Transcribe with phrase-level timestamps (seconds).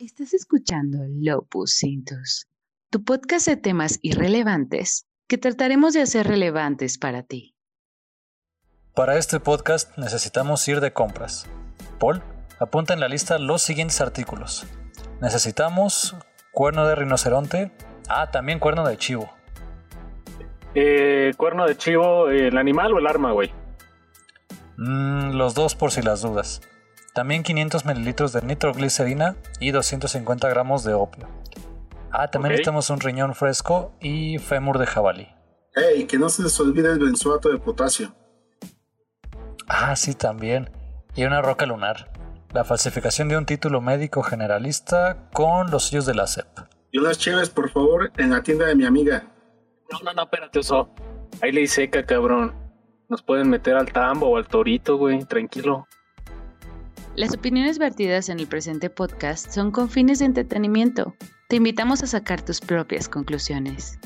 [0.00, 2.48] Estás escuchando Lopus Cintus,
[2.90, 7.54] tu podcast de temas irrelevantes que trataremos de hacer relevantes para ti.
[8.96, 11.48] Para este podcast necesitamos ir de compras.
[12.00, 12.24] Paul,
[12.58, 14.66] apunta en la lista los siguientes artículos.
[15.20, 16.16] Necesitamos
[16.50, 17.70] cuerno de rinoceronte.
[18.08, 19.32] Ah, también cuerno de chivo.
[20.74, 23.52] Eh, cuerno de chivo, ¿el animal o el arma, güey?
[24.76, 26.62] Mm, los dos por si las dudas.
[27.14, 31.28] También 500 mililitros de nitroglicerina y 250 gramos de opio.
[32.10, 32.52] Ah, también Ok.
[32.52, 35.28] necesitamos un riñón fresco y fémur de jabalí.
[35.74, 38.14] Ey, que no se les olvide el benzoato de potasio.
[39.66, 40.70] Ah, sí, también.
[41.14, 42.10] Y una roca lunar.
[42.52, 46.46] La falsificación de un título médico generalista con los sellos de la SEP.
[46.92, 49.24] Y unas chéves, por favor, en la tienda de mi amiga.
[49.90, 50.88] No, no, no, espérate, oso.
[51.42, 52.54] Ahí le seca, cabrón.
[53.08, 55.86] Nos pueden meter al tambo o al torito, güey, tranquilo.
[57.16, 61.14] Las opiniones vertidas en el presente podcast son con fines de entretenimiento.
[61.48, 64.00] Te invitamos a sacar tus propias conclusiones.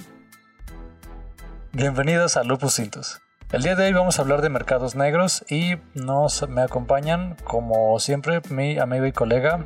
[1.72, 3.18] Bienvenidos a Lupus Cintus.
[3.50, 7.98] El día de hoy vamos a hablar de mercados negros y nos me acompañan, como
[7.98, 9.64] siempre, mi amigo y colega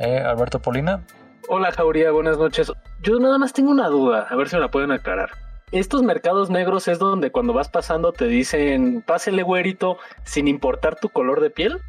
[0.00, 1.06] eh, Alberto Polina.
[1.48, 2.72] Hola, Jauría, buenas noches.
[3.04, 5.30] Yo nada más tengo una duda, a ver si me la pueden aclarar.
[5.70, 11.08] Estos mercados negros es donde cuando vas pasando te dicen, pásele güerito, sin importar tu
[11.08, 11.80] color de piel.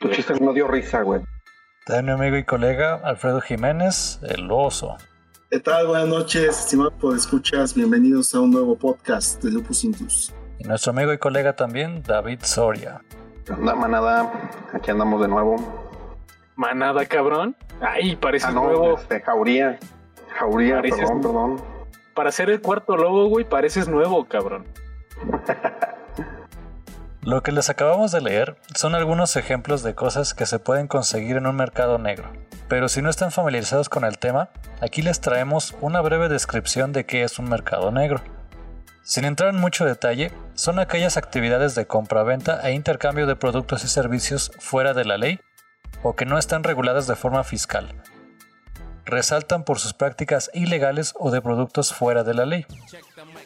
[0.00, 1.20] Tu chiste no dio risa, güey.
[1.86, 4.96] También mi amigo y colega Alfredo Jiménez, el oso.
[5.50, 5.88] ¿Qué tal?
[5.88, 7.74] Buenas noches, estimados por escuchas.
[7.74, 10.32] Bienvenidos a un nuevo podcast de Lupus Intus.
[10.58, 13.02] Y nuestro amigo y colega también, David Soria.
[13.44, 14.50] ¿Qué onda, manada?
[14.72, 15.56] Aquí andamos de nuevo.
[16.56, 17.56] Manada, cabrón.
[17.80, 18.96] Ay, parece Ah, no, nuevo.
[18.96, 19.78] este, Jauría.
[20.38, 21.62] Jauría, Pareces- perdón, perdón.
[22.14, 24.66] Para ser el cuarto lobo, güey, pareces nuevo, cabrón.
[27.22, 31.36] Lo que les acabamos de leer son algunos ejemplos de cosas que se pueden conseguir
[31.36, 32.32] en un mercado negro.
[32.66, 34.48] Pero si no están familiarizados con el tema,
[34.80, 38.22] aquí les traemos una breve descripción de qué es un mercado negro.
[39.02, 43.88] Sin entrar en mucho detalle, son aquellas actividades de compra-venta e intercambio de productos y
[43.88, 45.40] servicios fuera de la ley
[46.02, 48.02] o que no están reguladas de forma fiscal.
[49.04, 52.66] Resaltan por sus prácticas ilegales o de productos fuera de la ley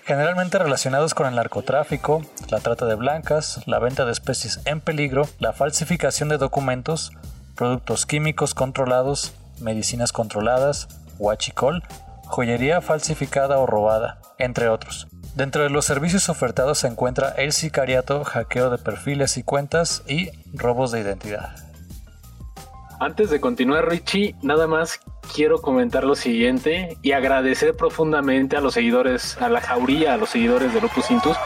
[0.05, 5.27] generalmente relacionados con el narcotráfico, la trata de blancas, la venta de especies en peligro,
[5.39, 7.13] la falsificación de documentos,
[7.57, 10.89] productos químicos controlados, medicinas controladas,
[11.19, 11.83] huachicol,
[12.27, 15.07] joyería falsificada o robada, entre otros.
[15.35, 20.31] Dentro de los servicios ofertados se encuentra el sicariato, hackeo de perfiles y cuentas y
[20.53, 21.57] robos de identidad.
[23.01, 25.01] Antes de continuar, Richie, nada más
[25.33, 30.31] quiero comentar lo siguiente y agradecer profundamente a los seguidores, a la jauría, a los
[30.31, 31.37] seguidores de Lupus Intus,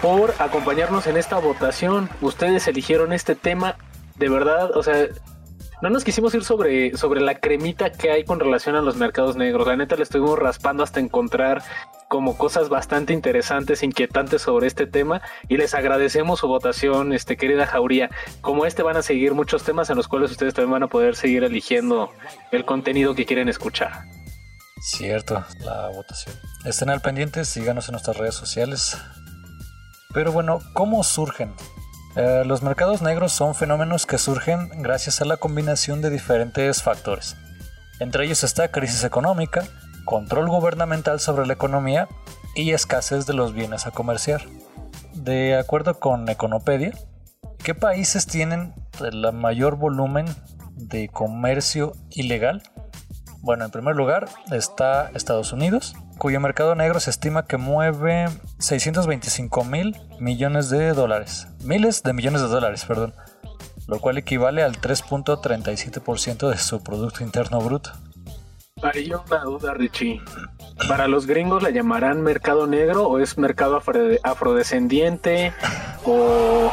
[0.00, 2.08] por acompañarnos en esta votación.
[2.20, 3.76] Ustedes eligieron este tema,
[4.16, 5.08] de verdad, o sea,
[5.84, 9.36] no nos quisimos ir sobre, sobre la cremita que hay con relación a los mercados
[9.36, 9.66] negros.
[9.66, 11.62] La neta le estuvimos raspando hasta encontrar
[12.08, 17.66] como cosas bastante interesantes, inquietantes sobre este tema y les agradecemos su votación, este querida
[17.66, 18.08] Jauría.
[18.40, 21.16] Como este van a seguir muchos temas en los cuales ustedes también van a poder
[21.16, 22.10] seguir eligiendo
[22.50, 24.04] el contenido que quieren escuchar.
[24.80, 26.34] Cierto, la votación.
[26.64, 28.96] Estén al pendiente, síganos en nuestras redes sociales.
[30.14, 31.52] Pero bueno, ¿cómo surgen?
[32.16, 37.36] Eh, los mercados negros son fenómenos que surgen gracias a la combinación de diferentes factores.
[37.98, 39.64] Entre ellos está crisis económica,
[40.04, 42.08] control gubernamental sobre la economía
[42.54, 44.42] y escasez de los bienes a comerciar.
[45.12, 46.92] De acuerdo con Econopedia,
[47.62, 50.26] ¿qué países tienen el mayor volumen
[50.76, 52.62] de comercio ilegal?
[53.40, 58.26] Bueno, en primer lugar está Estados Unidos, cuyo mercado negro se estima que mueve
[58.58, 61.48] 625 mil millones de dólares.
[61.62, 63.14] Miles de millones de dólares, perdón.
[63.86, 67.90] Lo cual equivale al 3.37% de su Producto Interno Bruto.
[68.82, 70.20] Hay una duda, Richie.
[70.88, 75.52] ¿Para los gringos la llamarán mercado negro o es mercado afro- afrodescendiente
[76.04, 76.70] o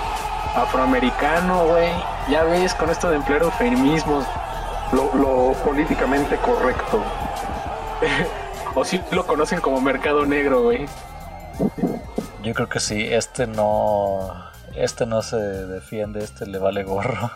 [0.55, 1.89] afroamericano, güey?
[2.29, 4.25] Ya ves, con esto de emplear eufemismos.
[4.93, 7.01] Lo políticamente correcto.
[8.75, 10.85] O si lo conocen como mercado negro, güey.
[12.43, 14.49] Yo creo que sí, este no.
[14.75, 17.31] Este no se defiende, este le vale gorro.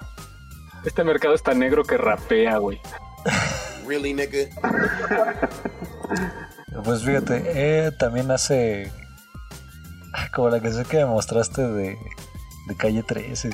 [0.86, 2.80] Este mercado es tan negro que rapea, güey.
[3.88, 4.50] Really, nigga?
[6.84, 7.44] Pues fíjate,
[7.88, 8.92] eh, también hace.
[10.34, 11.98] Como la canción que me mostraste de,
[12.68, 13.50] de calle 13.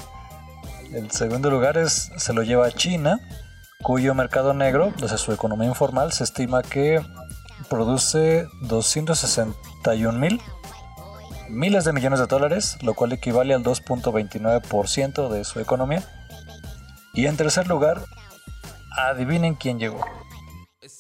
[0.94, 3.20] El segundo lugar es, se lo lleva a China,
[3.82, 7.02] cuyo mercado negro, o sea, su economía informal, se estima que
[7.70, 10.42] produce 261 mil
[11.52, 16.04] miles de millones de dólares, lo cual equivale al 2.29% de su economía.
[17.14, 18.02] Y en tercer lugar,
[18.98, 20.04] adivinen quién llegó.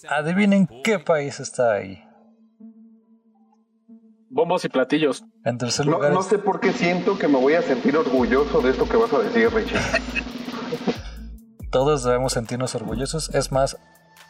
[0.09, 2.03] Adivinen qué país está ahí.
[4.29, 5.23] Bombos y platillos.
[5.43, 8.61] En tercer No, lugar, no sé por qué siento que me voy a sentir orgulloso
[8.61, 9.77] de esto que vas a decir, Richie.
[11.71, 13.33] todos debemos sentirnos orgullosos.
[13.33, 13.77] Es más,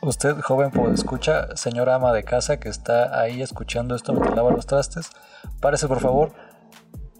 [0.01, 4.65] usted, joven escucha, señora ama de casa que está ahí escuchando esto mientras lava los
[4.65, 5.11] trastes,
[5.59, 6.33] párese por favor,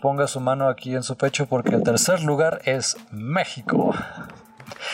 [0.02, 3.94] ponga su mano aquí en su pecho porque el tercer lugar es México.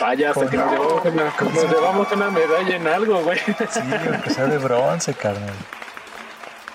[0.01, 3.39] Vaya, hasta que nos llevamos, una, nos llevamos una medalla en algo, güey.
[3.69, 3.79] Sí,
[4.11, 5.53] aunque sea de bronce, carnal.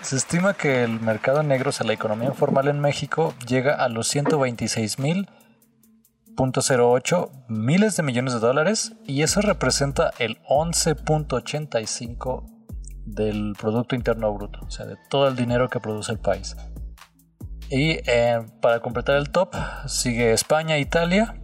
[0.00, 3.88] Se estima que el mercado negro, o sea, la economía informal en México, llega a
[3.88, 4.08] los
[6.36, 12.44] 126.08 miles de millones de dólares y eso representa el 11.85
[13.04, 16.56] del Producto Interno Bruto, o sea, de todo el dinero que produce el país.
[17.70, 19.54] Y eh, para completar el top,
[19.86, 21.34] sigue España e Italia,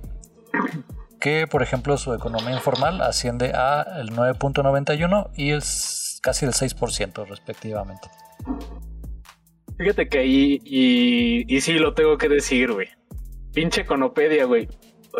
[1.20, 7.26] que por ejemplo su economía informal asciende a el 9.91 y es casi el 6%
[7.26, 8.08] respectivamente.
[9.78, 12.88] Fíjate que ahí, y sí lo tengo que decir, güey.
[13.52, 14.68] Pinche Econopedia, güey.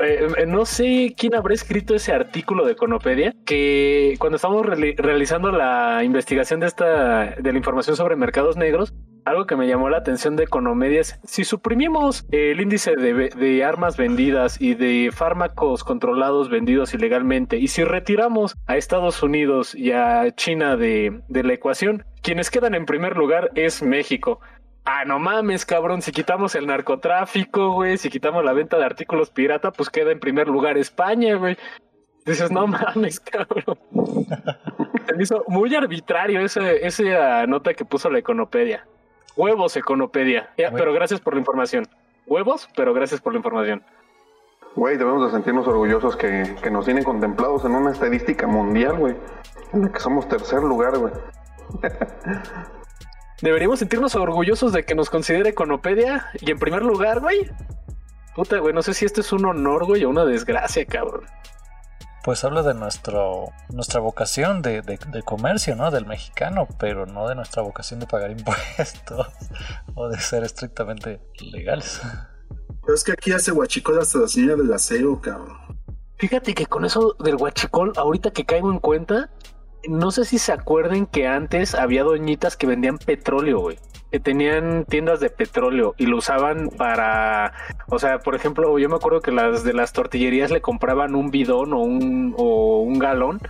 [0.05, 5.51] Eh, no sé quién habrá escrito ese artículo de Econopedia que cuando estábamos reali- realizando
[5.51, 8.93] la investigación de esta de la información sobre mercados negros,
[9.25, 13.65] algo que me llamó la atención de Economedia es si suprimimos el índice de, de
[13.65, 19.93] armas vendidas y de fármacos controlados vendidos ilegalmente y si retiramos a Estados Unidos y
[19.93, 24.41] a China de, de la ecuación, quienes quedan en primer lugar es México.
[24.91, 26.01] Ah, no mames, cabrón.
[26.01, 30.19] Si quitamos el narcotráfico, güey, si quitamos la venta de artículos pirata, pues queda en
[30.19, 31.59] primer lugar España, güey.
[32.25, 33.79] Dices, no mames, cabrón.
[35.07, 38.87] Se me hizo muy arbitrario ese, esa nota que puso la Econopedia.
[39.37, 40.55] Huevos, Econopedia.
[40.57, 41.87] Ya, pero gracias por la información.
[42.27, 43.83] Huevos, pero gracias por la información.
[44.75, 49.15] Güey, debemos de sentirnos orgullosos que, que nos tienen contemplados en una estadística mundial, güey.
[49.75, 51.13] En la que somos tercer lugar, güey.
[53.43, 57.51] Deberíamos sentirnos orgullosos de que nos considere Econopedia y en primer lugar, güey.
[58.35, 61.25] Puta, güey, no sé si esto es un honor, güey, o una desgracia, cabrón.
[62.25, 65.91] Pues habla de nuestro, nuestra vocación de, de- de comercio, ¿no?
[65.91, 69.27] Del mexicano, pero no de nuestra vocación de pagar impuestos
[69.95, 72.01] o de ser estrictamente legales.
[72.83, 75.57] Pero es que aquí hace guachicol hasta la señora del aseo, cabrón.
[76.17, 79.31] Fíjate que con eso del guachicol, ahorita que caigo en cuenta,
[79.87, 83.79] no sé si se acuerden que antes había doñitas que vendían petróleo, güey.
[84.11, 87.53] Que tenían tiendas de petróleo y lo usaban para,
[87.89, 91.31] o sea, por ejemplo, yo me acuerdo que las de las tortillerías le compraban un
[91.31, 93.41] bidón o un, o un galón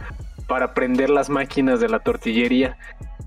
[0.48, 2.76] para prender las máquinas de la tortillería.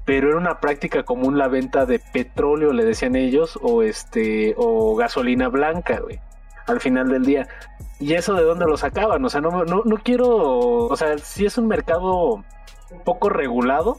[0.04, 4.96] Pero era una práctica común la venta de petróleo, le decían ellos, o este, o
[4.96, 6.20] gasolina blanca, güey.
[6.68, 7.48] Al final del día.
[8.00, 9.24] ¿Y eso de dónde lo sacaban?
[9.24, 10.28] O sea, no, no, no quiero.
[10.28, 12.44] O sea, sí es un mercado
[13.04, 13.98] poco regulado,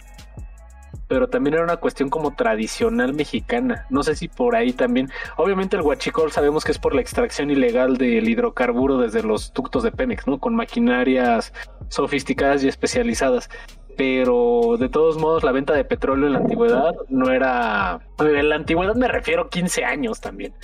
[1.09, 3.87] pero también era una cuestión como tradicional mexicana.
[3.91, 5.11] No sé si por ahí también.
[5.37, 9.83] Obviamente, el huachicol sabemos que es por la extracción ilegal del hidrocarburo desde los ductos
[9.83, 10.39] de Pemex, ¿no?
[10.39, 11.53] Con maquinarias
[11.89, 13.51] sofisticadas y especializadas.
[13.97, 18.01] Pero de todos modos, la venta de petróleo en la antigüedad no era.
[18.19, 20.55] En la antigüedad me refiero 15 años también.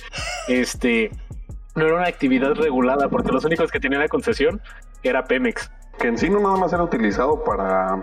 [0.47, 1.11] Este
[1.75, 4.61] no era una actividad regulada porque los únicos que tenían la concesión
[5.03, 5.71] era Pemex.
[5.99, 8.01] Que en sí no nada más era utilizado para,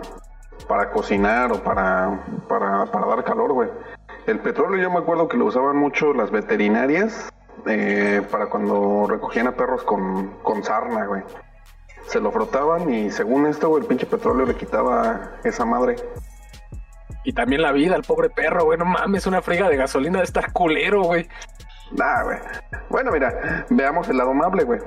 [0.67, 3.69] para cocinar o para, para, para dar calor, güey.
[4.27, 7.29] El petróleo yo me acuerdo que lo usaban mucho las veterinarias
[7.65, 11.23] eh, para cuando recogían a perros con, con sarna, güey.
[12.07, 15.95] Se lo frotaban y según esto, güey, el pinche petróleo le quitaba esa madre.
[17.23, 20.25] Y también la vida al pobre perro, güey, no mames, una friga de gasolina de
[20.25, 21.27] estar culero, güey.
[21.91, 22.37] Nah, güey.
[22.89, 24.79] Bueno, mira, veamos el lado amable, güey.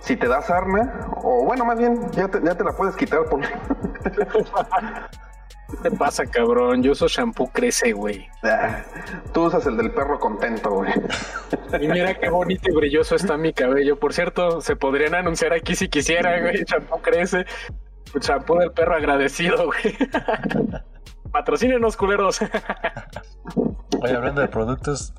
[0.00, 3.24] Si te da sarna, o bueno, más bien, ya te, ya te la puedes quitar
[3.26, 3.40] por...
[5.70, 6.82] ¿Qué te pasa, cabrón?
[6.82, 8.28] Yo uso shampoo crece, güey.
[8.42, 8.82] Ah,
[9.32, 10.92] Tú usas el del perro contento, güey.
[11.80, 13.96] Y mira qué bonito y brilloso está mi cabello.
[13.98, 16.64] Por cierto, se podrían anunciar aquí si quisiera, güey.
[16.64, 17.44] Shampoo crece.
[18.20, 19.96] Shampoo del perro agradecido, güey.
[21.30, 22.40] Patrocínenos, culeros.
[24.02, 25.14] Oye, hablando de productos,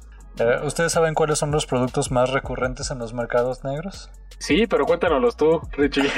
[0.63, 4.09] ¿ustedes saben cuáles son los productos más recurrentes en los mercados negros?
[4.39, 6.03] Sí, pero cuéntanoslos tú, Richie.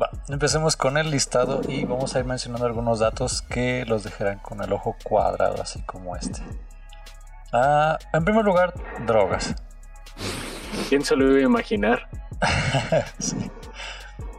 [0.00, 4.38] Va, empecemos con el listado y vamos a ir mencionando algunos datos que los dejarán
[4.38, 6.42] con el ojo cuadrado, así como este.
[7.52, 8.74] Ah, en primer lugar,
[9.06, 9.54] drogas.
[10.88, 12.08] ¿Quién se lo iba a imaginar?
[13.18, 13.50] Sí.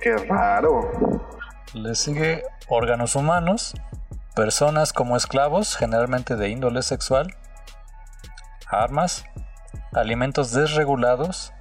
[0.02, 0.90] Qué raro.
[1.74, 3.76] Le sigue órganos humanos,
[4.36, 7.36] personas como esclavos, generalmente de índole sexual,
[8.72, 9.26] armas,
[9.94, 11.54] alimentos desregulados,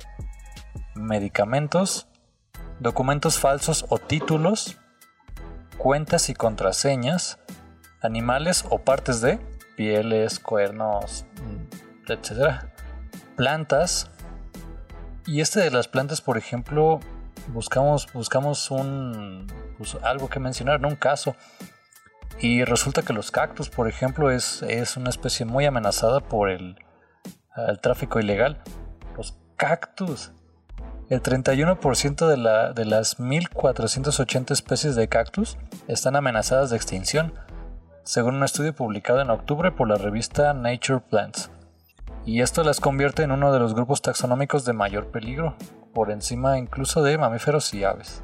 [0.95, 2.09] medicamentos,
[2.79, 4.79] documentos falsos o títulos,
[5.77, 7.39] cuentas y contraseñas,
[8.03, 9.39] animales o partes de
[9.77, 12.65] pieles, cuernos, mm, etc.
[13.37, 14.11] Plantas.
[15.27, 17.01] Y este de las plantas, por ejemplo,
[17.49, 19.47] buscamos, buscamos un,
[19.79, 20.89] pues, algo que mencionar, ¿no?
[20.89, 21.37] un caso.
[22.39, 26.77] Y resulta que los cactus, por ejemplo, es, es una especie muy amenazada por el,
[27.57, 28.59] el tráfico ilegal.
[29.17, 30.33] Los cactus.
[31.09, 37.35] El 31% de, la, de las 1.480 especies de cactus están amenazadas de extinción,
[38.05, 41.51] según un estudio publicado en octubre por la revista Nature Plants.
[42.25, 45.57] Y esto las convierte en uno de los grupos taxonómicos de mayor peligro,
[45.93, 48.23] por encima incluso de mamíferos y aves.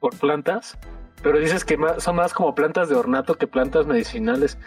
[0.00, 0.76] ¿Por plantas?
[1.22, 4.58] Pero dices que son más como plantas de ornato que plantas medicinales.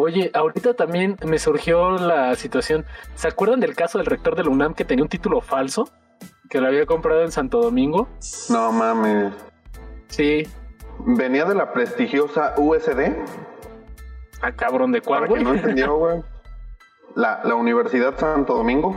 [0.00, 2.86] Oye, ahorita también me surgió la situación.
[3.16, 5.90] ¿Se acuerdan del caso del rector del UNAM que tenía un título falso?
[6.48, 8.08] que la había comprado en Santo Domingo.
[8.48, 9.32] No mames.
[10.08, 10.46] Sí.
[11.00, 13.12] Venía de la prestigiosa USD.
[14.40, 15.44] Ah, cabrón, ¿de cuál, güey?
[15.44, 16.22] no entendió, güey.
[17.14, 18.96] La, la Universidad Santo Domingo.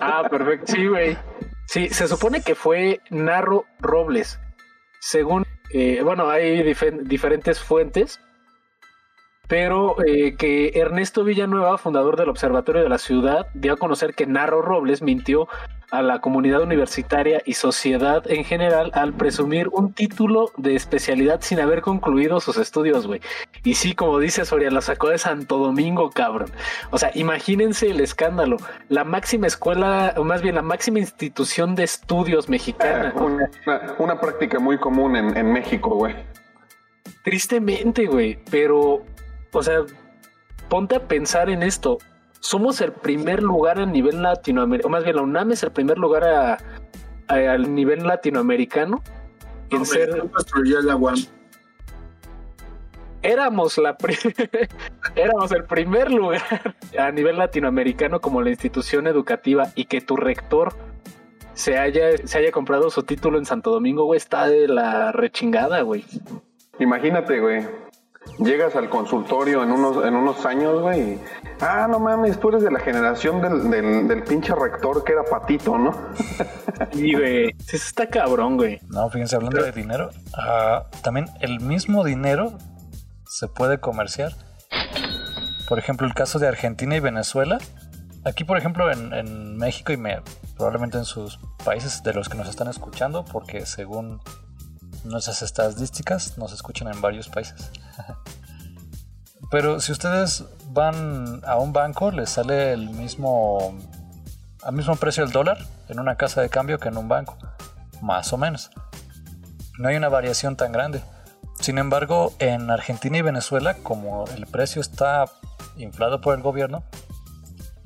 [0.00, 0.72] Ah, perfecto.
[0.72, 1.16] Sí, güey.
[1.66, 4.40] Sí, se supone que fue Narro Robles.
[5.00, 8.20] Según, eh, bueno, hay diferentes fuentes,
[9.50, 14.24] pero eh, que Ernesto Villanueva, fundador del Observatorio de la Ciudad, dio a conocer que
[14.24, 15.48] Narro Robles mintió
[15.90, 21.58] a la comunidad universitaria y sociedad en general al presumir un título de especialidad sin
[21.58, 23.20] haber concluido sus estudios, güey.
[23.64, 26.52] Y sí, como dice Soria, la sacó de Santo Domingo, cabrón.
[26.92, 28.56] O sea, imagínense el escándalo.
[28.88, 33.12] La máxima escuela, o más bien la máxima institución de estudios mexicana.
[33.66, 36.14] Ah, una, práctica muy común en, en México, güey.
[37.24, 39.04] Tristemente, güey, pero,
[39.52, 39.80] o sea,
[40.68, 41.98] ponte a pensar en esto.
[42.40, 45.98] Somos el primer lugar a nivel latinoamericano, o más bien la UNAM es el primer
[45.98, 46.58] lugar a,
[47.28, 49.02] al nivel latinoamericano
[49.70, 50.22] en ser...
[53.22, 53.98] Éramos la
[55.14, 60.74] éramos el primer lugar a nivel latinoamericano como la institución educativa y que tu rector
[61.52, 65.82] se haya, se haya comprado su título en Santo Domingo, güey, está de la rechingada,
[65.82, 66.06] güey.
[66.78, 67.66] Imagínate, güey
[68.38, 71.18] llegas al consultorio en unos, en unos años, güey,
[71.60, 75.78] ah, no mames, tú eres de la generación del, del, pinche rector que era patito,
[75.78, 75.92] ¿no?
[76.92, 78.80] Y, güey, eso está cabrón, güey.
[78.88, 82.56] No, fíjense, hablando de dinero, ah, también el mismo dinero
[83.26, 84.32] se puede comerciar.
[85.68, 87.58] Por ejemplo, el caso de Argentina y Venezuela.
[88.24, 90.22] Aquí, por ejemplo, en, en México y me,
[90.56, 94.20] probablemente en sus países de los que nos están escuchando, porque según
[95.04, 97.70] nuestras estadísticas nos escuchan en varios países.
[99.50, 103.76] Pero si ustedes van a un banco, les sale el mismo
[104.62, 107.36] al mismo precio del dólar en una casa de cambio que en un banco,
[108.02, 108.70] más o menos.
[109.78, 111.02] No hay una variación tan grande.
[111.58, 115.24] Sin embargo, en Argentina y Venezuela, como el precio está
[115.78, 116.84] inflado por el gobierno,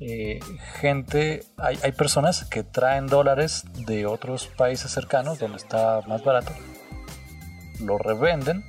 [0.01, 0.39] eh,
[0.81, 6.51] gente, hay, hay personas que traen dólares de otros países cercanos donde está más barato
[7.79, 8.63] lo revenden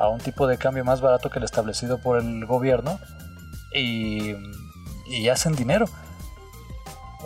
[0.00, 2.98] a un tipo de cambio más barato que el establecido por el gobierno
[3.74, 4.34] y,
[5.30, 5.86] hacen dinero.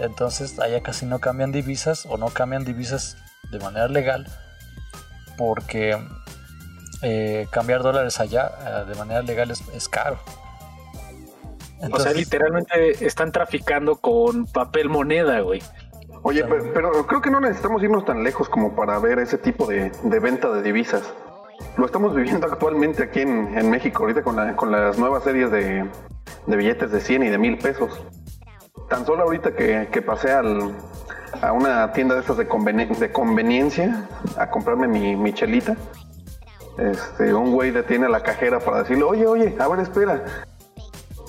[0.00, 3.16] Entonces allá casi no cambian divisas o no cambian divisas
[3.52, 4.26] de manera legal
[5.38, 5.96] porque
[7.02, 10.18] eh, cambiar dólares allá eh, de manera legal es, caro.
[11.92, 15.62] o sea, literalmente están traficando con papel moneda, güey.
[16.22, 19.92] Oye, pero, creo que no necesitamos irnos tan lejos como para ver ese tipo de,
[20.02, 21.02] venta de divisas.
[21.76, 24.36] Lo estamos viviendo actualmente aquí en, México, ahorita con,
[24.72, 25.88] las nuevas series de,
[26.46, 28.04] billetes de 100 y de 1000 pesos.
[28.88, 35.16] Tan solo ahorita que, pasé a una tienda de estas de, conveniencia a comprarme mi,
[35.16, 35.76] mi chelita,
[36.78, 40.24] este, un güey detiene a la cajera para decirle, oye, oye, a ver, espera,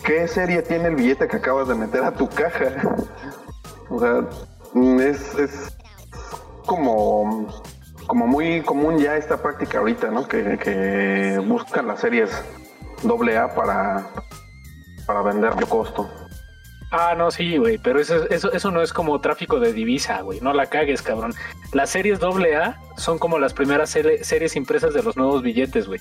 [0.04, 2.66] ¿qué serie tiene el billete que acabas de meter a tu caja?
[3.90, 4.26] O sea,
[5.00, 5.78] es, es
[6.66, 7.48] como,
[8.08, 10.28] como muy común ya esta práctica ahorita, ¿no?
[10.28, 12.32] Que, buscan las series
[13.04, 14.08] doble A para,
[15.06, 16.10] para vender a costo.
[16.92, 20.40] Ah, no, sí, güey, pero eso, eso, eso no es como tráfico de divisa, güey,
[20.40, 21.34] no la cagues, cabrón.
[21.74, 26.00] Las series doble A son como las primeras series impresas de los nuevos billetes, güey.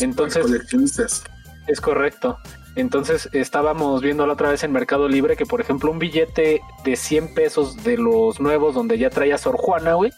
[0.00, 1.24] Entonces...
[1.68, 2.38] Es correcto.
[2.74, 6.96] Entonces estábamos viendo la otra vez en Mercado Libre que, por ejemplo, un billete de
[6.96, 10.12] 100 pesos de los nuevos donde ya traía Sor Juana, güey,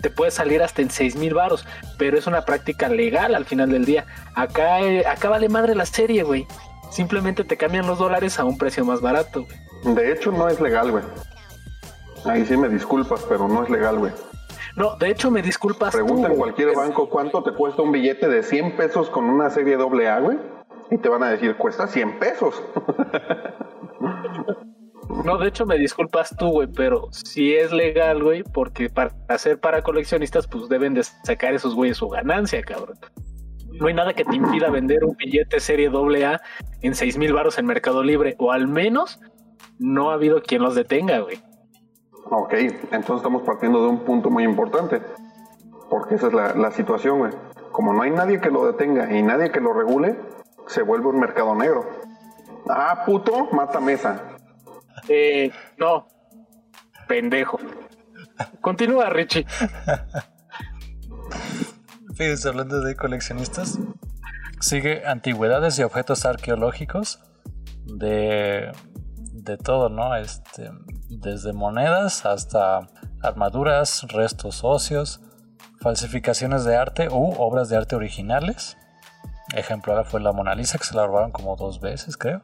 [0.00, 1.66] te puede salir hasta en 6 mil varos,
[1.98, 4.06] pero es una práctica legal al final del día.
[4.34, 6.46] Acá, eh, acá vale madre la serie, güey.
[6.90, 9.46] Simplemente te cambian los dólares a un precio más barato.
[9.84, 11.04] De hecho, no es legal, güey.
[12.24, 14.12] Ahí sí me disculpas, pero no es legal, güey.
[14.76, 15.92] No, de hecho, me disculpas.
[15.92, 19.50] Pregunta tú, en cualquier banco cuánto te cuesta un billete de 100 pesos con una
[19.50, 20.38] serie doble A, güey.
[20.90, 22.62] Y te van a decir, cuesta 100 pesos.
[25.24, 29.58] No, de hecho, me disculpas tú, güey, pero sí es legal, güey, porque para hacer
[29.58, 32.96] para coleccionistas, pues deben de sacar esos güeyes su ganancia, cabrón.
[33.72, 36.40] No hay nada que te impida vender un billete serie AA
[36.82, 39.20] en seis mil baros en Mercado Libre, o al menos
[39.78, 41.42] no ha habido quien los detenga, güey.
[42.30, 45.02] ok, entonces estamos partiendo de un punto muy importante.
[45.90, 47.32] Porque esa es la, la situación, güey.
[47.72, 50.16] Como no hay nadie que lo detenga y nadie que lo regule,
[50.66, 51.86] se vuelve un mercado negro.
[52.68, 54.36] Ah, puto, mata mesa.
[55.08, 56.06] Eh, no,
[57.08, 57.58] pendejo.
[58.60, 59.46] Continúa, Richie.
[62.14, 63.78] Fíjense, hablando de coleccionistas,
[64.60, 67.20] sigue antigüedades y objetos arqueológicos
[67.84, 68.72] de,
[69.32, 70.14] de todo, ¿no?
[70.16, 70.70] Este,
[71.08, 72.88] desde monedas hasta
[73.22, 75.20] armaduras, restos óseos,
[75.80, 78.76] falsificaciones de arte u obras de arte originales.
[79.54, 82.42] Ejemplo ahora fue la Mona Lisa, que se la robaron como dos veces, creo.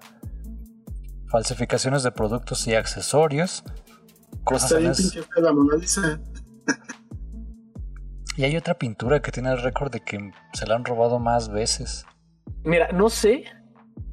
[1.29, 3.65] Falsificaciones de productos y accesorios.
[4.45, 6.21] Cosas Está en bien pinche la Mona Lisa.
[8.37, 11.49] Y hay otra pintura que tiene el récord de que se la han robado más
[11.49, 12.05] veces.
[12.65, 13.45] Mira, no sé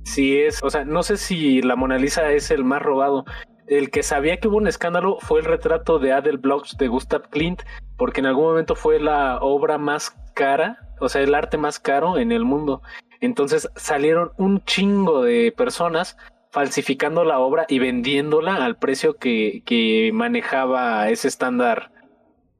[0.06, 3.26] si es, o sea, no sé si la Mona Lisa es el más robado.
[3.68, 7.30] El que sabía que hubo un escándalo fue el retrato de Adel Bloch de Gustav
[7.30, 7.62] Klimt,
[7.98, 12.18] porque en algún momento fue la obra más cara, o sea, el arte más caro
[12.18, 12.82] en el mundo.
[13.22, 16.18] Entonces salieron un chingo de personas
[16.52, 21.92] falsificando la obra y vendiéndola al precio que, que manejaba ese estándar,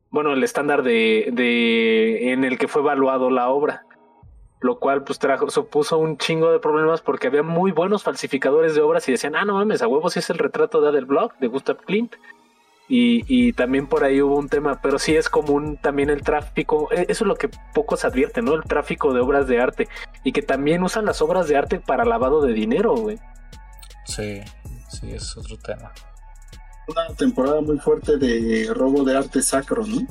[0.10, 3.86] bueno, el estándar de, de en el que fue evaluado la obra
[4.64, 8.82] lo cual pues trajo, supuso un chingo de problemas porque había muy buenos falsificadores de
[8.82, 11.34] obras y decían, ah, no mames, a huevos sí es el retrato de Adel Bloch,
[11.40, 12.14] de Gustav Klimt.
[12.88, 16.90] Y, y también por ahí hubo un tema, pero sí es común también el tráfico,
[16.92, 18.54] e- eso es lo que pocos advierten, ¿no?
[18.54, 19.88] El tráfico de obras de arte
[20.24, 23.20] y que también usan las obras de arte para lavado de dinero, güey.
[24.06, 24.42] Sí,
[24.90, 25.92] sí, es otro tema.
[26.88, 30.06] Una temporada muy fuerte de robo de arte sacro, ¿no?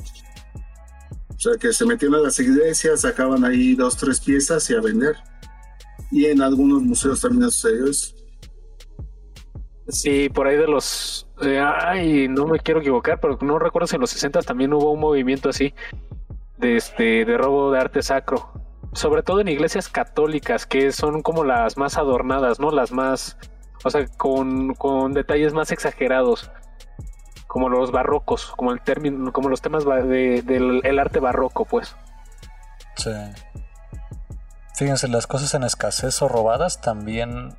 [1.35, 4.81] O sea, que se metían a las iglesias, sacaban ahí dos, tres piezas y a
[4.81, 5.15] vender.
[6.11, 8.15] Y en algunos museos también ha sucedido eso.
[9.87, 11.27] Sí, por ahí de los.
[11.41, 14.91] eh, ay, no me quiero equivocar, pero no recuerdo si en los 60 también hubo
[14.91, 15.73] un movimiento así
[16.57, 18.51] de, este, de robo de arte sacro.
[18.93, 22.71] Sobre todo en iglesias católicas, que son como las más adornadas, ¿no?
[22.71, 23.37] Las más.
[23.83, 26.49] O sea, con, con detalles más exagerados.
[27.53, 31.95] Como los barrocos, como el término, como los temas de- del el arte barroco, pues.
[32.95, 33.11] Sí.
[34.75, 37.55] Fíjense, las cosas en escasez o robadas también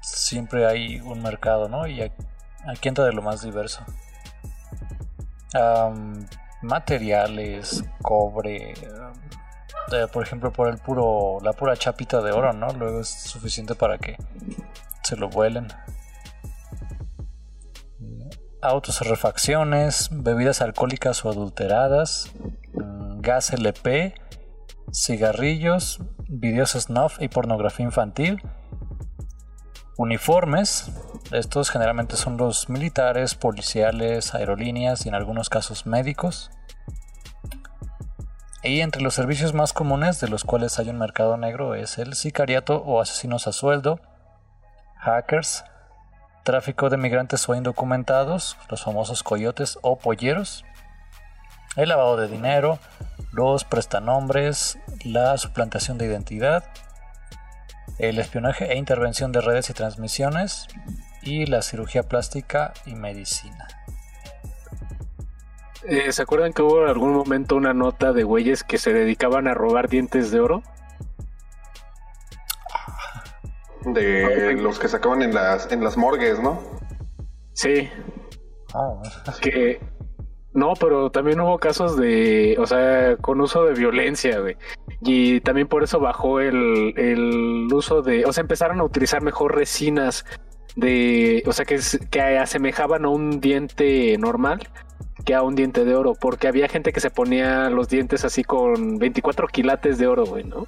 [0.00, 1.88] siempre hay un mercado, ¿no?
[1.88, 3.84] Y aquí entra de lo más diverso.
[5.54, 6.24] Am,
[6.62, 12.68] materiales, cobre, eh, por ejemplo, por el puro, la pura chapita de oro, ¿no?
[12.74, 14.16] Luego es suficiente para que
[15.02, 15.66] se lo vuelen.
[18.62, 22.32] Autos refacciones, bebidas alcohólicas o adulteradas,
[22.74, 24.14] mm, gas LP,
[24.92, 25.98] cigarrillos,
[26.28, 28.40] videos snuff y pornografía infantil,
[29.96, 30.92] uniformes,
[31.32, 36.52] estos generalmente son los militares, policiales, aerolíneas y en algunos casos médicos.
[38.62, 42.14] Y entre los servicios más comunes de los cuales hay un mercado negro es el
[42.14, 43.98] sicariato o asesinos a sueldo,
[44.98, 45.64] hackers,
[46.42, 50.64] tráfico de migrantes o indocumentados, los famosos coyotes o polleros,
[51.76, 52.78] el lavado de dinero,
[53.32, 56.64] los prestanombres, la suplantación de identidad,
[57.98, 60.66] el espionaje e intervención de redes y transmisiones
[61.22, 63.68] y la cirugía plástica y medicina.
[65.84, 69.48] Eh, ¿Se acuerdan que hubo en algún momento una nota de güeyes que se dedicaban
[69.48, 70.62] a robar dientes de oro?
[73.86, 76.60] De los que sacaban en las, en las morgues, ¿no?
[77.52, 77.90] Sí,
[78.74, 79.02] Ah,
[79.40, 79.80] que
[80.54, 84.56] no, pero también hubo casos de, o sea, con uso de violencia, güey.
[85.00, 89.54] Y también por eso bajó el, el uso de, o sea, empezaron a utilizar mejor
[89.54, 90.24] resinas
[90.76, 91.78] de, o sea, que,
[92.10, 94.68] que asemejaban a un diente normal
[95.24, 98.42] que a un diente de oro, porque había gente que se ponía los dientes así
[98.42, 100.66] con 24 quilates de oro, güey, ¿no?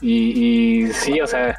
[0.00, 1.58] Y, y sí, o sea,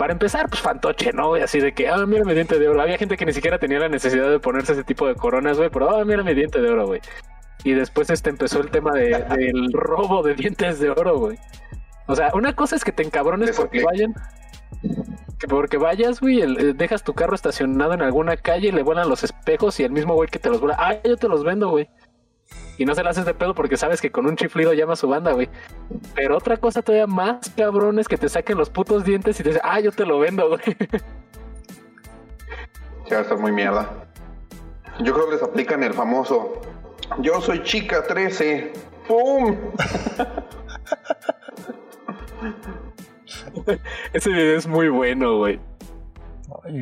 [0.00, 1.28] para empezar, pues fantoche, ¿no?
[1.28, 1.42] güey?
[1.42, 2.80] Así de que, ah, mira mi diente de oro.
[2.80, 5.68] Había gente que ni siquiera tenía la necesidad de ponerse ese tipo de coronas, güey,
[5.68, 7.02] pero, ah, mira mi diente de oro, güey.
[7.64, 11.36] Y después este empezó el tema de- del robo de dientes de oro, güey.
[12.06, 14.14] O sea, una cosa es que te encabrones porque que- vayan.
[15.38, 18.82] Que porque vayas, güey, el- eh, dejas tu carro estacionado en alguna calle y le
[18.82, 21.44] vuelan los espejos y el mismo güey que te los vuela, ah, yo te los
[21.44, 21.90] vendo, güey.
[22.80, 24.96] Y no se le haces de pedo porque sabes que con un chiflido llama a
[24.96, 25.50] su banda, güey.
[26.14, 29.50] Pero otra cosa todavía más cabrón es que te saquen los putos dientes y te
[29.50, 30.60] dicen, ah, yo te lo vendo, güey.
[33.06, 33.86] Ya va a estar muy mierda.
[35.00, 36.62] Yo creo que les aplican el famoso.
[37.18, 38.72] Yo soy chica 13.
[39.06, 39.58] ¡Pum!
[44.14, 45.60] Ese video es muy bueno, güey.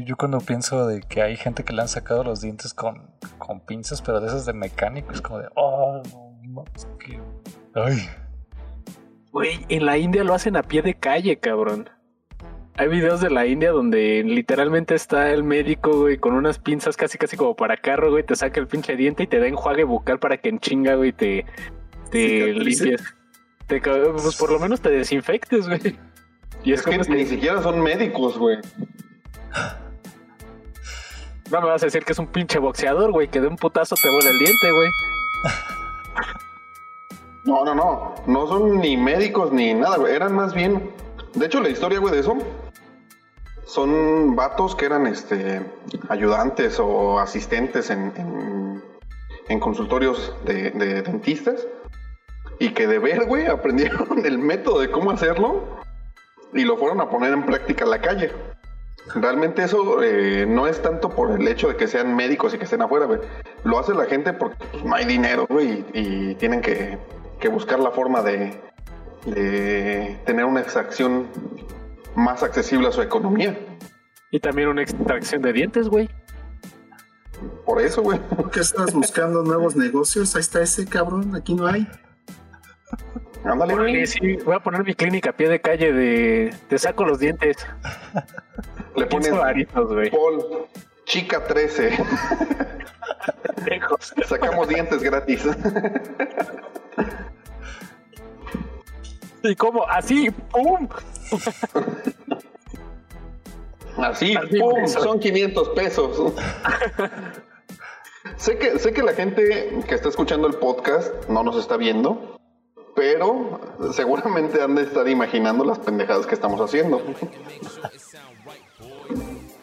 [0.05, 3.61] Yo, cuando pienso de que hay gente que le han sacado los dientes con, con
[3.61, 6.03] pinzas, pero de esas de mecánico, es como de, oh,
[6.43, 6.65] no
[6.99, 7.21] que...
[7.75, 8.09] Ay,
[9.31, 11.91] Güey, en la India lo hacen a pie de calle, cabrón.
[12.77, 17.19] Hay videos de la India donde literalmente está el médico, güey, con unas pinzas casi
[17.19, 20.19] casi como para carro, güey, te saca el pinche diente y te da enjuague bucal
[20.19, 21.45] para que en chinga, güey, te,
[22.11, 23.03] te limpies.
[23.67, 25.99] Te, pues por lo menos te desinfectes, güey.
[26.65, 28.59] Y es, Es que ni si- siquiera son médicos, güey.
[31.51, 33.95] No me vas a decir que es un pinche boxeador, güey, que de un putazo
[33.95, 34.89] te vuela el diente, güey.
[37.45, 38.15] No, no, no.
[38.27, 40.15] No son ni médicos ni nada, güey.
[40.15, 40.91] Eran más bien.
[41.35, 42.37] De hecho, la historia, güey, de eso.
[43.65, 45.63] Son vatos que eran este
[46.09, 48.83] ayudantes o asistentes en,
[49.49, 51.67] en, consultorios de, de dentistas.
[52.59, 55.63] Y que de ver, güey, aprendieron el método de cómo hacerlo.
[56.53, 58.33] Y lo fueron a poner en práctica en la calle.
[59.15, 62.65] Realmente eso eh, no es tanto por el hecho de que sean médicos y que
[62.65, 63.21] estén afuera, güey.
[63.65, 66.99] Lo hace la gente porque pues, no hay dinero, güey, y, y tienen que,
[67.41, 68.61] que buscar la forma de,
[69.25, 71.27] de tener una extracción
[72.15, 73.59] más accesible a su economía.
[74.31, 76.11] Y también una extracción de dientes, güey.
[77.65, 78.19] Por eso, güey.
[78.19, 80.35] ¿Por qué estás buscando nuevos negocios?
[80.35, 81.89] Ahí está ese cabrón, aquí no hay.
[83.45, 84.07] Ándale, Órale, güey.
[84.07, 87.57] sí, voy a poner mi clínica a pie de calle de te saco los dientes.
[88.97, 90.11] Le 15 pones varitos, güey.
[90.11, 90.67] Paul,
[91.05, 91.99] chica 13.
[93.67, 94.15] Lejos.
[94.27, 95.47] Sacamos dientes gratis.
[99.43, 99.87] ¿Y cómo?
[99.89, 100.89] Así, ¡pum!
[103.97, 104.79] Así, Así, ¡pum!
[104.85, 105.01] eso.
[105.01, 106.33] son 500 pesos.
[108.37, 112.39] sé, que, sé que la gente que está escuchando el podcast no nos está viendo,
[112.99, 113.61] pero
[113.93, 117.01] seguramente han de estar imaginando las pendejadas que estamos haciendo.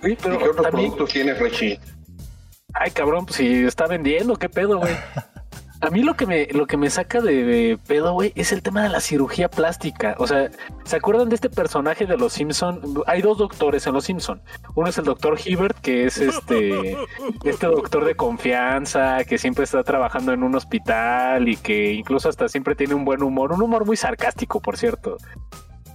[0.02, 1.80] Sí, ¿Y qué otros también, productos tiene Richie?
[2.74, 4.96] ay cabrón, pues si está vendiendo, qué pedo, güey.
[5.86, 8.64] A mí lo que me, lo que me saca de, de pedo, güey, es el
[8.64, 10.16] tema de la cirugía plástica.
[10.18, 10.50] O sea,
[10.84, 12.82] ¿se acuerdan de este personaje de los Simpson?
[13.06, 14.42] Hay dos doctores en los Simpson.
[14.74, 16.98] Uno es el doctor Hibbert, que es este,
[17.44, 22.50] este doctor de confianza, que siempre está trabajando en un hospital y que incluso hasta
[22.50, 25.18] siempre tiene un buen humor, un humor muy sarcástico, por cierto.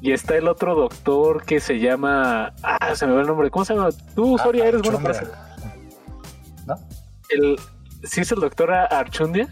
[0.00, 3.50] Y está el otro doctor que se llama, ah, se me va el nombre.
[3.50, 3.88] ¿Cómo se llama?
[4.14, 5.20] Tú, Ah, Soria, eres bueno para.
[6.64, 6.76] ¿No?
[7.28, 7.58] El,
[8.04, 9.48] ¿Sí es el doctor Archundia?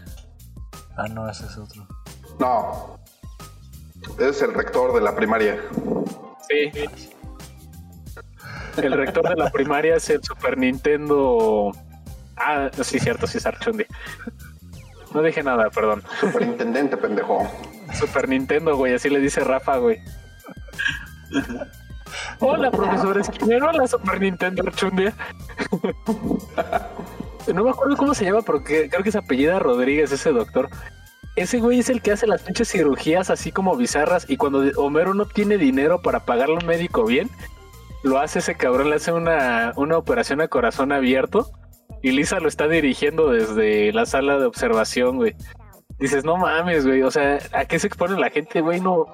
[0.99, 1.87] Ah, no, ese es otro.
[2.39, 2.99] No.
[4.19, 5.57] Es el rector de la primaria.
[6.49, 6.71] Sí.
[8.75, 11.71] El rector de la primaria es el Super Nintendo.
[12.35, 13.87] Ah, sí, cierto, sí es Archundia.
[15.13, 16.03] No dije nada, perdón.
[16.19, 17.49] Superintendente, pendejo.
[17.93, 20.01] Super Nintendo, güey, así le dice Rafa, güey.
[22.39, 25.13] Hola, profesor Esquinero, la Super Nintendo Archundia.
[27.53, 30.69] No me acuerdo cómo se llama, porque creo que es apellida Rodríguez, ese doctor.
[31.35, 35.13] Ese güey es el que hace las pinches cirugías así como bizarras y cuando Homero
[35.13, 37.29] no tiene dinero para pagarle a un médico bien,
[38.03, 41.49] lo hace ese cabrón, le hace una, una operación a corazón abierto
[42.01, 45.35] y Lisa lo está dirigiendo desde la sala de observación, güey.
[45.97, 48.79] Dices, no mames, güey, o sea, ¿a qué se expone la gente, güey?
[48.79, 49.05] No,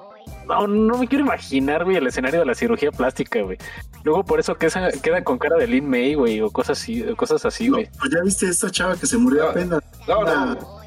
[0.46, 3.58] no, no me quiero imaginar, güey, el escenario de la cirugía plástica, güey.
[4.04, 7.02] Luego por eso que esa- quedan con cara de Lin May, güey, o cosas así,
[7.16, 7.88] cosas así, No, güey.
[7.98, 9.80] pues ya viste esta chava que se murió No, apenas.
[10.06, 10.80] No, Una, no.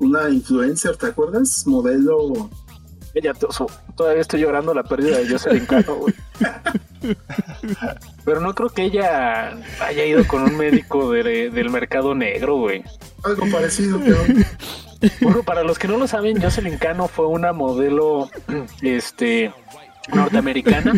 [0.00, 1.66] una influencer, ¿te acuerdas?
[1.66, 2.48] Modelo.
[3.14, 3.32] Ella,
[3.96, 6.14] todavía estoy llorando la pérdida de Jocelyn Cano, güey.
[8.24, 12.82] Pero no creo que ella haya ido con un médico de- del mercado negro, güey.
[13.22, 14.16] Algo parecido, pero
[15.20, 18.28] Bueno, para los que no lo saben, Jocelyn Cano fue una modelo
[18.82, 19.52] este
[20.12, 20.92] norteamericana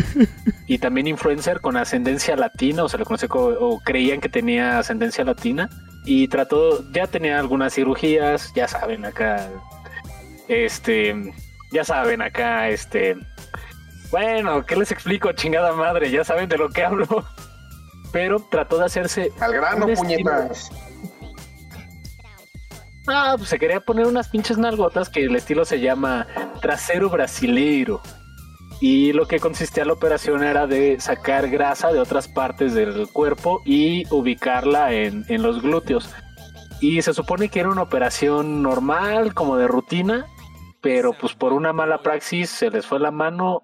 [0.67, 5.23] y también influencer con ascendencia latina, o se le conoce o creían que tenía ascendencia
[5.23, 5.69] latina
[6.05, 9.49] y trató, ya tenía algunas cirugías, ya saben acá,
[10.47, 11.33] este,
[11.71, 13.15] ya saben acá, este,
[14.11, 16.11] bueno, ¿qué les explico, chingada madre?
[16.11, 17.25] Ya saben de lo que hablo.
[18.13, 20.71] Pero trató de hacerse Al grano, estilo- puñetas.
[23.07, 26.27] Ah, pues se quería poner unas pinches nalgotas que el estilo se llama
[26.61, 28.01] trasero brasileiro.
[28.79, 33.61] y lo que consistía la operación era de sacar grasa de otras partes del cuerpo
[33.65, 36.13] y ubicarla en, en los glúteos.
[36.79, 40.27] Y se supone que era una operación normal, como de rutina,
[40.81, 43.63] pero pues por una mala praxis se les fue la mano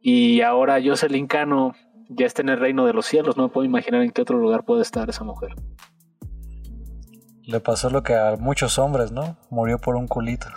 [0.00, 1.74] y ahora Jocelyn Cano
[2.08, 3.36] ya está en el reino de los cielos.
[3.36, 5.56] No me puedo imaginar en qué otro lugar puede estar esa mujer.
[7.46, 9.36] Le pasó lo que a muchos hombres, ¿no?
[9.50, 10.48] Murió por un culito.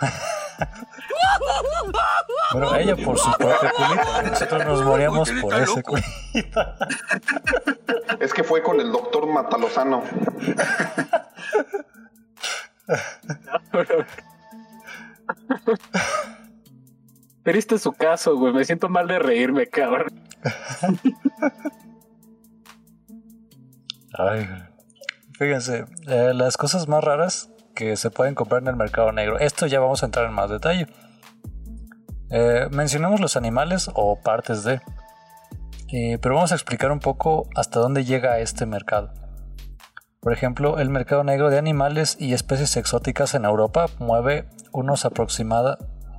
[2.52, 4.22] Bueno, ella por su propio culito.
[4.24, 6.60] Nosotros nos moríamos por ese culito.
[8.18, 10.02] Es que fue con el doctor Matalozano.
[17.42, 18.52] Pero este es su caso, güey.
[18.52, 20.08] Me siento mal de reírme, cabrón.
[24.12, 24.48] Ay,
[25.40, 29.38] fíjense, eh, las cosas más raras que se pueden comprar en el mercado negro.
[29.38, 30.86] Esto ya vamos a entrar en más detalle.
[32.28, 34.82] Eh, mencionamos los animales o partes de,
[35.88, 39.14] eh, pero vamos a explicar un poco hasta dónde llega este mercado.
[40.20, 45.78] Por ejemplo, el mercado negro de animales y especies exóticas en Europa mueve unos aproximada,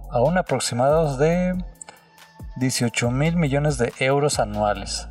[0.10, 1.64] a un de
[2.58, 5.08] 18 mil millones de euros anuales.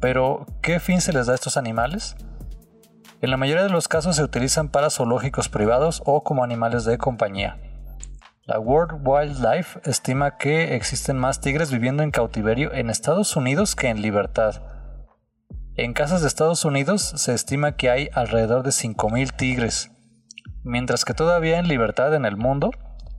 [0.00, 2.16] Pero, ¿qué fin se les da a estos animales?
[3.22, 6.98] En la mayoría de los casos se utilizan para zoológicos privados o como animales de
[6.98, 7.56] compañía.
[8.46, 13.90] La World Wildlife estima que existen más tigres viviendo en cautiverio en Estados Unidos que
[13.90, 14.60] en libertad.
[15.76, 19.92] En casas de Estados Unidos se estima que hay alrededor de 5.000 tigres,
[20.64, 22.72] mientras que todavía en libertad en el mundo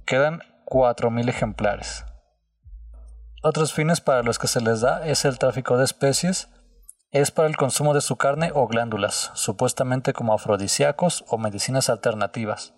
[0.05, 2.03] quedan 4.000 ejemplares.
[3.41, 6.49] Otros fines para los que se les da es el tráfico de especies,
[7.13, 12.73] es para el consumo de su carne o glándulas, supuestamente como afrodisíacos o medicinas alternativas.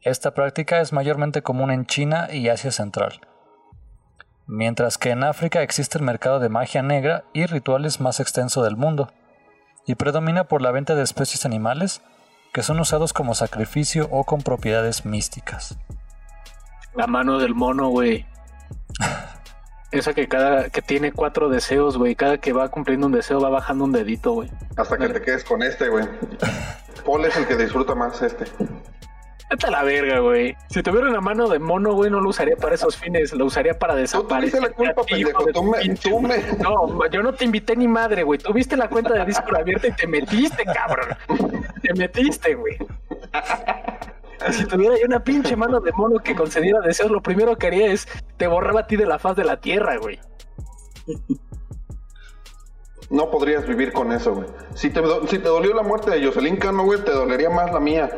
[0.00, 3.20] Esta práctica es mayormente común en China y Asia Central
[4.48, 8.76] mientras que en África existe el mercado de magia negra y rituales más extenso del
[8.76, 9.12] mundo,
[9.86, 12.02] y predomina por la venta de especies animales
[12.52, 15.78] que son usados como sacrificio o con propiedades místicas.
[16.94, 18.26] La mano del mono, güey.
[19.90, 22.14] Esa que cada que tiene cuatro deseos, güey.
[22.14, 24.50] Cada que va cumpliendo un deseo va bajando un dedito, güey.
[24.76, 26.04] Hasta que te quedes con este, güey.
[27.06, 28.44] Paul es el que disfruta más este.
[29.50, 30.54] Vete a la verga, güey.
[30.68, 33.32] Si tuviera una mano de mono, güey, no lo usaría para esos fines.
[33.32, 34.60] Lo usaría para Tú desaparecer.
[34.60, 35.46] tuviste la culpa, pendejo.
[35.54, 38.38] Tú me, tú me- No, yo no te invité ni madre, güey.
[38.38, 41.16] Tuviste la cuenta de Discord abierta y te metiste, cabrón.
[41.80, 42.76] Te metiste, güey.
[44.52, 47.92] Si tuviera yo una pinche mano de mono que concediera deseos, lo primero que haría
[47.92, 50.18] es te borraba a ti de la faz de la tierra, güey.
[53.10, 54.48] No podrías vivir con eso, güey.
[54.74, 57.72] Si te, do- si te dolió la muerte de Jocelyn Cano, güey, te dolería más
[57.72, 58.10] la mía.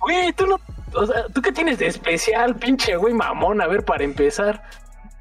[0.00, 0.56] Güey, tú no.
[0.94, 3.60] O sea, ¿tú qué tienes de especial, pinche güey mamón?
[3.60, 4.62] A ver, para empezar.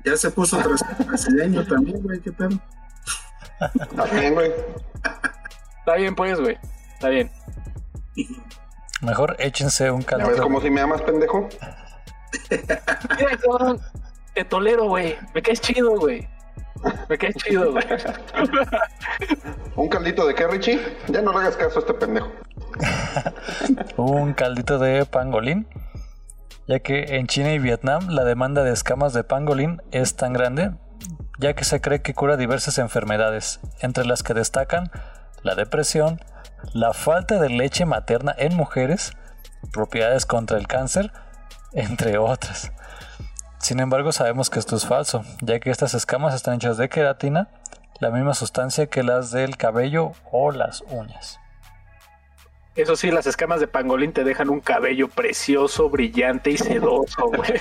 [0.05, 2.49] Ya se puso tras- brasileño también, güey, qué pedo.
[3.95, 4.51] También, güey.
[5.79, 6.57] Está bien, pues, güey.
[6.93, 7.31] Está bien.
[9.03, 10.43] Mejor échense un ¿Ya ves caldito.
[10.43, 11.49] como si me amas, pendejo?
[12.49, 13.79] Mira, cabrón,
[14.33, 15.15] te tolero, güey.
[15.33, 16.27] Me caes chido, güey.
[17.09, 17.85] Me caes chido, güey.
[19.75, 20.79] ¿Un caldito de qué, Richie?
[21.07, 22.31] Ya no le hagas caso a este pendejo.
[23.97, 25.67] un caldito de pangolín,
[26.67, 30.71] ya que en China y Vietnam la demanda de escamas de pangolín es tan grande,
[31.39, 34.91] ya que se cree que cura diversas enfermedades, entre las que destacan
[35.43, 36.19] la depresión,
[36.71, 39.13] la falta de leche materna en mujeres,
[39.71, 41.11] propiedades contra el cáncer,
[41.73, 42.71] entre otras.
[43.59, 47.49] Sin embargo, sabemos que esto es falso, ya que estas escamas están hechas de queratina,
[47.99, 51.39] la misma sustancia que las del cabello o las uñas.
[52.75, 57.53] Eso sí, las escamas de pangolín te dejan un cabello precioso, brillante y sedoso, güey.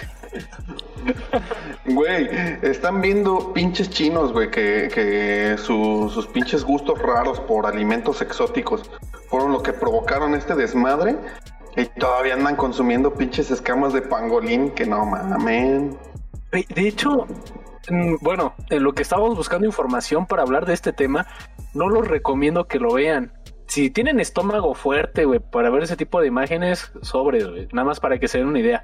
[1.85, 2.29] Güey,
[2.63, 8.89] están viendo pinches chinos, güey, que, que su- sus pinches gustos raros por alimentos exóticos
[9.29, 11.17] fueron lo que provocaron este desmadre.
[11.77, 15.97] Y todavía andan consumiendo pinches escamas de pangolín que no mamen.
[16.53, 17.27] De hecho,
[17.89, 21.27] mm, bueno, en lo que estábamos buscando información para hablar de este tema,
[21.75, 23.33] no los recomiendo que lo vean.
[23.67, 28.01] Si tienen estómago fuerte, güey, para ver ese tipo de imágenes, sobres, güey, nada más
[28.01, 28.83] para que se den una idea.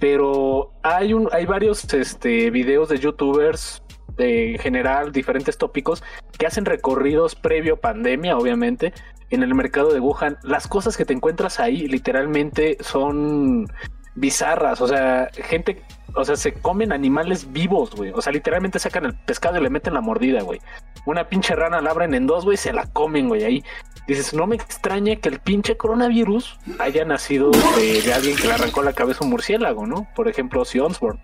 [0.00, 3.82] Pero hay un, hay varios este, videos de youtubers
[4.16, 6.02] de en general, diferentes tópicos,
[6.38, 8.92] que hacen recorridos previo pandemia, obviamente,
[9.30, 10.38] en el mercado de Wuhan.
[10.42, 13.66] Las cosas que te encuentras ahí literalmente son
[14.14, 15.82] bizarras, o sea, gente,
[16.14, 18.12] o sea, se comen animales vivos, güey.
[18.14, 20.60] O sea, literalmente sacan el pescado y le meten la mordida, güey.
[21.06, 23.64] Una pinche rana la abren en dos, güey, se la comen, güey, ahí.
[24.06, 28.54] Dices, no me extraña que el pinche coronavirus haya nacido de, de alguien que le
[28.54, 30.08] arrancó la cabeza a un murciélago, ¿no?
[30.14, 31.20] Por ejemplo, Ozzy Osbourne.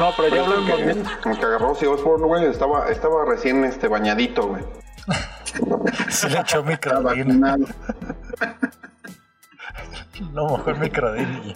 [0.00, 1.04] No, pero ya hablando que, de...
[1.22, 4.64] como que agarró si Osborne, güey, estaba, estaba recién este bañadito, güey.
[6.08, 7.66] Se le echó vacunado.
[10.32, 10.78] No mejor
[11.18, 11.54] ya.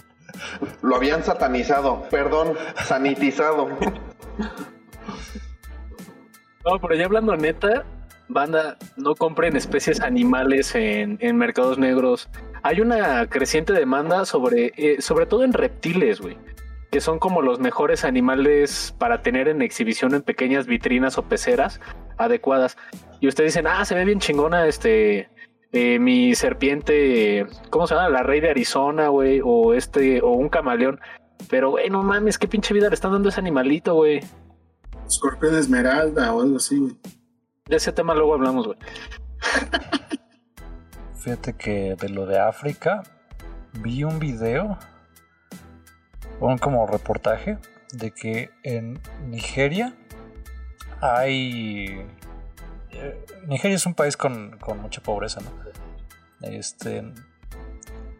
[0.83, 2.53] Lo habían satanizado, perdón,
[2.85, 3.71] sanitizado.
[6.65, 7.85] No, pero ya hablando neta,
[8.29, 12.29] banda, no compren especies animales en, mercados negros.
[12.63, 16.39] Hay una creciente demanda sobre, eh, sobre todo en reptiles, güey,
[16.91, 21.81] que son como los mejores animales para tener en exhibición en pequeñas vitrinas o peceras
[22.17, 22.79] adecuadas.
[23.21, 25.29] Y ustedes dicen, ah, se ve bien chingona este,
[25.73, 28.09] eh, mi serpiente, ¿cómo se llama?
[28.09, 30.99] La rey de Arizona, güey, o este, o un camaleón.
[31.51, 34.21] Pero, güey, no mames, qué pinche vida le están dando ese animalito, güey.
[35.07, 36.97] Escorpión esmeralda o algo así, güey.
[37.67, 38.79] De ese tema luego hablamos, güey.
[41.19, 43.03] Fíjate que de lo de África
[43.81, 44.79] vi un video,
[46.41, 47.59] un como reportaje,
[47.93, 49.95] de que en Nigeria
[51.01, 52.07] hay...
[52.91, 55.51] eh, Nigeria es un país con, con mucha pobreza, ¿no?
[56.47, 57.05] Este,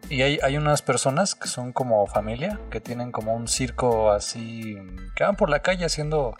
[0.09, 4.77] y hay, hay unas personas que son como familia, que tienen como un circo así,
[5.15, 6.35] que van por la calle haciendo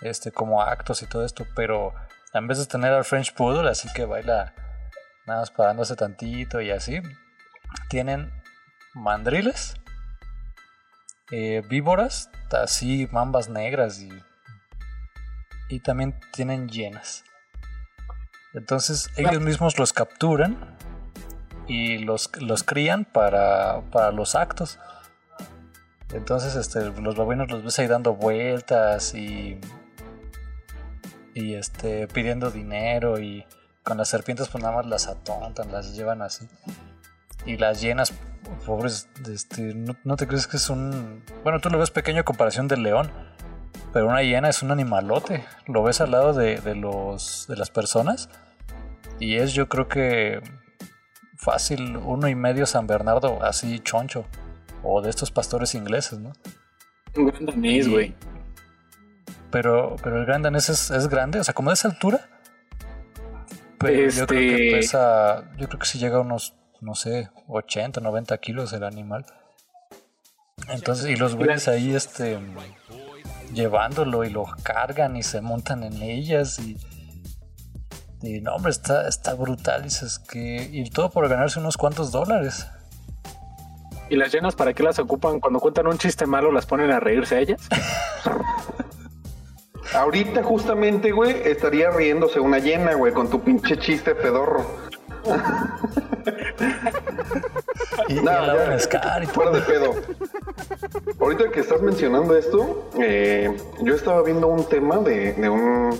[0.00, 1.94] este como actos y todo esto, pero
[2.32, 4.52] en vez de tener al French Poodle, así que baila
[5.26, 7.00] nada más parándose tantito y así.
[7.88, 8.30] Tienen
[8.92, 9.74] mandriles,
[11.30, 14.10] eh, víboras, así mambas negras y,
[15.68, 17.24] y también tienen hienas.
[18.52, 20.76] Entonces ellos mismos los capturan
[21.66, 24.78] y los, los crían para, para los actos.
[26.12, 29.60] Entonces este, los babuinos los ves ahí dando vueltas y,
[31.34, 33.44] y este, pidiendo dinero y
[33.82, 36.48] con las serpientes pues nada más las atontan, las llevan así.
[37.44, 38.14] Y las llenas,
[38.64, 41.22] pobres, este, no, no te crees que es un...
[41.42, 43.10] Bueno, tú lo ves pequeño a comparación del león,
[43.92, 45.44] pero una hiena es un animalote.
[45.66, 48.30] Lo ves al lado de, de los, de las personas
[49.18, 50.40] y es yo creo que
[51.36, 54.24] fácil uno y medio San Bernardo, así choncho.
[54.82, 56.32] O de estos pastores ingleses, ¿no?
[57.16, 58.14] Un gran danés, güey.
[59.54, 62.28] Pero, pero el gran danés es, es grande, o sea, como de esa altura.
[63.78, 67.30] Pero yo creo que Este- pesa, yo creo que si llega a unos, no sé,
[67.46, 69.24] 80, 90 kilos el animal.
[70.70, 72.36] Entonces, y los güeyes ahí, este,
[73.52, 76.76] llevándolo y lo cargan y se montan en ellas y,
[78.22, 82.66] y no, hombre, está, está brutal, dices que, y todo por ganarse unos cuantos dólares.
[84.10, 85.38] ¿Y las llenas para qué las ocupan?
[85.38, 87.60] Cuando cuentan un chiste malo, las ponen a reírse a ellas.
[89.92, 94.64] Ahorita justamente, güey, estaría riéndose una llena, güey, con tu pinche chiste pedorro.
[98.08, 98.78] Y, No, ya,
[99.32, 99.94] fuera de pedo.
[101.20, 105.90] Ahorita que estás mencionando esto, eh, yo estaba viendo un tema de, de un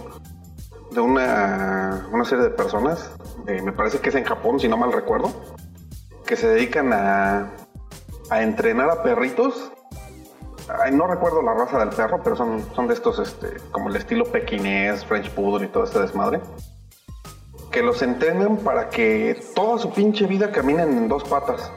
[0.94, 3.10] de una, una serie de personas,
[3.48, 5.32] eh, me parece que es en Japón, si no mal recuerdo,
[6.24, 7.50] que se dedican a,
[8.30, 9.72] a entrenar a perritos.
[10.92, 14.24] No recuerdo la raza del perro, pero son, son de estos, este, como el estilo
[14.24, 16.40] pequinés, French Poodle y todo este desmadre.
[17.70, 21.70] Que los entrenan para que toda su pinche vida caminen en dos patas.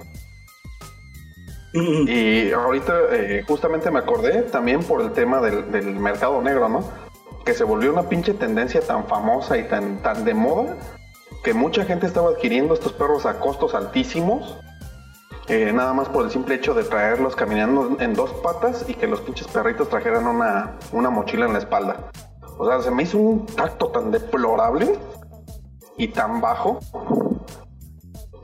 [1.74, 6.84] Y ahorita eh, justamente me acordé también por el tema del, del mercado negro, ¿no?
[7.46, 10.76] Que se volvió una pinche tendencia tan famosa y tan, tan de moda
[11.44, 14.58] que mucha gente estaba adquiriendo estos perros a costos altísimos.
[15.48, 19.08] Eh, nada más por el simple hecho de traerlos caminando en dos patas y que
[19.08, 22.10] los pinches perritos trajeran una, una mochila en la espalda.
[22.58, 24.98] O sea, se me hizo un tacto tan deplorable
[25.98, 26.80] y tan bajo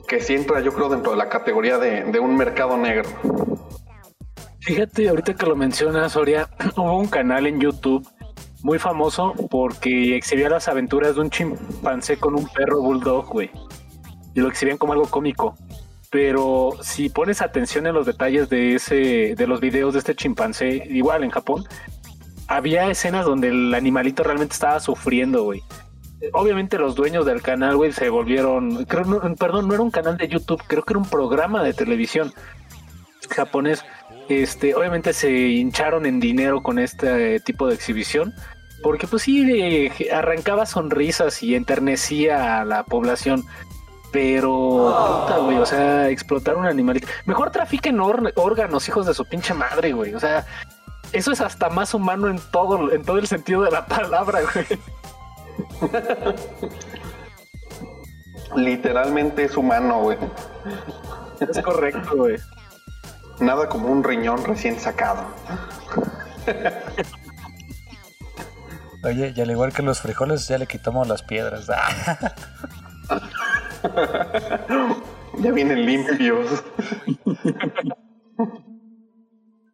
[0.07, 3.09] que sí entra yo creo dentro de la categoría de, de un mercado negro.
[4.61, 8.07] Fíjate, ahorita que lo mencionas, Soria, hubo un canal en YouTube
[8.61, 13.51] muy famoso porque exhibía las aventuras de un chimpancé con un perro bulldog, güey.
[14.33, 15.55] Y lo exhibían como algo cómico.
[16.13, 20.83] Pero si pones atención en los detalles de ese, de los videos de este chimpancé,
[20.87, 21.63] igual en Japón,
[22.47, 25.63] había escenas donde el animalito realmente estaba sufriendo, güey.
[26.33, 30.15] Obviamente los dueños del canal, güey, se volvieron, creo, no, perdón, no era un canal
[30.15, 32.31] de YouTube, creo que era un programa de televisión
[33.31, 33.83] japonés.
[34.29, 38.35] Este, obviamente se hincharon en dinero con este tipo de exhibición,
[38.83, 43.43] porque pues sí, eh, arrancaba sonrisas y enternecía a la población.
[44.13, 47.07] Pero, puta, güey, o sea, explotar un animalito.
[47.25, 50.13] Mejor trafiquen órganos, hijos de su pinche madre, güey.
[50.13, 50.45] O sea,
[51.11, 54.65] eso es hasta más humano en todo, en todo el sentido de la palabra, güey.
[58.55, 60.17] Literalmente es humano, güey.
[61.39, 62.37] Es correcto, güey.
[63.39, 65.25] Nada como un riñón recién sacado.
[69.03, 71.67] Oye, y al igual que los frijoles, ya le quitamos las piedras.
[75.39, 76.63] ya vienen limpios.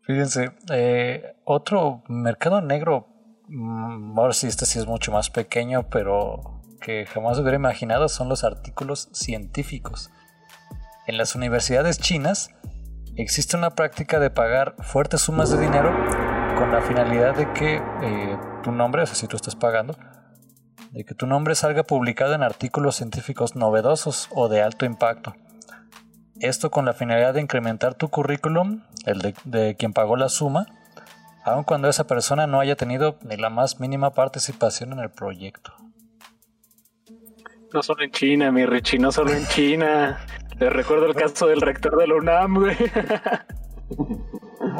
[0.03, 3.07] Fíjense, eh, otro mercado negro,
[3.47, 8.29] mm, ahora sí, este sí es mucho más pequeño, pero que jamás hubiera imaginado son
[8.29, 10.09] los artículos científicos.
[11.05, 12.49] En las universidades chinas
[13.15, 15.91] existe una práctica de pagar fuertes sumas de dinero
[16.57, 19.95] con la finalidad de que eh, tu nombre, o sea, si tú estás pagando,
[20.91, 25.35] de que tu nombre salga publicado en artículos científicos novedosos o de alto impacto.
[26.39, 30.65] Esto con la finalidad de incrementar tu currículum, el de, de quien pagó la suma,
[31.43, 35.73] aun cuando esa persona no haya tenido ni la más mínima participación en el proyecto.
[37.73, 40.25] No solo en China, mi Richie, no solo en China.
[40.57, 42.77] Te recuerdo el caso del rector de la UNAM, güey.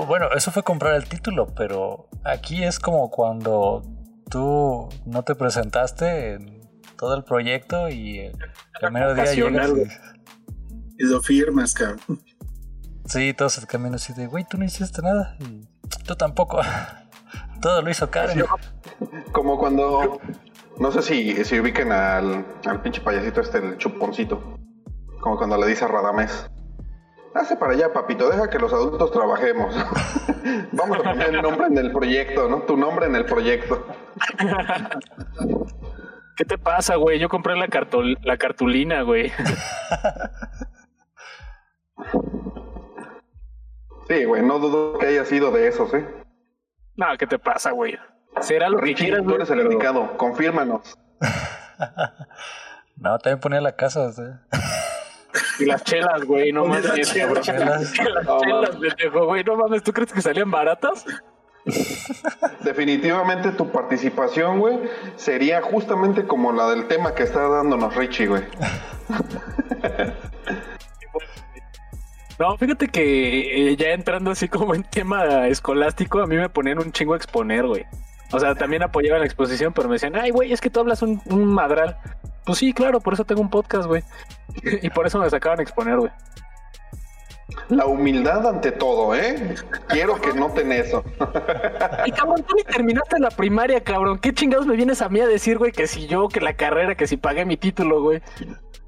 [0.07, 3.83] Bueno, eso fue comprar el título, pero aquí es como cuando
[4.29, 6.61] tú no te presentaste en
[6.97, 8.33] todo el proyecto y el
[8.79, 11.03] primer día llegas y...
[11.03, 11.99] y lo firmas, cabrón.
[13.05, 15.35] Sí, todos el camino así de, güey, tú no hiciste nada.
[15.39, 15.67] Y
[16.05, 16.59] tú tampoco.
[17.61, 18.45] todo lo hizo Karen.
[19.31, 20.19] Como cuando,
[20.77, 24.57] no sé si, si ubiquen al, al pinche payasito este, el chuponcito.
[25.21, 26.49] Como cuando le dice a Radamés.
[27.33, 29.75] Hace para allá, papito, deja que los adultos trabajemos.
[30.71, 32.63] Vamos a poner el nombre en el proyecto, ¿no?
[32.63, 33.85] Tu nombre en el proyecto.
[36.35, 37.19] ¿Qué te pasa, güey?
[37.19, 39.31] Yo compré la, cartul la cartulina, güey.
[44.07, 46.07] Sí, güey, no dudo que haya sido de esos, ¿eh?
[46.95, 47.97] No, ¿qué te pasa, güey?
[48.41, 50.97] Será lo Richie, que quieras, tú eres el pero- indicado, confírmanos.
[53.01, 54.11] No, también ponía la casa.
[54.11, 54.41] sea.
[55.57, 56.83] Y las chelas, güey, no mames.
[56.83, 57.09] las
[57.41, 57.93] chelas.
[59.13, 61.05] Güey, no mames, ¿tú crees que salían baratas?
[62.63, 64.79] Definitivamente tu participación, güey,
[65.15, 68.43] sería justamente como la del tema que está dándonos Richie, güey.
[72.39, 76.79] No, fíjate que eh, ya entrando así como en tema escolástico, a mí me ponían
[76.79, 77.85] un chingo a exponer, güey.
[78.31, 81.01] O sea, también apoyaban la exposición, pero me decían, ay, güey, es que tú hablas
[81.01, 81.97] un, un madral.
[82.45, 84.03] Pues sí, claro, por eso tengo un podcast, güey.
[84.81, 86.11] y por eso me sacaban a exponer, güey.
[87.67, 89.55] La humildad ante todo, ¿eh?
[89.89, 91.03] Quiero que noten eso.
[92.05, 94.17] Y cabrón, tú ni terminaste la primaria, cabrón.
[94.19, 96.95] ¿Qué chingados me vienes a mí a decir, güey, que si yo, que la carrera,
[96.95, 98.21] que si pagué mi título, güey?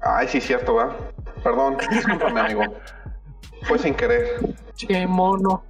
[0.00, 0.96] Ay, sí, cierto, ¿va?
[1.44, 2.62] Perdón, discúlpame, amigo.
[3.62, 4.40] Fue sin querer.
[4.74, 5.64] Che, mono.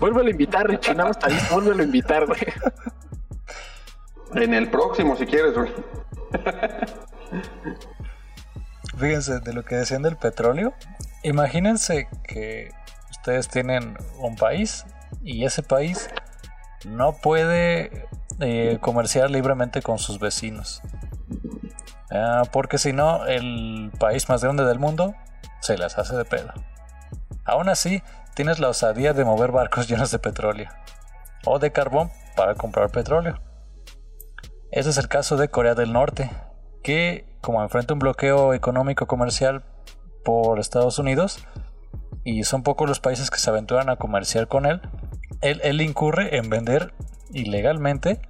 [0.00, 2.40] Vuélvelo a invitar, Richie, nada más aviso, vuélvelo a invitar, güey.
[4.34, 5.72] En el próximo, si quieres, güey.
[8.98, 10.74] Fíjense, de lo que decían del petróleo,
[11.26, 12.70] imagínense que
[13.10, 14.86] ustedes tienen un país
[15.22, 16.08] y ese país
[16.84, 18.06] no puede
[18.40, 20.82] eh, comerciar libremente con sus vecinos.
[22.12, 25.14] Ah, porque si no, el país más grande del mundo
[25.60, 26.52] se las hace de pedo.
[27.44, 28.02] Aún así,
[28.34, 30.70] tienes la osadía de mover barcos llenos de petróleo
[31.44, 33.40] o de carbón para comprar petróleo.
[34.70, 36.30] Ese es el caso de Corea del Norte,
[36.84, 39.64] que como enfrenta un bloqueo económico comercial
[40.26, 41.46] por Estados Unidos
[42.24, 44.82] y son pocos los países que se aventuran a comerciar con él,
[45.40, 46.92] él, él incurre en vender
[47.32, 48.20] ilegalmente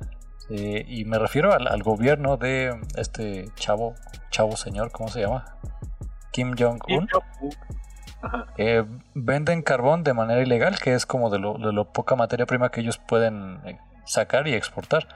[0.51, 3.94] eh, y me refiero al, al gobierno de este chavo,
[4.30, 5.57] chavo señor, ¿cómo se llama?
[6.32, 7.09] Kim Jong-un.
[8.59, 8.84] Eh,
[9.14, 12.70] venden carbón de manera ilegal, que es como de lo, de lo poca materia prima
[12.70, 15.09] que ellos pueden eh, sacar y exportar.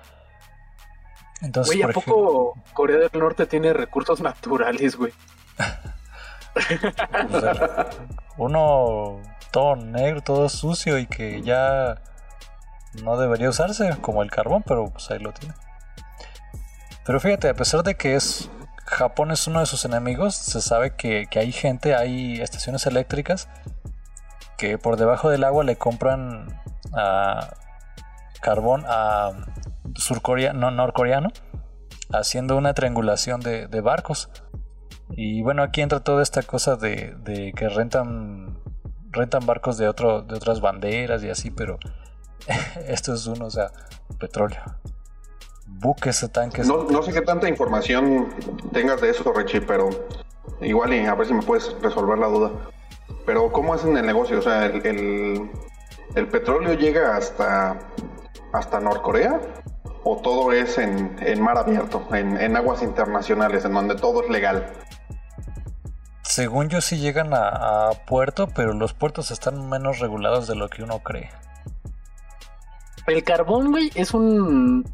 [1.43, 5.13] Entonces, Güey, ¿a por ejemplo- poco Corea del Norte tiene recursos naturales, güey?
[8.37, 9.21] Uno
[9.51, 12.01] todo negro, todo sucio y que ya
[13.03, 15.55] no debería usarse como el carbón, pero pues ahí lo tiene.
[17.05, 18.51] Pero fíjate, a pesar de que es
[18.85, 23.49] Japón es uno de sus enemigos, se sabe que, hay gente, hay estaciones eléctricas
[24.59, 26.61] que por debajo del agua le compran
[26.93, 27.55] a
[28.41, 29.33] carbón a
[29.95, 31.31] surcoreano, no, norcoreano,
[32.13, 34.31] haciendo una triangulación de barcos.
[35.13, 38.59] Y bueno, aquí entra toda esta cosa de, de que rentan
[39.13, 41.79] rentan barcos de otro de otras banderas y así, pero
[42.89, 43.71] esto es uno, o sea,
[44.19, 44.61] petróleo.
[45.67, 46.67] Buques, tanques.
[46.67, 48.29] No, no sé qué tanta información
[48.73, 49.89] tengas de eso, Richie, pero
[50.61, 52.51] igual y a ver si me puedes resolver la duda.
[53.25, 54.39] Pero ¿cómo hacen el negocio?
[54.39, 55.51] O sea, el, el,
[56.17, 57.79] el petróleo llega hasta,
[58.53, 59.41] hasta Norcorea
[60.03, 64.31] o todo es en, en mar abierto, en, en aguas internacionales, en donde todo es
[64.31, 64.67] legal.
[66.31, 70.69] Según yo sí llegan a, a puerto, pero los puertos están menos regulados de lo
[70.69, 71.31] que uno cree.
[73.09, 74.89] El carbón, güey, es un,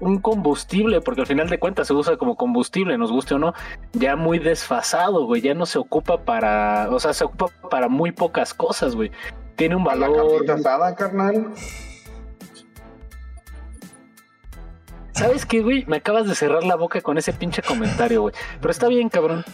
[0.00, 3.52] un combustible, porque al final de cuentas se usa como combustible, nos guste o no,
[3.92, 8.12] ya muy desfasado, güey, ya no se ocupa para, o sea, se ocupa para muy
[8.12, 9.10] pocas cosas, güey.
[9.56, 10.46] Tiene un la valor.
[10.46, 11.52] carnita asada, carnal.
[15.12, 15.84] ¿Sabes qué, güey?
[15.86, 18.34] Me acabas de cerrar la boca con ese pinche comentario, güey.
[18.60, 19.44] Pero está bien, cabrón.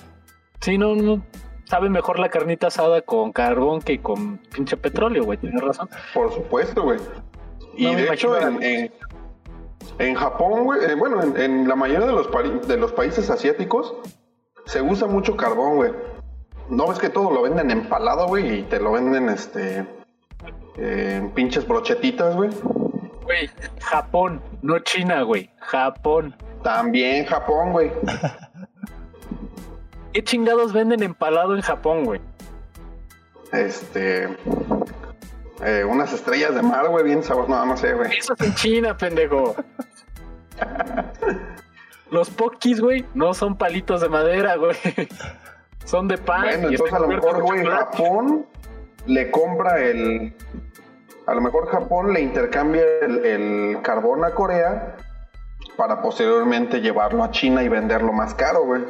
[0.61, 1.23] Sí, no, no.
[1.65, 5.39] Sabe mejor la carnita asada con carbón que con pinche petróleo, güey.
[5.39, 5.89] Tienes razón.
[6.15, 6.99] Por supuesto, güey.
[7.77, 8.93] Y No de hecho, en, en,
[9.99, 13.31] en Japón, güey, eh, bueno, en, en la mayoría de los, pari- de los países
[13.31, 13.95] asiáticos,
[14.67, 15.93] se usa mucho carbón, güey.
[16.69, 19.87] No ves que todo lo venden empalado, güey, y te lo venden, este,
[20.77, 22.51] eh, en pinches brochetitas, güey.
[23.25, 23.49] Güey,
[23.81, 25.51] Japón, no China, güey.
[25.59, 26.35] Japón.
[26.65, 27.91] También Japón, güey.
[30.13, 32.21] ¿Qué chingados venden empalado en Japón, güey?
[33.53, 34.29] Este,
[35.63, 38.19] eh, unas estrellas de mar, güey, bien sabor, no, no sé, güey.
[38.19, 39.55] Eso es en China, pendejo.
[42.11, 44.77] Los pokis, güey, no son palitos de madera, güey.
[45.85, 46.43] Son de pan.
[46.43, 47.65] Bueno, entonces a lo mejor, güey.
[47.65, 48.47] Japón
[49.07, 50.35] le compra el.
[51.27, 54.97] A lo mejor Japón le intercambia el, el carbón a Corea
[55.77, 58.83] para posteriormente llevarlo a China y venderlo más caro, güey.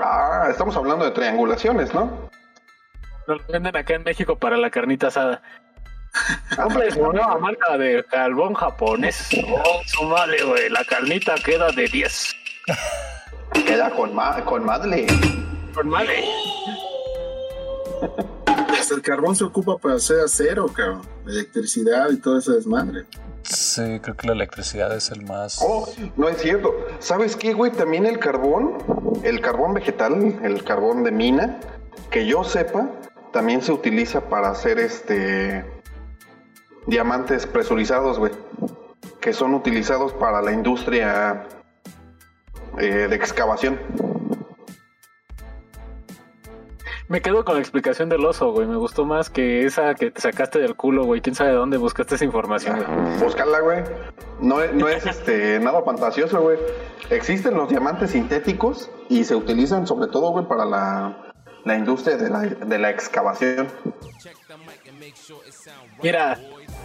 [0.00, 2.30] Ah, estamos hablando de triangulaciones, ¿no?
[3.26, 5.42] Nos lo venden acá en México para la carnita asada.
[6.56, 9.28] Hombre, es una nueva marca de carbón japonés.
[9.46, 10.70] Oh, su madre, güey.
[10.70, 12.34] La carnita queda de 10.
[13.66, 15.06] Queda con, ma con madre.
[15.74, 16.24] Con madre.
[18.46, 21.02] Hasta el carbón se ocupa para hacer acero, cabrón.
[21.26, 23.04] Electricidad y todo ese desmadre.
[23.48, 25.58] Sí, creo que la electricidad es el más...
[25.62, 26.74] Oh, no es cierto.
[26.98, 27.72] ¿Sabes qué, güey?
[27.72, 28.76] También el carbón,
[29.22, 31.58] el carbón vegetal, el carbón de mina,
[32.10, 32.90] que yo sepa,
[33.32, 35.64] también se utiliza para hacer este
[36.86, 38.32] diamantes presurizados, güey.
[39.20, 41.46] Que son utilizados para la industria
[42.78, 43.78] eh, de excavación.
[47.08, 48.66] Me quedo con la explicación del oso, güey.
[48.66, 51.22] Me gustó más que esa que te sacaste del culo, güey.
[51.22, 53.18] ¿Quién sabe de dónde buscaste esa información, güey?
[53.18, 53.82] Búscala, güey.
[54.40, 56.58] No, es- no es este nada fantasioso, güey.
[57.08, 61.32] Existen los diamantes sintéticos y se utilizan sobre todo, güey, para la,
[61.64, 63.68] la industria de la, de la excavación.
[66.02, 66.38] Mira,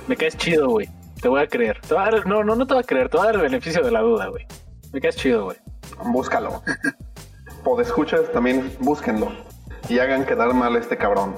[0.07, 0.87] me caes chido, güey.
[1.21, 1.81] Te voy a creer.
[1.81, 3.09] Te voy a dar- no, no, no te voy a creer.
[3.09, 4.45] Te voy a dar el beneficio de la duda, güey.
[4.93, 5.57] Me caes chido, güey.
[6.05, 6.61] Búscalo.
[7.65, 9.31] Podescuchas también búsquenlo.
[9.89, 11.35] Y hagan quedar mal a este cabrón.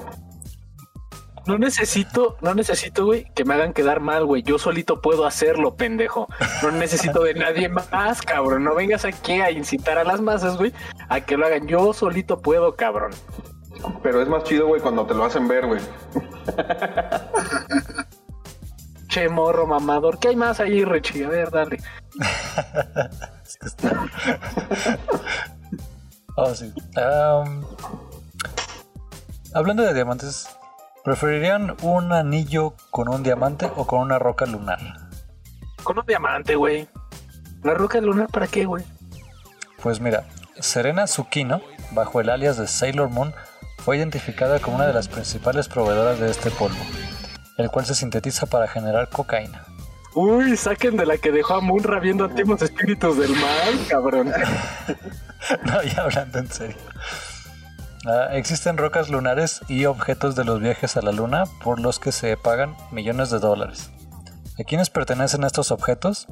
[1.48, 4.42] No necesito, no necesito, güey, que me hagan quedar mal, güey.
[4.42, 6.28] Yo solito puedo hacerlo, pendejo.
[6.64, 8.64] No necesito de nadie más, cabrón.
[8.64, 10.74] No vengas aquí a incitar a las masas, güey,
[11.08, 11.68] a que lo hagan.
[11.68, 13.12] Yo solito puedo, cabrón.
[14.02, 15.82] Pero es más chido, güey, cuando te lo hacen ver, güey.
[19.08, 20.18] Che, morro mamador.
[20.18, 21.26] ¿Qué hay más ahí, Richie?
[21.26, 21.78] A ver, dale.
[26.38, 26.72] Oh, sí.
[26.98, 27.64] Am,
[29.56, 30.50] hablando de diamantes,
[31.04, 34.80] ¿preferirían un anillo con un diamante o con una roca lunar?
[35.82, 36.90] Con un diamante, güey.
[37.64, 38.84] ¿La roca lunar para qué, güey?
[39.82, 40.26] Pues mira,
[40.60, 43.34] Serena Tsukino, bajo el alias de Sailor Moon,
[43.78, 46.84] fue identificada como una de las principales proveedoras de este polvo,
[47.58, 49.64] el cual se sintetiza para generar cocaína.
[50.16, 54.34] Uy, saquen de la que dejó a Munra viendo antiguos espíritus del mal, cabrón.
[55.64, 56.78] No, ya hablando en serio.
[58.08, 62.12] Ah, existen rocas lunares y objetos de los viajes a la luna por los que
[62.12, 63.90] se pagan millones de dólares.
[64.60, 66.28] ¿A quiénes pertenecen estos objetos?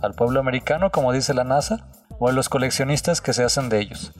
[0.00, 1.88] ¿Al pueblo americano, como dice la NASA?
[2.18, 4.14] ¿O a los coleccionistas que se hacen de ellos?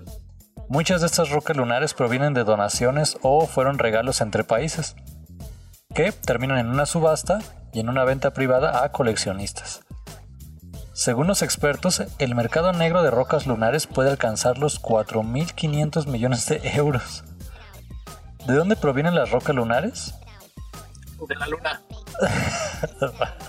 [0.68, 4.94] Muchas de estas rocas lunares provienen de donaciones o fueron regalos entre países,
[5.94, 7.38] que terminan en una subasta
[7.72, 9.80] y en una venta privada a coleccionistas.
[11.00, 16.60] Según los expertos, el mercado negro de rocas lunares puede alcanzar los 4.500 millones de
[16.74, 17.24] euros.
[18.46, 20.14] ¿De dónde provienen las rocas lunares?
[21.26, 21.82] De la luna.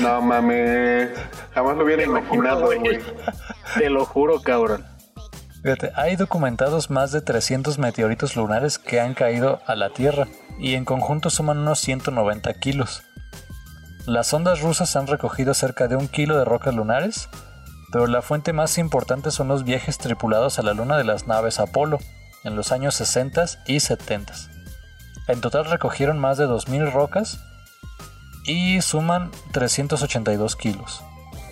[0.00, 1.10] No mames.
[1.54, 2.80] Jamás lo hubiera imaginado, güey.
[2.80, 2.98] güey.
[3.78, 4.84] Te lo juro, cabrón.
[5.62, 10.26] Fíjate, hay documentados más de 300 meteoritos lunares que han caído a la Tierra
[10.58, 13.05] y en conjunto suman unos 190 kilos.
[14.06, 17.28] Las sondas rusas han recogido cerca de un kilo de rocas lunares,
[17.90, 21.58] pero la fuente más importante son los viajes tripulados a la Luna de las naves
[21.58, 21.98] Apolo
[22.44, 24.32] en los años 60 y 70.
[25.26, 27.40] En total recogieron más de 2.000 rocas
[28.44, 31.02] y suman 382 kilos.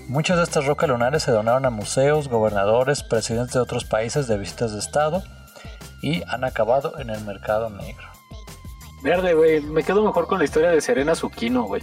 [0.06, 4.38] Muchas de estas rocas lunares se donaron a museos, gobernadores, presidentes de otros países de
[4.38, 5.24] visitas de Estado
[6.02, 8.06] y han acabado en el mercado negro.
[9.02, 9.60] Verde, güey.
[9.60, 11.82] Me quedo mejor con la historia de Serena Zucchino, güey.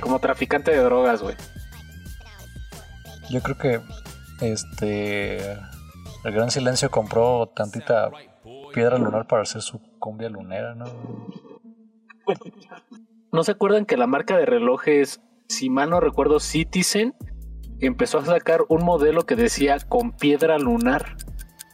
[0.00, 1.36] Como traficante de drogas, güey.
[3.30, 3.80] Yo creo que
[4.40, 5.52] este
[6.24, 8.10] el Gran Silencio compró tantita
[8.72, 10.84] piedra lunar para hacer su cumbia lunera, ¿no?
[13.32, 17.14] ¿No se acuerdan que la marca de relojes, si mal no recuerdo, Citizen,
[17.80, 21.16] empezó a sacar un modelo que decía con piedra lunar?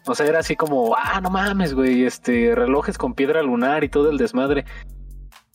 [0.07, 3.89] O sea, era así como, ah, no mames, güey, este, relojes con piedra lunar y
[3.89, 4.65] todo el desmadre.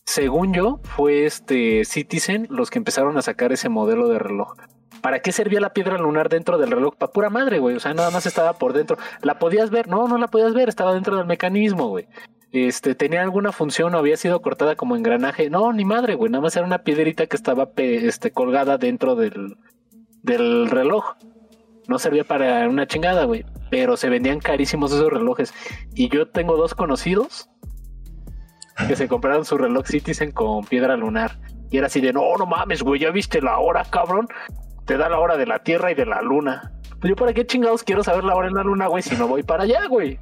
[0.05, 4.55] Según yo, fue este Citizen los que empezaron a sacar ese modelo de reloj.
[5.01, 6.95] ¿Para qué servía la piedra lunar dentro del reloj?
[6.95, 7.75] Para pura madre, güey.
[7.75, 8.97] O sea, nada más estaba por dentro.
[9.21, 9.87] ¿La podías ver?
[9.87, 10.69] No, no la podías ver.
[10.69, 12.07] Estaba dentro del mecanismo, güey.
[12.51, 15.49] Este, tenía alguna función o había sido cortada como engranaje.
[15.49, 16.31] No, ni madre, güey.
[16.31, 19.57] Nada más era una piedrita que estaba este, colgada dentro del,
[20.21, 21.15] del reloj.
[21.87, 23.45] No servía para una chingada, güey.
[23.69, 25.53] Pero se vendían carísimos esos relojes.
[25.95, 27.49] Y yo tengo dos conocidos
[28.87, 31.37] que se compraron su reloj Citizen con piedra lunar.
[31.69, 34.27] Y era así de, no, no mames, güey, ya viste la hora, cabrón
[34.85, 36.71] te da la hora de la Tierra y de la Luna.
[36.99, 39.27] Pues yo para qué chingados quiero saber la hora en la Luna, güey, si no
[39.27, 40.19] voy para allá, güey.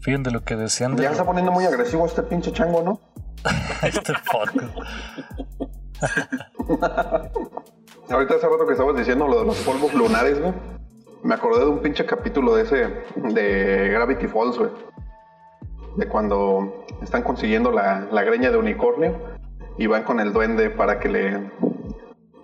[0.00, 1.04] Fíjense lo que decían de...
[1.04, 3.00] Ya está poniendo muy agresivo este pinche chango, ¿no?
[3.82, 4.12] este.
[8.10, 10.52] Ahorita hace rato que estabas diciendo lo de los polvos lunares, güey.
[11.22, 14.70] Me acordé de un pinche capítulo de ese, de Gravity Falls, güey.
[15.96, 19.18] De cuando están consiguiendo la, la greña de unicornio
[19.78, 21.50] y van con el duende para que le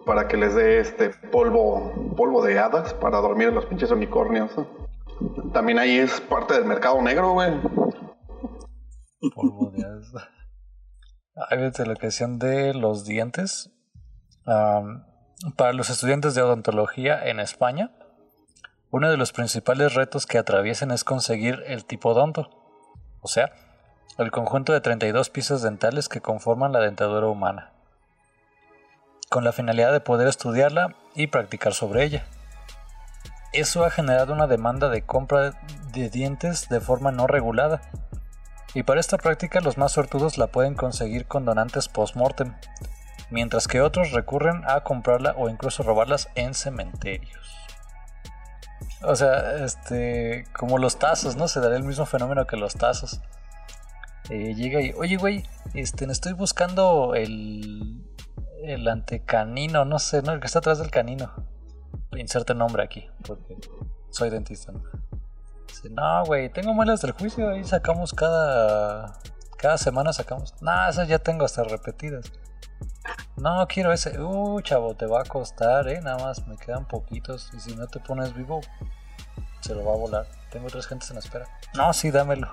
[0.08, 4.50] para que les dé este polvo, polvo de hadas para dormir en los pinches unicornios.
[5.52, 7.60] También ahí es parte del mercado negro, güey.
[9.34, 10.12] Polvo de hadas.
[11.50, 13.70] Ahí ves la cuestión de los dientes.
[14.44, 17.92] para los estudiantes de odontología en España,
[18.90, 22.57] uno de los principales retos que atraviesen es conseguir el tipo odonto,
[23.20, 23.52] o sea,
[24.18, 27.72] el conjunto de 32 piezas dentales que conforman la dentadura humana
[29.28, 32.24] con la finalidad de poder estudiarla y practicar sobre ella.
[33.52, 35.52] Eso ha generado una demanda de compra
[35.92, 37.80] de dientes de forma no regulada,
[38.74, 42.54] y para esta práctica los más sortudos la pueden conseguir con donantes post-mortem,
[43.30, 47.67] mientras que otros recurren a comprarla o incluso robarlas en cementerios.
[49.02, 51.48] O sea, este, como los tazos, ¿no?
[51.48, 53.20] Se daría el mismo fenómeno que los tazos.
[54.30, 55.44] Eh, llega y, oye, güey,
[55.74, 58.04] este, estoy buscando el,
[58.62, 61.32] el antecanino, no sé, no, el que está atrás del canino.
[62.16, 63.56] Inserte nombre aquí, porque
[64.10, 64.72] soy dentista.
[65.90, 69.18] No, güey, tengo muelas del juicio, ahí sacamos cada
[69.58, 70.54] cada semana sacamos.
[70.62, 72.32] No, esas ya tengo hasta repetidas.
[73.40, 74.20] No, quiero ese.
[74.20, 76.00] Uh, chavo, te va a costar, eh.
[76.00, 77.50] Nada más me quedan poquitos.
[77.54, 78.60] Y si no te pones vivo,
[79.60, 80.26] se lo va a volar.
[80.50, 81.46] Tengo tres gentes en espera.
[81.74, 82.50] No, sí, dámelo.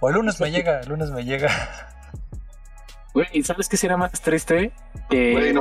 [0.00, 1.48] O el lunes me llega, el lunes me llega.
[3.14, 4.70] Güey, ¿y sabes qué será más triste?
[5.08, 5.52] Que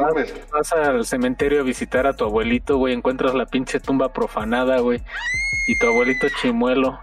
[0.52, 5.02] vas al cementerio a visitar a tu abuelito, güey, encuentras la pinche tumba profanada, güey,
[5.68, 7.00] y tu abuelito chimuelo.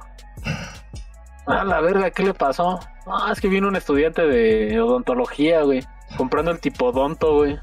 [1.47, 2.79] Ah, la verga, ¿qué le pasó?
[3.07, 5.85] Ah, es que vino un estudiante de odontología, güey,
[6.17, 7.59] comprando el tipodonto, güey.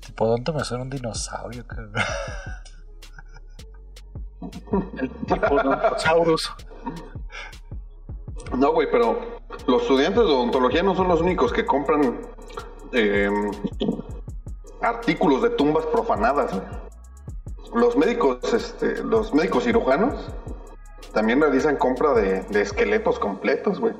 [0.00, 1.92] Tipodonto me suena un dinosaurio, cabrón.
[4.98, 6.52] El tipodontosaurus.
[8.56, 12.20] No, güey, pero los estudiantes de odontología no son los únicos que compran
[12.92, 13.50] em,
[14.82, 16.60] artículos de tumbas profanadas.
[17.74, 20.30] Los médicos, este, los médicos cirujanos
[21.12, 23.94] también realizan compra de, esqueletos completos, güey.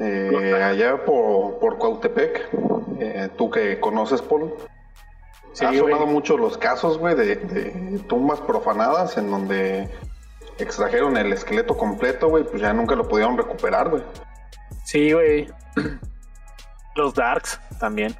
[0.00, 2.48] Eh, allá por, por Cuautepec,
[3.00, 4.54] eh, tú que conoces, Paul,
[5.52, 9.88] sí, ha sonado mucho los casos, güey, de tumbas profanadas en donde
[10.58, 14.02] extrajeron el esqueleto completo, güey, pues ya nunca lo pudieron recuperar, güey.
[14.84, 15.48] Sí, güey.
[16.96, 18.14] Los Darks también.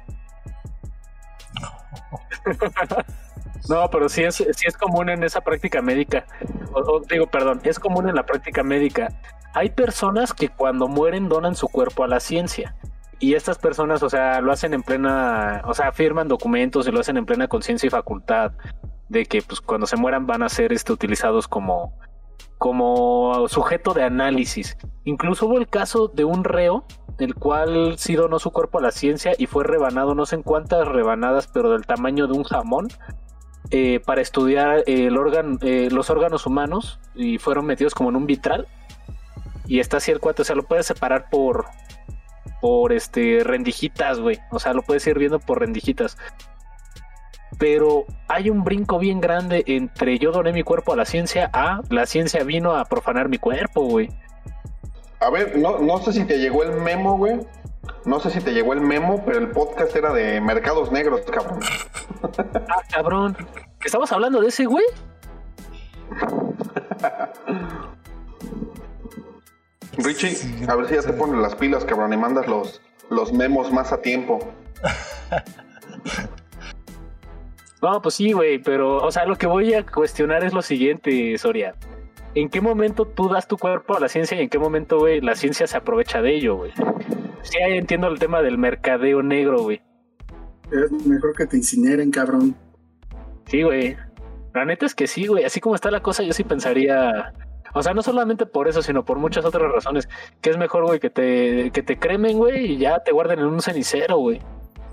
[3.69, 6.25] no, pero sí es, sí es común en esa práctica médica.
[6.71, 9.09] O, digo, perdón, es común en la práctica médica.
[9.53, 12.75] Hay personas que cuando mueren donan su cuerpo a la ciencia.
[13.19, 17.01] Y estas personas, o sea, lo hacen en plena, o sea, firman documentos y lo
[17.01, 18.53] hacen en plena conciencia y facultad
[19.09, 21.93] de que pues cuando se mueran van a ser este, utilizados como
[22.59, 24.77] como sujeto de análisis.
[25.05, 26.85] Incluso hubo el caso de un reo,
[27.17, 30.43] el cual sí donó su cuerpo a la ciencia y fue rebanado no sé en
[30.43, 32.89] cuántas rebanadas, pero del tamaño de un jamón,
[33.71, 38.25] eh, para estudiar el órgano, eh, los órganos humanos y fueron metidos como en un
[38.25, 38.67] vitral.
[39.69, 41.67] Y está así el cuate, o sea, lo puedes separar por,
[42.59, 44.39] por este rendijitas, güey.
[44.49, 46.17] O sea, lo puedes ir viendo por rendijitas.
[47.59, 51.81] pero hay un brinco bien grande entre yo doné mi cuerpo a la ciencia a
[51.89, 54.09] la ciencia vino a profanar mi cuerpo, güey.
[55.19, 57.39] A ver, no, no sé si te llegó el memo, güey.
[58.05, 61.59] No sé si te llegó el memo, pero el podcast era de mercados negros, cabrón.
[62.69, 63.37] Ah, cabrón.
[63.83, 64.85] ¿Estamos hablando de ese, güey?
[69.97, 73.33] Richie, Sí, a ver si ya te pones las pilas, cabrón, y mandas los, los
[73.33, 74.39] memos más a tiempo.
[77.81, 81.37] No, pues sí, güey, pero, o sea, lo que voy a cuestionar es lo siguiente,
[81.37, 81.75] Soria.
[82.35, 85.21] ¿En qué momento tú das tu cuerpo a la ciencia y en qué momento, güey,
[85.21, 86.71] la ciencia se aprovecha de ello, güey?
[87.41, 89.81] Sí, ahí entiendo el tema del mercadeo negro, güey.
[90.71, 92.53] Es mejor que te incineren, cabrón.
[93.45, 93.95] Sí, güey.
[94.53, 95.45] La neta es que sí, güey.
[95.45, 97.33] Así como está la cosa, yo sí pensaría.
[97.73, 100.09] O sea, no solamente por eso, sino por muchas otras razones.
[100.41, 103.45] Que es mejor, güey, que te, que te cremen, güey, y ya te guarden en
[103.45, 104.41] un cenicero, güey.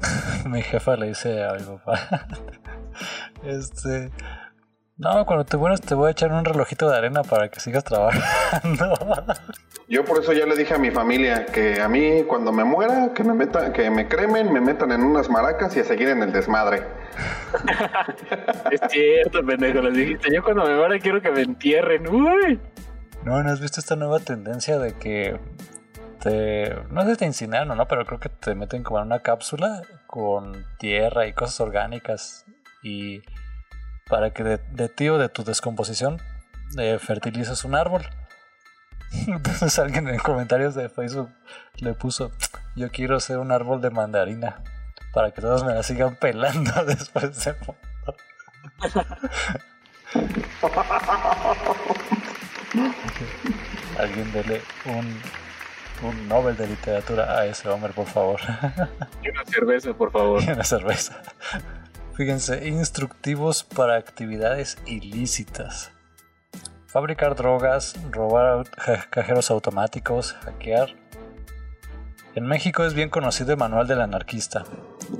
[0.46, 2.26] Mi jefa le dice a papá.
[3.44, 4.10] Este.
[4.98, 7.84] No, cuando te mueras te voy a echar un relojito de arena para que sigas
[7.84, 8.94] trabajando.
[9.88, 13.12] Yo por eso ya le dije a mi familia que a mí cuando me muera,
[13.14, 16.22] que me metan, que me cremen, me metan en unas maracas y a seguir en
[16.22, 16.82] el desmadre.
[18.70, 20.34] Es cierto, pendejo, les dijiste.
[20.34, 22.58] Yo cuando me muera quiero que me entierren, uy.
[23.22, 25.38] No, ¿no has visto esta nueva tendencia de que
[26.22, 26.74] te...
[26.90, 29.20] No sé si te incineran o no, pero creo que te meten como en una
[29.20, 32.46] cápsula con tierra y cosas orgánicas
[32.82, 33.22] y
[34.08, 36.20] para que de, de ti o de tu descomposición
[36.78, 38.02] eh, fertilices un árbol.
[39.26, 41.30] Entonces alguien en comentarios de Facebook
[41.76, 42.32] le puso,
[42.74, 44.62] yo quiero ser un árbol de mandarina
[45.12, 47.80] para que todos me la sigan pelando después de morir".
[53.98, 55.20] Alguien dele un,
[56.06, 58.40] un Nobel de literatura a ese hombre, por favor.
[59.22, 60.42] Y una cerveza, por favor.
[60.46, 61.22] y una cerveza.
[62.16, 65.90] Fíjense, instructivos para actividades ilícitas.
[66.86, 68.64] Fabricar drogas, robar
[69.10, 70.96] cajeros automáticos, hackear.
[72.34, 74.64] En México es bien conocido el manual del anarquista,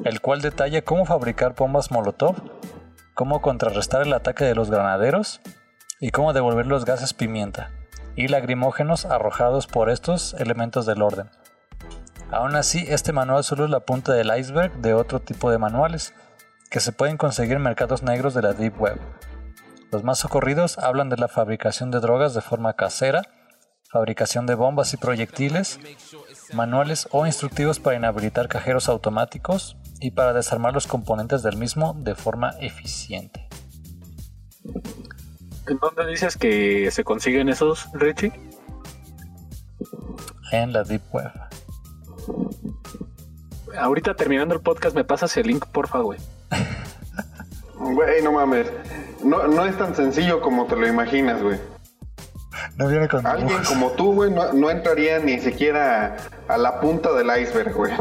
[0.05, 2.37] el cual detalla cómo fabricar bombas Molotov,
[3.13, 5.43] cómo contrarrestar el ataque de los granaderos
[6.01, 7.73] y cómo devolver los gases pimienta
[8.15, 11.29] y lacrimógenos arrojados por estos elementos del orden.
[12.31, 16.15] Aún así, este manual solo es la punta del iceberg de otro tipo de manuales
[16.71, 18.99] que se pueden conseguir en mercados negros de la Deep Web.
[19.93, 23.23] Los más socorridos hablan de la fabricación de drogas de forma casera,
[23.89, 25.79] fabricación de bombas y proyectiles,
[26.53, 32.14] manuales o instructivos para inhabilitar cajeros automáticos y para desarmar los componentes del mismo de
[32.14, 33.49] forma eficiente.
[35.69, 38.33] ¿En dónde dices que se consiguen esos, Richie?
[40.53, 41.33] En la Deep Web.
[43.79, 46.19] Ahorita terminando el podcast, me pasas el link, porfa, güey.
[47.79, 48.67] Güey, no mames.
[49.23, 51.59] No, no es tan sencillo como te lo imaginas, güey.
[52.77, 53.69] No viene con Alguien dibujos.
[53.69, 56.17] como tú, güey, no, no entraría ni siquiera
[56.49, 57.93] a la punta del iceberg, güey.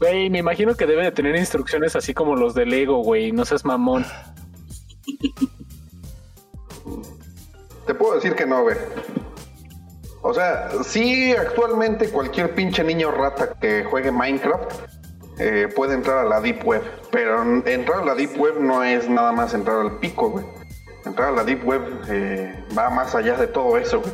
[0.00, 3.32] Güey, me imagino que debe de tener instrucciones así como los de Lego, güey.
[3.32, 4.06] No seas mamón.
[7.86, 8.76] Te puedo decir que no, güey.
[10.22, 14.72] O sea, sí, actualmente cualquier pinche niño rata que juegue Minecraft
[15.38, 16.82] eh, puede entrar a la Deep Web.
[17.10, 20.44] Pero entrar a la Deep Web no es nada más entrar al pico, güey.
[21.04, 24.12] Entrar a la Deep Web eh, va más allá de todo eso, güey.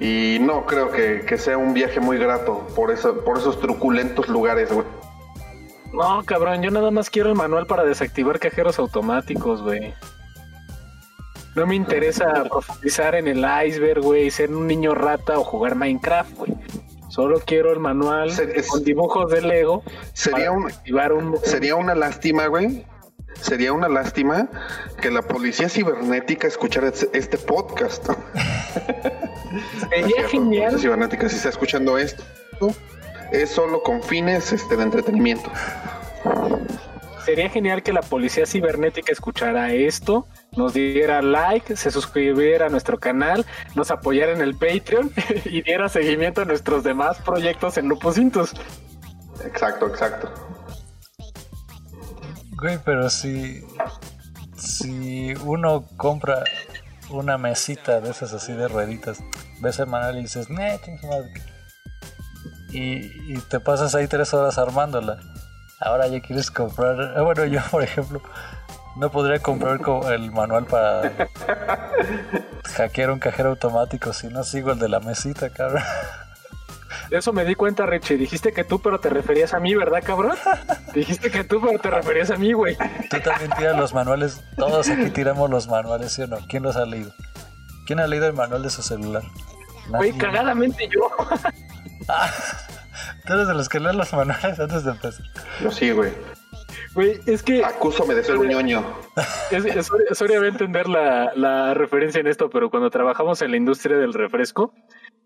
[0.00, 4.28] Y no creo que, que sea un viaje muy grato por, eso, por esos truculentos
[4.28, 4.86] lugares, güey.
[5.92, 9.92] No, cabrón, yo nada más quiero el manual para desactivar cajeros automáticos, güey.
[11.60, 16.34] No me interesa profundizar en el iceberg, güey, ser un niño rata o jugar Minecraft,
[16.38, 16.54] güey.
[17.10, 19.82] Solo quiero el manual es- con dibujos de Lego
[20.14, 21.36] Sería un, activar un...
[21.44, 22.86] Sería una lástima, güey.
[23.42, 24.48] Sería una lástima
[25.02, 28.06] que la policía cibernética escuchara este este podcast.
[29.90, 30.78] Sería Policía genial.
[30.80, 32.24] cibernética, si está escuchando esto,
[33.32, 35.50] es solo con fines este, de entretenimiento.
[37.26, 40.26] Sería genial que la policía cibernética escuchara esto,
[40.56, 45.12] nos diera like, se suscribiera a nuestro canal, nos apoyara en el Patreon
[45.44, 48.52] y diera seguimiento a nuestros demás proyectos en Lupus Intus.
[49.44, 50.32] Exacto, exacto.
[52.60, 53.64] Güey, pero si.
[54.56, 56.44] Si uno compra
[57.08, 59.20] una mesita de esas así de rueditas,
[59.62, 60.48] ves el manual y dices.
[62.70, 65.18] Y, y te pasas ahí tres horas armándola.
[65.80, 67.14] Ahora ya quieres comprar.
[67.24, 68.20] Bueno, yo, por ejemplo,
[68.96, 71.12] no podría comprar co- el manual para
[72.76, 75.82] hackear un cajero automático si no sigo el de la mesita, cabrón.
[77.08, 78.16] De eso me di cuenta, Richie.
[78.16, 80.36] Dijiste que tú, pero te referías a mí, ¿verdad, cabrón?
[80.94, 82.76] Dijiste que tú, pero te referías a mí, güey.
[83.08, 84.40] Tú también tiras los manuales.
[84.56, 86.38] Todos aquí tiramos los manuales, ¿sí o no?
[86.48, 87.12] ¿Quién los ha leído?
[87.86, 89.22] ¿Quién ha leído el manual de su celular?
[89.88, 91.00] Güey, cagadamente yo.
[93.26, 95.24] Tú eres de los que leen los manuales antes de empezar.
[95.60, 96.12] Yo sí, güey.
[96.94, 98.84] Güey, es que Acúsame de ser un ñoño.
[99.50, 103.56] es, es, es obvio entender la, la referencia en esto, pero cuando trabajamos en la
[103.56, 104.74] industria del refresco,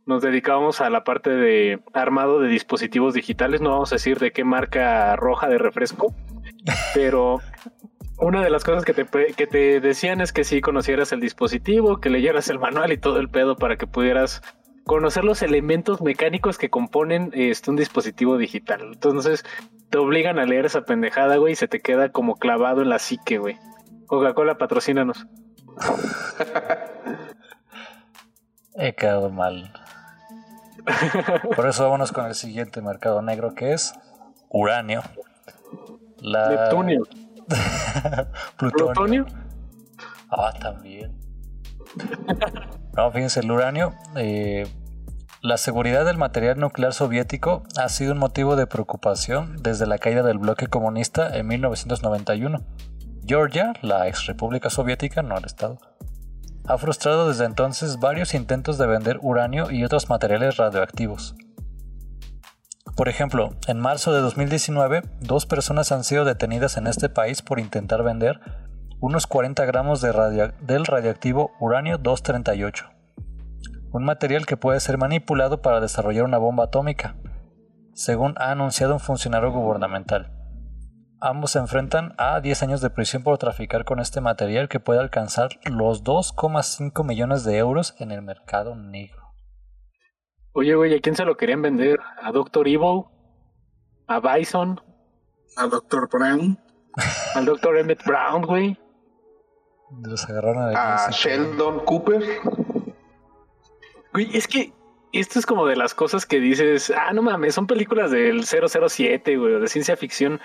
[0.07, 3.61] nos dedicábamos a la parte de armado de dispositivos digitales.
[3.61, 6.15] No vamos a decir de qué marca roja de refresco,
[6.95, 7.41] pero
[8.19, 12.01] una de las cosas que te, que te decían es que si conocieras el dispositivo,
[12.01, 14.43] que leyeras el manual y todo el pedo para que pudieras
[14.85, 18.80] conocer los elementos mecánicos que componen este, un dispositivo digital.
[18.82, 19.45] Entonces
[19.91, 22.99] te obligan a leer esa pendejada, güey, y se te queda como clavado en la
[22.99, 23.59] psique, güey.
[24.07, 25.26] Coca-Cola, patrocínanos.
[28.76, 29.72] He quedado mal.
[31.57, 33.95] Por eso vámonos con el siguiente mercado negro que es
[34.51, 35.03] uranio.
[36.18, 36.49] La...
[36.49, 37.03] Neptunio.
[38.57, 38.93] Plutonio.
[38.95, 39.26] Plutonio.
[40.30, 41.16] Ah, también.
[42.97, 43.95] No, fíjense, el uranio.
[44.16, 44.66] eh,
[45.42, 50.22] la seguridad del material nuclear soviético ha sido un motivo de preocupación desde la caída
[50.22, 52.64] del bloque comunista en 1991.
[53.26, 55.78] Georgia, la ex república soviética, no el Estado,
[56.66, 61.34] ha frustrado desde entonces varios intentos de vender uranio y otros materiales radioactivos.
[62.97, 67.61] Por ejemplo, en marzo de 2019, dos personas han sido detenidas en este país por
[67.61, 68.40] intentar vender
[69.01, 72.86] unos 40 gramos de radio- del radioactivo uranio 238,
[73.92, 77.16] un material que puede ser manipulado para desarrollar una bomba atómica,
[77.92, 80.32] según ha anunciado un funcionario gubernamental.
[81.20, 85.01] Ambos se enfrentan a 10 años de prisión por traficar con este material que puede
[85.01, 89.22] alcanzar los 2,5 millones de euros en el mercado negro.
[90.53, 91.99] Oye, güey, ¿a quién se lo querían vender?
[92.22, 93.05] ¿A Doctor Evil?
[94.07, 94.80] ¿A Bison?
[95.57, 96.09] A Dr.
[96.12, 96.59] Brown.
[97.34, 98.78] ¿Al Doctor Emmett Brown, güey?
[100.03, 102.22] Los agarraron A Sheldon Cooper.
[104.12, 104.72] Güey, es que
[105.12, 109.36] esto es como de las cosas que dices, ah, no mames, son películas del 007,
[109.36, 110.40] güey, de ciencia ficción,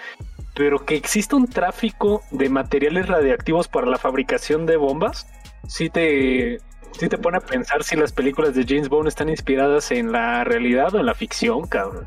[0.55, 5.27] pero que exista un tráfico de materiales radioactivos para la fabricación de bombas,
[5.67, 6.59] sí te,
[6.91, 10.43] sí te pone a pensar si las películas de James Bond están inspiradas en la
[10.43, 12.05] realidad o en la ficción, cabrón.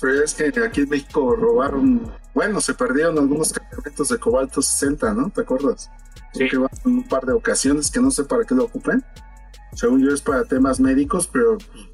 [0.00, 5.14] Pero es que aquí en México robaron, bueno, se perdieron algunos cargamentos de cobalto 60,
[5.14, 5.30] ¿no?
[5.30, 5.90] ¿Te acuerdas?
[6.34, 6.48] Sí.
[6.48, 9.02] Que van un par de ocasiones que no sé para qué lo ocupen.
[9.72, 11.88] Según yo es para temas médicos, pero pues,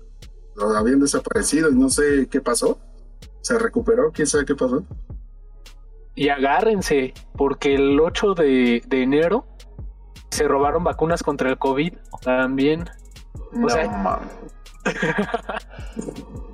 [0.57, 2.79] lo habían desaparecido y no sé qué pasó.
[3.43, 4.85] Se recuperó, quién sabe qué pasó.
[6.15, 9.47] Y agárrense, porque el 8 de, de enero
[10.31, 12.85] se robaron vacunas contra el COVID también.
[13.53, 14.21] No sea-.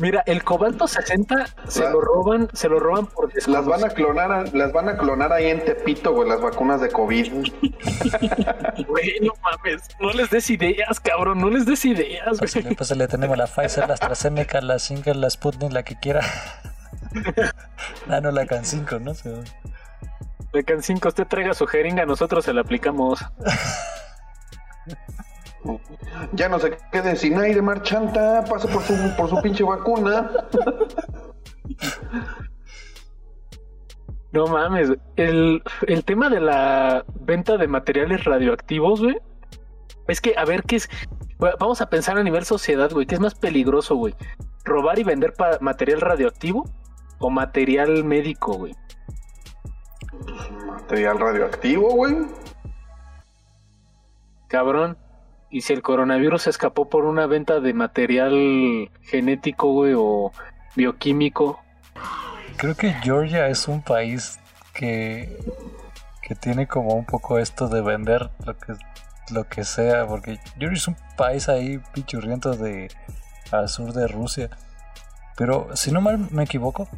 [0.00, 3.88] Mira, el cobalto 60 se La- lo roban, se lo roban por Las van a
[3.90, 7.32] clonar, a- las van a clonar ahí en Tepito, güey, las vacunas de COVID.
[8.88, 12.74] Güey, no mames, no les des ideas, cabrón, no les des ideas, Pues, güey.
[12.74, 16.22] pues le tenemos la Pfizer, la AstraZeneca, la Singer, la Sputnik, la que quiera.
[18.08, 19.14] ah, no, la Can 5, ¿no?
[19.14, 19.28] Se-
[20.52, 23.20] De Can 5, usted traiga su jeringa, nosotros se la aplicamos.
[26.32, 28.44] Ya no se quede sin aire, marchanta.
[28.44, 30.30] Pase por su, por su pinche vacuna.
[34.32, 39.18] No mames, el, el tema de la venta de materiales radioactivos, güey.
[40.06, 40.88] Es que, a ver, ¿qué es?
[41.58, 43.06] Vamos a pensar a nivel sociedad, güey.
[43.06, 44.14] ¿Qué es más peligroso, güey?
[44.64, 46.64] ¿Robar y vender pa- material radioactivo
[47.18, 48.74] o material médico, güey?
[50.66, 52.16] Material radioactivo, güey.
[54.48, 54.96] Cabrón.
[55.50, 60.32] Y si el coronavirus escapó por una venta de material genético, o
[60.76, 61.60] bioquímico.
[62.56, 64.38] Creo que Georgia es un país
[64.72, 65.38] que,
[66.22, 68.74] que tiene como un poco esto de vender lo que,
[69.32, 72.88] lo que sea, porque Georgia es un país ahí pichurriento de
[73.50, 74.50] al sur de Rusia.
[75.36, 76.88] Pero si no mal me equivoco,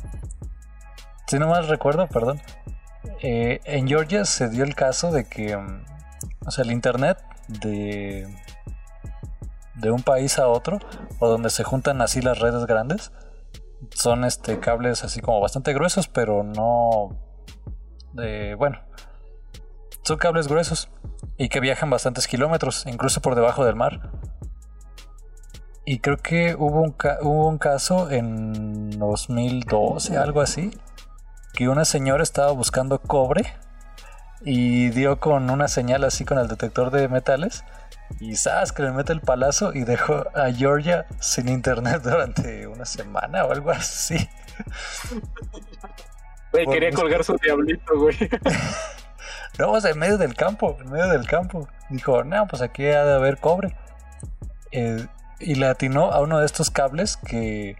[1.27, 2.41] si no mal recuerdo, perdón,
[3.21, 5.85] eh, en Georgia se dio el caso de que, mm,
[6.47, 7.19] o sea, el internet
[7.49, 8.29] de
[9.75, 10.79] de un país a otro
[11.19, 13.11] o donde se juntan así las redes grandes
[13.91, 17.17] son este cables así como bastante gruesos, pero no
[18.13, 18.79] de bueno,
[20.03, 20.89] son cables gruesos
[21.37, 24.11] y que viajan bastantes kilómetros, incluso por debajo del mar.
[25.85, 30.71] Y creo que hubo un, hubo un caso en 2012, algo así,
[31.55, 33.43] que una señora estaba buscando cobre
[34.45, 37.65] y dio con una señal así con el detector de metales
[38.21, 42.85] Y sabes que le mete el palazo y dejó a Georgia sin internet durante una
[42.85, 44.29] semana o algo así.
[46.53, 48.17] Güey, quería mis- colgar su diablito, güey.
[49.59, 51.69] No, o sea, en medio del campo, en medio del campo.
[51.91, 53.77] Dijo, no, pues aquí ha de haber cobre.
[54.71, 55.07] Eh,
[55.41, 57.77] y le atinó a uno de estos cables que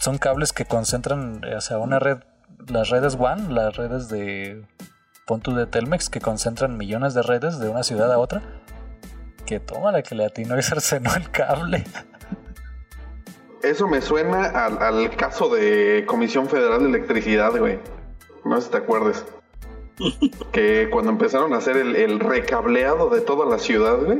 [0.00, 2.18] son cables que concentran, eh, o sea, una red,
[2.66, 4.64] las redes WAN, las redes de
[5.26, 8.42] Pontu de Telmex, que concentran millones de redes de una ciudad a otra.
[9.46, 11.84] Que toma la que le atinó y cercenó el cable.
[13.62, 17.78] Eso me suena al, al caso de Comisión Federal de Electricidad, güey.
[18.44, 19.24] No sé si te acuerdes.
[20.52, 24.18] que cuando empezaron a hacer el, el recableado de toda la ciudad, güey.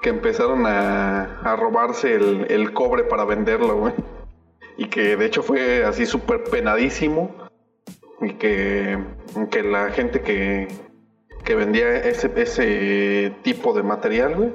[0.00, 3.92] Que empezaron a, a robarse el, el cobre para venderlo, güey.
[4.78, 7.47] Y que de hecho fue así súper penadísimo.
[8.20, 8.98] Y que,
[9.50, 10.68] que la gente que,
[11.44, 14.52] que vendía ese, ese tipo de material, güey,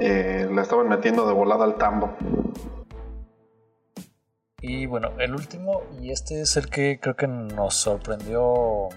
[0.00, 2.16] eh, la estaban metiendo de volada al tambo.
[4.60, 8.88] Y bueno, el último, y este es el que creo que nos sorprendió,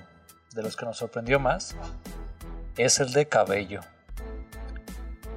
[0.56, 1.76] de los que nos sorprendió más,
[2.78, 3.82] es el de cabello.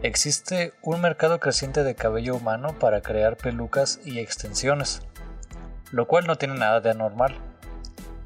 [0.02, 5.02] Existe un mercado creciente de cabello humano para crear pelucas y extensiones,
[5.90, 7.38] lo cual no tiene nada de anormal.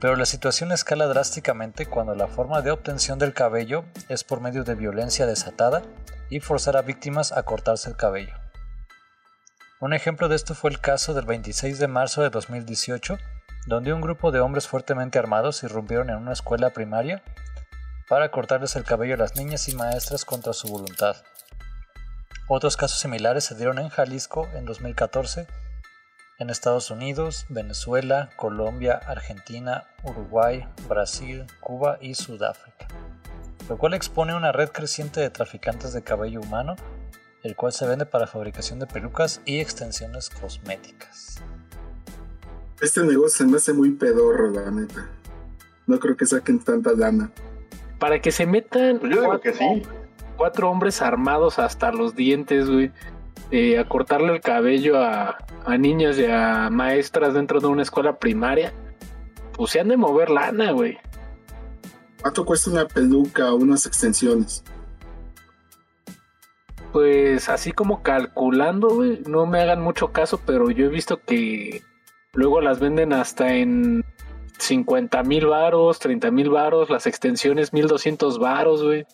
[0.00, 4.62] Pero la situación escala drásticamente cuando la forma de obtención del cabello es por medio
[4.62, 5.82] de violencia desatada
[6.30, 8.34] y forzar a víctimas a cortarse el cabello.
[9.80, 13.18] Un ejemplo de esto fue el caso del 26 de marzo de 2018,
[13.66, 17.22] donde un grupo de hombres fuertemente armados irrumpieron en una escuela primaria
[18.08, 21.16] para cortarles el cabello a las niñas y maestras contra su voluntad.
[22.48, 25.46] Otros casos similares se dieron en Jalisco en 2014,
[26.38, 32.88] en Estados Unidos, Venezuela, Colombia, Argentina, Uruguay, Brasil, Cuba y Sudáfrica,
[33.68, 36.76] lo cual expone una red creciente de traficantes de cabello humano
[37.42, 41.40] el cual se vende para fabricación de pelucas y extensiones cosméticas.
[42.80, 45.08] Este negocio se me hace muy pedorro, la neta.
[45.86, 47.30] No creo que saquen tanta lana.
[47.98, 49.82] Para que se metan Pues yo digo que sí.
[50.36, 52.92] cuatro hombres armados hasta los dientes, güey,
[53.50, 58.18] eh, a cortarle el cabello a, a niños y a maestras dentro de una escuela
[58.18, 58.72] primaria,
[59.54, 60.98] pues se han de mover lana, güey.
[62.20, 64.64] ¿Cuánto cuesta una peluca o unas extensiones?
[66.92, 71.82] Pues así como calculando, güey, no me hagan mucho caso, pero yo he visto que
[72.32, 74.04] luego las venden hasta en
[74.58, 79.06] 50 mil varos, 30 mil varos, las extensiones 1200 varos, güey.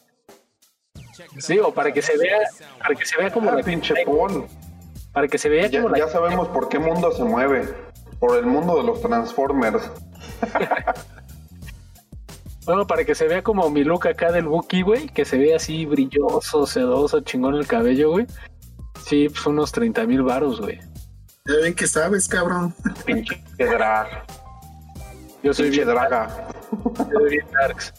[1.39, 2.39] Sí, o para que se vea,
[2.79, 4.47] para que se vea como Ah, la pinche Paul.
[5.13, 7.73] para que se vea Ya, como la ya sabemos por qué mundo se mueve.
[8.19, 9.91] Por el mundo de los Transformers.
[12.67, 15.55] Bueno, para que se vea como mi look acá del Wookiee, güey, que se ve
[15.55, 18.27] así brilloso, sedoso, chingón el cabello, güey.
[19.05, 20.79] Sí, pues unos 30 mil varos, güey.
[21.47, 22.75] Ya ven que sabes, cabrón.
[23.05, 24.25] Pinche drag.
[25.43, 26.49] Yo soy Pinche bien, draga.
[26.97, 27.93] yo soy bien darks.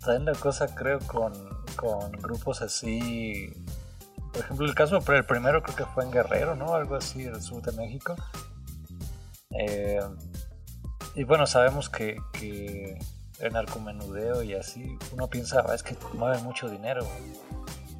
[0.00, 1.34] También la cosa creo con,
[1.76, 3.52] con grupos así,
[4.32, 6.74] por ejemplo el caso, el primero creo que fue en Guerrero, ¿no?
[6.74, 8.16] Algo así, el sur de México.
[9.50, 10.00] Eh,
[11.14, 12.98] y bueno, sabemos que, que
[13.38, 17.56] el narcomenudeo y así, uno piensa, "Ah, es que mueven mucho dinero, güey".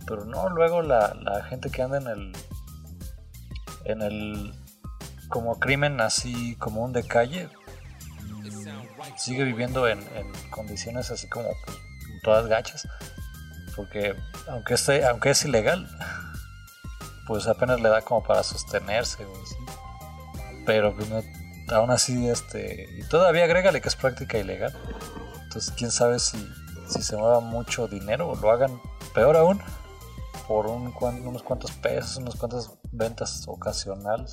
[0.07, 2.33] pero no, luego la, gente que anda en el,
[3.85, 4.55] en el,
[5.29, 7.49] como crimen así común de calle,
[8.23, 11.77] mm, sigue viviendo en, en condiciones así como pues,
[12.23, 12.87] todas gachas,
[13.77, 14.17] porque
[14.49, 15.87] aunque, esté, aunque es ilegal,
[17.27, 19.57] pues apenas le da como para sostenerse, güey, sí.
[20.65, 21.23] pero pues, no-
[21.75, 24.73] aún así, este, y todavía agrégale que es práctica ilegal,
[25.45, 26.39] entonces quién sabe si,
[26.89, 28.81] si se mueva mucho dinero o lo hagan
[29.15, 29.61] peor aún
[30.47, 34.33] por un, unos cuantos pesos, unas cuantas ventas ocasionales.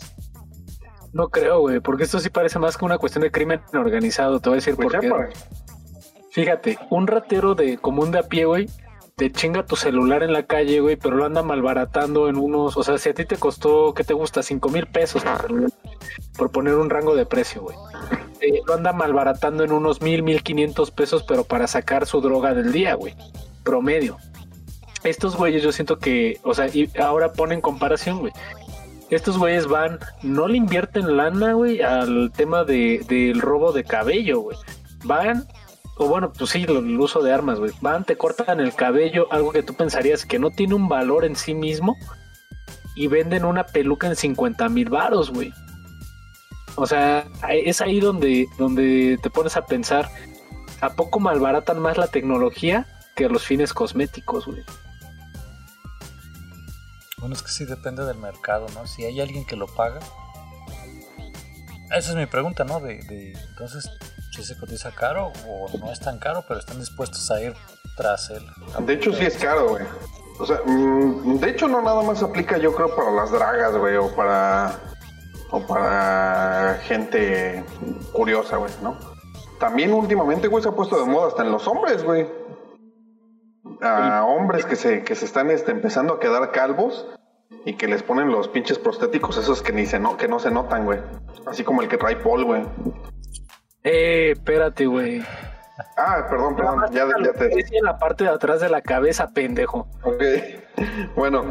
[1.11, 4.39] No creo, güey, porque esto sí parece más que una cuestión de crimen organizado.
[4.39, 5.11] Te voy a decir Pues por qué.
[6.31, 8.67] Fíjate, un ratero de común de a pie, güey,
[9.15, 12.77] te chinga tu celular en la calle, güey, pero lo anda malbaratando en unos.
[12.77, 14.41] O sea, si a ti te costó, ¿qué te gusta?
[14.41, 15.23] Cinco mil pesos
[16.37, 17.77] por poner un rango de precio, güey.
[18.41, 22.53] Eh, lo anda malbaratando en unos mil, mil quinientos pesos, pero para sacar su droga
[22.53, 23.15] del día, güey.
[23.63, 24.17] Promedio.
[25.03, 28.33] Estos güeyes, yo siento que, o sea, y ahora ponen comparación, güey.
[29.09, 34.39] Estos güeyes van, no le invierten lana, güey, al tema de, del robo de cabello,
[34.39, 34.57] güey.
[35.03, 35.45] Van,
[35.97, 37.71] o bueno, pues sí, el uso de armas, güey.
[37.81, 41.35] Van, te cortan el cabello, algo que tú pensarías que no tiene un valor en
[41.35, 41.97] sí mismo,
[42.95, 45.53] y venden una peluca en 50 mil varos, güey.
[46.75, 50.09] O sea, es ahí donde, donde te pones a pensar,
[50.81, 54.63] ¿a poco malbaratan más la tecnología que los fines cosméticos, güey?
[57.17, 58.85] Bueno, es que sí depende del mercado, ¿no?
[58.87, 59.99] Si hay alguien que lo paga.
[61.95, 62.79] Esa es mi pregunta, ¿no?
[62.79, 63.89] De, de entonces,
[64.33, 67.53] si se cotiza caro o no es tan caro, pero están dispuestos a ir
[67.95, 68.43] tras él.
[68.85, 69.85] De hecho, sí es caro, güey.
[70.39, 73.95] O sea, mm, de hecho, no nada más aplica, yo creo, para las dragas, güey,
[73.97, 74.79] o para.
[75.51, 77.63] o para gente
[78.11, 78.97] curiosa, güey, ¿no?
[79.59, 82.27] También últimamente, güey, se ha puesto de moda hasta en los hombres, güey.
[83.81, 87.05] A hombres que se, que se están este, empezando a quedar calvos
[87.65, 90.51] y que les ponen los pinches prostéticos esos que ni se no, que no se
[90.51, 90.99] notan, güey.
[91.45, 92.65] Así como el que trae Paul, güey.
[93.83, 95.21] Eh, espérate, güey.
[95.97, 97.59] Ah, perdón, perdón, ya, ya te...
[97.59, 99.87] Es en la parte de atrás de la cabeza, pendejo.
[100.03, 100.23] Ok.
[101.15, 101.43] Bueno,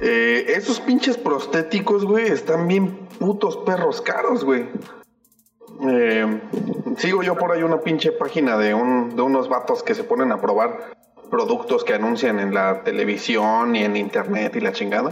[0.00, 4.68] eh, esos pinches prostéticos, güey, están bien putos perros caros, güey.
[5.88, 6.40] Eh,
[6.96, 10.30] sigo yo por ahí una pinche página de, un, de unos vatos que se ponen
[10.30, 10.94] a probar
[11.30, 15.10] productos que anuncian en la televisión y en internet y la chingada.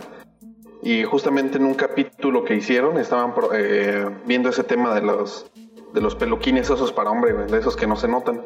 [0.84, 5.50] Y justamente en un capítulo que hicieron estaban pro- eh, viendo ese tema de los
[5.92, 8.42] de los peluquines esos para hombre, de esos que no se notan.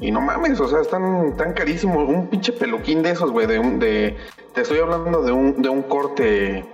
[0.00, 2.08] Y no mames, o sea, están tan carísimos.
[2.08, 4.16] Un pinche peluquín de esos, güey, de de,
[4.54, 6.64] te estoy hablando de un, de un corte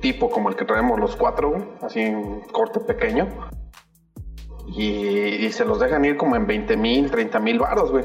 [0.00, 3.28] tipo como el que traemos los cuatro, güey, así un corte pequeño.
[4.66, 8.04] Y, y se los dejan ir como en 20 mil, 30 mil baros, güey.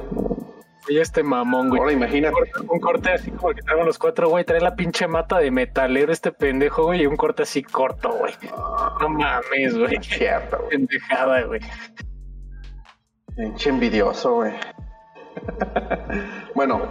[0.88, 1.80] Oye, este mamón, güey.
[1.80, 2.36] Ahora imagínate.
[2.70, 4.46] Un corte así como que traemos los cuatro, güey.
[4.46, 7.02] Trae la pinche mata de metalero este pendejo, güey.
[7.02, 8.34] Y un corte así corto, güey.
[9.02, 9.98] No mames, güey.
[10.04, 10.70] Cierto, güey.
[10.70, 11.62] Pendejada, güey.
[13.36, 14.54] Pinche envidioso, güey.
[16.56, 16.84] bueno,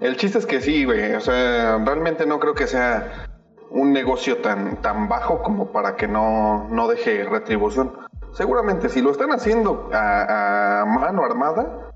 [0.00, 1.14] el chiste es que sí, güey.
[1.14, 3.30] O sea, realmente no creo que sea
[3.70, 7.92] un negocio tan, tan bajo como para que no, no deje retribución.
[8.32, 11.93] Seguramente si lo están haciendo a, a mano armada,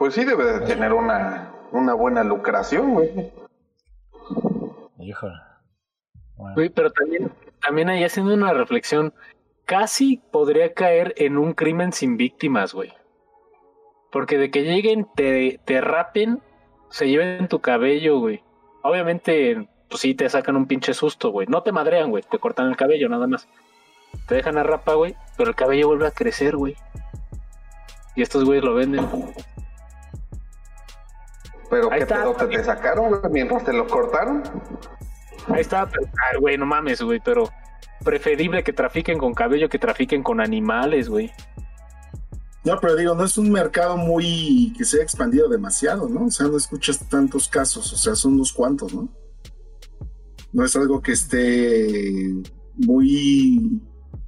[0.00, 3.30] pues sí debe de tener una, una buena lucración, güey.
[4.98, 5.34] Híjole.
[6.36, 7.30] Bueno, Güey, pero también,
[7.60, 9.12] también ahí haciendo una reflexión,
[9.66, 12.94] casi podría caer en un crimen sin víctimas, güey.
[14.10, 16.40] Porque de que lleguen, te, te rapen,
[16.88, 18.42] se lleven tu cabello, güey.
[18.82, 21.46] Obviamente, pues sí, te sacan un pinche susto, güey.
[21.46, 22.22] No te madrean, güey.
[22.22, 23.48] Te cortan el cabello, nada más.
[24.26, 25.14] Te dejan a rapa, güey.
[25.36, 26.74] Pero el cabello vuelve a crecer, güey.
[28.16, 29.06] Y estos güeyes lo venden.
[31.70, 32.22] Pero Ahí ¿qué está.
[32.22, 34.42] pedo te, te sacaron, güey, mientras te lo cortaron?
[35.48, 37.48] Ahí está, pero, ay, güey, no mames, güey, pero
[38.04, 41.30] preferible que trafiquen con cabello que trafiquen con animales, güey.
[42.64, 46.26] No, pero digo, no es un mercado muy que se ha expandido demasiado, ¿no?
[46.26, 49.08] O sea, no escuchas tantos casos, o sea, son unos cuantos, ¿no?
[50.52, 52.34] No es algo que esté
[52.76, 53.80] muy.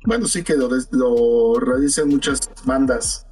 [0.06, 3.26] Bueno, sí que lo, lo realicen muchas bandas.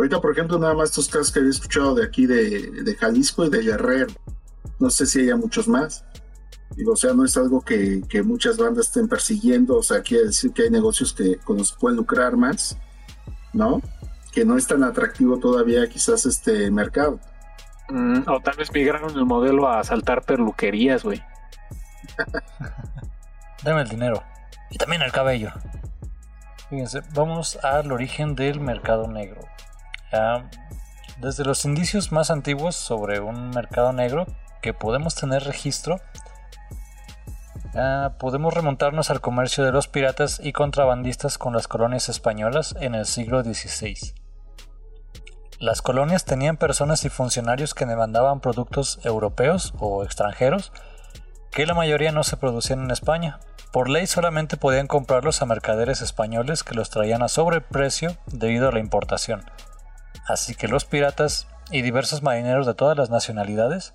[0.00, 3.44] Ahorita, por ejemplo, nada más estos casos que había escuchado de aquí de, de Jalisco
[3.44, 4.06] y de Guerrero.
[4.78, 6.06] No sé si haya muchos más.
[6.74, 9.76] Digo, o sea, no es algo que, que muchas bandas estén persiguiendo.
[9.76, 12.78] O sea, quiere decir que hay negocios que con los que pueden lucrar más,
[13.52, 13.82] ¿no?
[14.32, 17.20] Que no es tan atractivo todavía quizás este mercado.
[17.90, 21.22] Mm, o tal vez migraron el modelo a asaltar perluquerías, güey.
[23.64, 24.22] dame el dinero.
[24.70, 25.50] Y también el cabello.
[26.70, 29.42] Fíjense, vamos al origen del mercado negro.
[30.12, 30.44] Ah,
[31.18, 34.26] desde los indicios más antiguos sobre un mercado negro
[34.62, 36.00] que podemos tener registro,
[37.74, 42.94] ah, podemos remontarnos al comercio de los piratas y contrabandistas con las colonias españolas en
[42.94, 44.14] el siglo XVI.
[45.58, 50.72] Las colonias tenían personas y funcionarios que demandaban productos europeos o extranjeros
[51.50, 53.40] que la mayoría no se producían en España.
[53.72, 58.72] Por ley solamente podían comprarlos a mercaderes españoles que los traían a sobreprecio debido a
[58.72, 59.44] la importación.
[60.26, 63.94] Así que los piratas y diversos marineros de todas las nacionalidades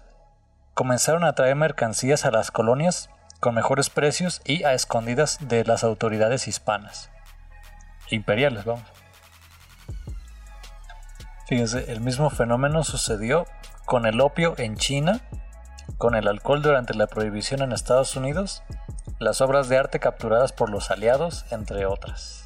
[0.73, 3.09] comenzaron a traer mercancías a las colonias
[3.39, 7.09] con mejores precios y a escondidas de las autoridades hispanas.
[8.09, 8.83] Imperiales, vamos.
[11.47, 13.45] Fíjense, el mismo fenómeno sucedió
[13.85, 15.21] con el opio en China,
[15.97, 18.63] con el alcohol durante la prohibición en Estados Unidos,
[19.19, 22.44] las obras de arte capturadas por los aliados, entre otras.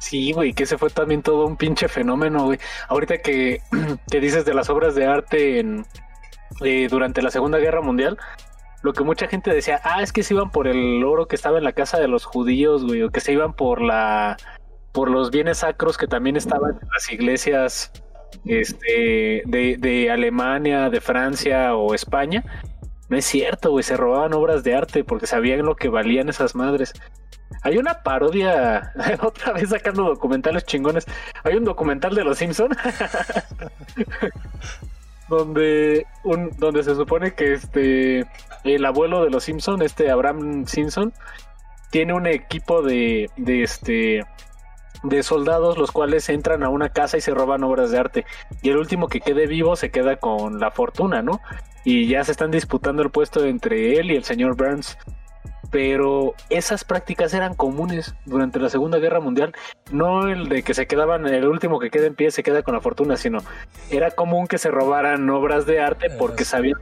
[0.00, 2.58] Sí, güey, que ese fue también todo un pinche fenómeno, güey.
[2.88, 3.60] Ahorita que,
[4.10, 5.62] que dices de las obras de arte
[6.62, 8.18] eh, durante la Segunda Guerra Mundial,
[8.82, 11.58] lo que mucha gente decía, ah, es que se iban por el oro que estaba
[11.58, 14.38] en la casa de los judíos, güey, o que se iban por la
[14.92, 17.92] por los bienes sacros que también estaban en las iglesias
[18.46, 22.42] este de, de Alemania, de Francia o España.
[23.10, 26.54] No es cierto, güey, se robaban obras de arte porque sabían lo que valían esas
[26.54, 26.94] madres.
[27.62, 28.92] Hay una parodia,
[29.22, 31.06] otra vez sacando documentales chingones.
[31.44, 32.70] Hay un documental de los Simpson
[35.28, 36.06] donde
[36.58, 38.26] donde se supone que este
[38.64, 41.12] el abuelo de los Simpson, este Abraham Simpson,
[41.90, 44.26] tiene un equipo de, de este
[45.02, 48.26] de soldados los cuales entran a una casa y se roban obras de arte
[48.60, 51.40] y el último que quede vivo se queda con la fortuna, ¿no?
[51.84, 54.98] Y ya se están disputando el puesto entre él y el señor Burns.
[55.70, 59.54] Pero esas prácticas eran comunes durante la Segunda Guerra Mundial.
[59.92, 62.74] No el de que se quedaban, el último que queda en pie se queda con
[62.74, 63.38] la fortuna, sino
[63.90, 66.80] era común que se robaran obras de arte porque sabían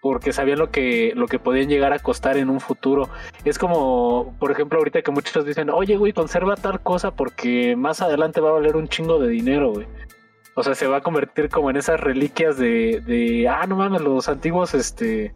[0.00, 3.08] porque sabían lo que, lo que podían llegar a costar en un futuro.
[3.44, 8.00] Es como, por ejemplo, ahorita que muchos dicen, oye, güey, conserva tal cosa porque más
[8.00, 9.86] adelante va a valer un chingo de dinero, güey.
[10.54, 14.00] O sea, se va a convertir como en esas reliquias de, de ah, no mames,
[14.00, 15.32] los antiguos, este,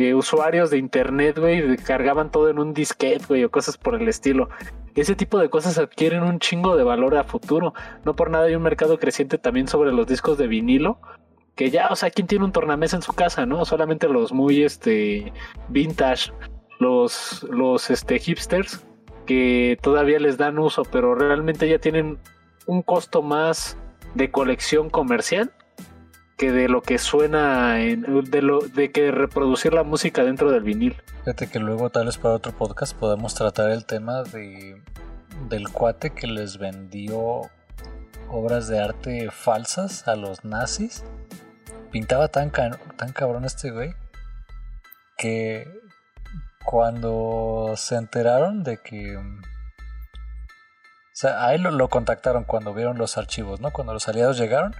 [0.00, 4.08] eh, usuarios de internet, güey, cargaban todo en un disquete, güey, o cosas por el
[4.08, 4.48] estilo.
[4.94, 7.74] Ese tipo de cosas adquieren un chingo de valor a futuro.
[8.04, 11.00] No por nada hay un mercado creciente también sobre los discos de vinilo
[11.60, 13.66] que ya, o sea, ¿quién tiene un tornamesa en su casa, no?
[13.66, 15.30] Solamente los muy, este,
[15.68, 16.32] vintage,
[16.78, 18.82] los, los, este, hipsters,
[19.26, 22.18] que todavía les dan uso, pero realmente ya tienen
[22.64, 23.76] un costo más
[24.14, 25.52] de colección comercial
[26.40, 30.62] que de lo que suena, en, de, lo, de que reproducir la música dentro del
[30.62, 30.96] vinil.
[31.18, 34.80] Fíjate que luego tal vez para otro podcast podemos tratar el tema de
[35.50, 37.42] del cuate que les vendió
[38.28, 41.04] obras de arte falsas a los nazis
[41.90, 43.94] pintaba tan, tan cabrón este güey
[45.18, 45.68] que
[46.64, 49.16] cuando se enteraron de que...
[49.16, 49.22] O
[51.12, 53.72] sea, a él lo, contactaron cuando vieron los archivos, ¿no?
[53.72, 54.74] Cuando los aliados llegaron,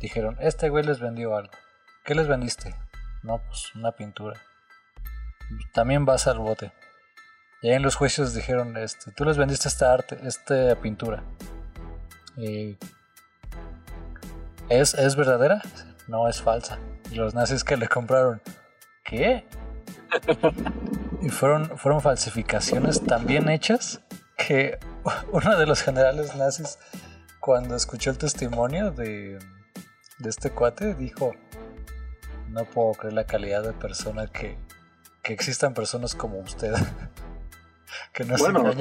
[0.00, 1.52] dijeron, este güey les vendió algo.
[2.04, 2.74] ¿Qué les vendiste?
[3.22, 4.40] No, pues una pintura.
[5.72, 6.72] También vas al bote.
[7.62, 11.24] Y ahí en los juicios dijeron, este, tú les vendiste esta arte, esta pintura.
[12.36, 12.76] Eh,
[14.68, 15.62] ¿es, ¿Es verdadera?
[16.08, 16.78] no es falsa.
[17.10, 18.42] Y los nazis que le compraron,
[19.04, 19.46] ¿qué?
[21.22, 24.00] y fueron, fueron falsificaciones tan bien hechas
[24.36, 24.78] que
[25.32, 26.78] uno de los generales nazis,
[27.40, 29.38] cuando escuchó el testimonio de,
[30.18, 31.34] de este cuate, dijo,
[32.48, 34.56] no puedo creer la calidad de persona que,
[35.22, 36.72] que existan personas como usted.
[38.12, 38.62] que no bueno,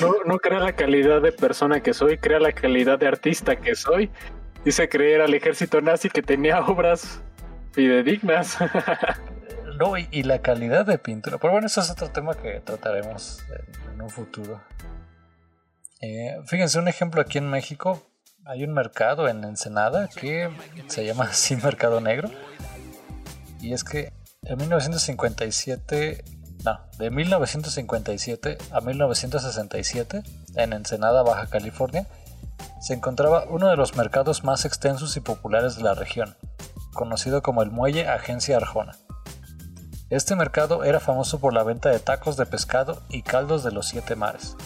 [0.00, 3.74] no, no crea la calidad de persona que soy, crea la calidad de artista que
[3.74, 4.10] soy
[4.64, 7.22] Dice creer al ejército nazi que tenía obras
[7.72, 8.58] fidedignas.
[9.78, 11.38] no, y, la calidad de pintura.
[11.38, 13.42] Pero bueno, eso es otro tema que trataremos
[13.90, 14.60] en, un futuro.
[16.02, 18.09] Eh, fíjense, un ejemplo aquí en México.
[18.46, 20.50] Hay un mercado en Ensenada que
[20.88, 22.30] se llama así Mercado Negro.
[23.60, 24.12] Y es que
[24.44, 26.24] en 1957,
[26.64, 30.22] no, de 1957 a 1967,
[30.56, 32.06] en Ensenada, Baja California,
[32.80, 36.34] se encontraba uno de los mercados más extensos y populares de la región,
[36.94, 38.96] conocido como el Muelle Agencia Arjona.
[40.08, 43.86] Este mercado era famoso por la venta de tacos de pescado y caldos de los
[43.86, 44.56] siete mares.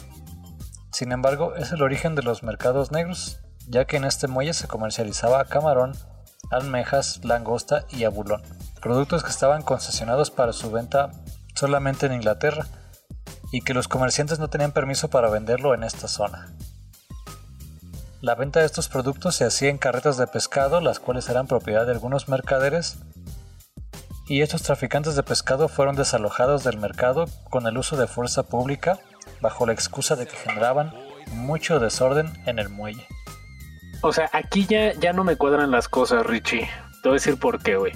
[0.92, 4.68] Sin embargo, es el origen de los mercados negros, ya que en este muelle se
[4.68, 5.92] comercializaba camarón,
[6.50, 8.42] almejas, langosta y abulón,
[8.80, 11.10] productos que estaban concesionados para su venta
[11.54, 12.66] solamente en Inglaterra
[13.52, 16.54] y que los comerciantes no tenían permiso para venderlo en esta zona.
[18.20, 21.84] La venta de estos productos se hacía en carretas de pescado, las cuales eran propiedad
[21.84, 22.96] de algunos mercaderes,
[24.26, 28.98] y estos traficantes de pescado fueron desalojados del mercado con el uso de fuerza pública
[29.42, 30.94] bajo la excusa de que generaban
[31.32, 33.06] mucho desorden en el muelle.
[34.06, 36.68] O sea, aquí ya, ya no me cuadran las cosas, Richie.
[37.02, 37.92] Te voy a decir por qué, güey.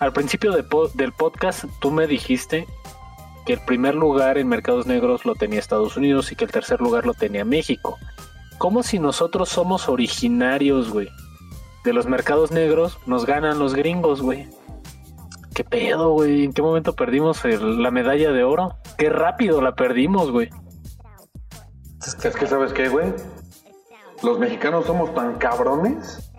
[0.00, 2.66] Al principio del podcast tú me dijiste
[3.46, 6.80] que el primer lugar en mercados negros lo tenía Estados Unidos y que el tercer
[6.80, 7.96] lugar lo tenía México
[8.62, 11.08] como si nosotros somos originarios, güey?
[11.82, 14.48] De los mercados negros nos ganan los gringos, güey.
[15.52, 16.44] ¿Qué pedo, güey?
[16.44, 18.76] ¿En qué momento perdimos la medalla de oro?
[18.98, 20.48] Qué rápido la perdimos, güey.
[22.06, 23.12] Es que, ¿sabes qué, güey?
[24.22, 26.30] Los mexicanos somos tan cabrones,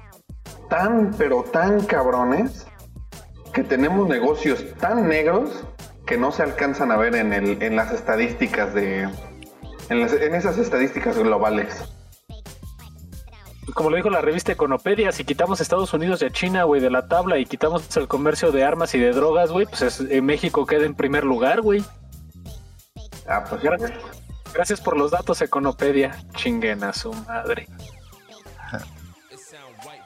[0.69, 2.65] tan, pero tan cabrones,
[3.53, 5.65] que tenemos negocios tan negros
[6.05, 9.03] que no se alcanzan a ver en, el, en las estadísticas de...
[9.89, 11.83] En, en esas estadísticas globales
[13.73, 16.89] como lo dijo la revista Econopedia, si quitamos Estados Unidos y a China, güey, de
[16.89, 20.65] la tabla y quitamos el comercio de armas y de drogas, güey, pues en México
[20.65, 21.83] queda en primer lugar, güey.
[23.27, 23.91] Ah, pues gracias,
[24.53, 26.17] gracias por los datos, Econopedia.
[26.35, 27.67] Chinguen a su madre.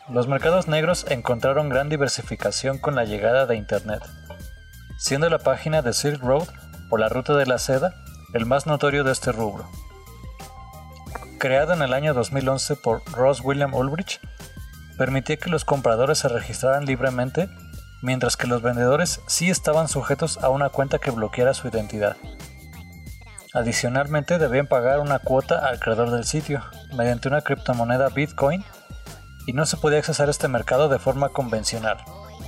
[0.10, 4.02] Los mercados negros encontraron gran diversificación con la llegada de Internet,
[4.98, 6.48] siendo la página de Silk Road
[6.90, 7.94] o la Ruta de la Seda
[8.34, 9.68] el más notorio de este rubro
[11.38, 14.22] creado en el año 2011 por Ross William Ulbricht,
[14.98, 17.50] permitía que los compradores se registraran libremente,
[18.02, 22.18] mientras que los vendedores sí estaban sujetos a una cuenta que bloqueara su identidad.
[23.54, 26.64] Adicionalmente debían pagar una cuota al creador del sitio,
[26.96, 28.64] mediante una criptomoneda Bitcoin,
[29.46, 31.98] y no se podía accesar a este mercado de forma convencional,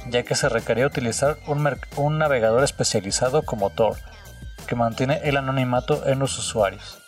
[0.09, 3.95] ya que se requería utilizar un, un navegador especializado como Tor,
[4.67, 6.99] que mantiene el anonimato en los usuarios.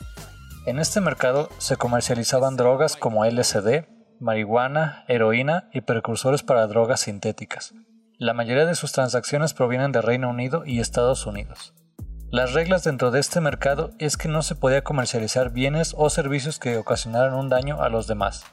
[0.66, 3.86] En este mercado se comercializaban drogas como LSD,
[4.20, 7.74] marihuana, heroína y precursores para drogas sintéticas.
[8.18, 11.74] La mayoría de sus transacciones provienen de Reino Unido y Estados Unidos.
[12.32, 16.60] Las reglas dentro de este mercado es que no se podía comercializar bienes o servicios
[16.60, 18.46] que ocasionaran un daño a los demás.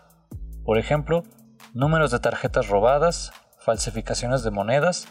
[0.65, 1.23] Por ejemplo,
[1.75, 5.07] números de tarjetas robadas, falsificaciones de monedas,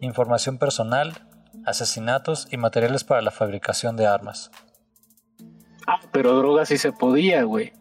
[0.00, 1.12] información personal,
[1.66, 4.52] asesinatos y materiales para la fabricación de armas.
[5.84, 7.72] Ah, pero drogas sí se podía, güey.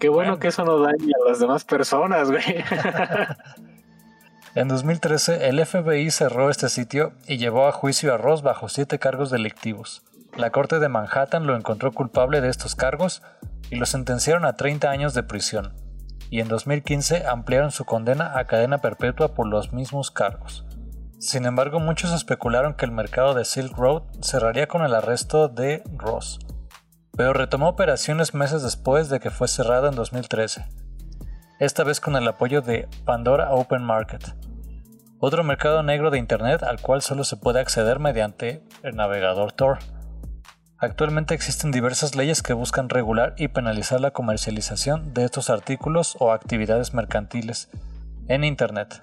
[0.00, 2.42] Qué bueno, que eso no daña a las demás personas, güey.
[4.56, 8.98] en 2013, el FBI cerró este sitio y llevó a juicio a Ross bajo siete
[8.98, 10.02] cargos delictivos.
[10.36, 13.22] La Corte de Manhattan lo encontró culpable de estos cargos
[13.70, 15.74] y lo sentenciaron a 30 años de prisión,
[16.30, 20.64] y en 2015 ampliaron su condena a cadena perpetua por los mismos cargos.
[21.18, 25.82] Sin embargo, muchos especularon que el mercado de Silk Road cerraría con el arresto de
[25.96, 26.40] Ross
[27.16, 30.66] pero retomó operaciones meses después de que fue cerrado en 2013,
[31.58, 34.22] esta vez con el apoyo de Pandora Open Market,
[35.18, 39.78] otro mercado negro de Internet al cual solo se puede acceder mediante el navegador Tor.
[40.78, 46.32] Actualmente existen diversas leyes que buscan regular y penalizar la comercialización de estos artículos o
[46.32, 47.70] actividades mercantiles
[48.28, 49.02] en Internet.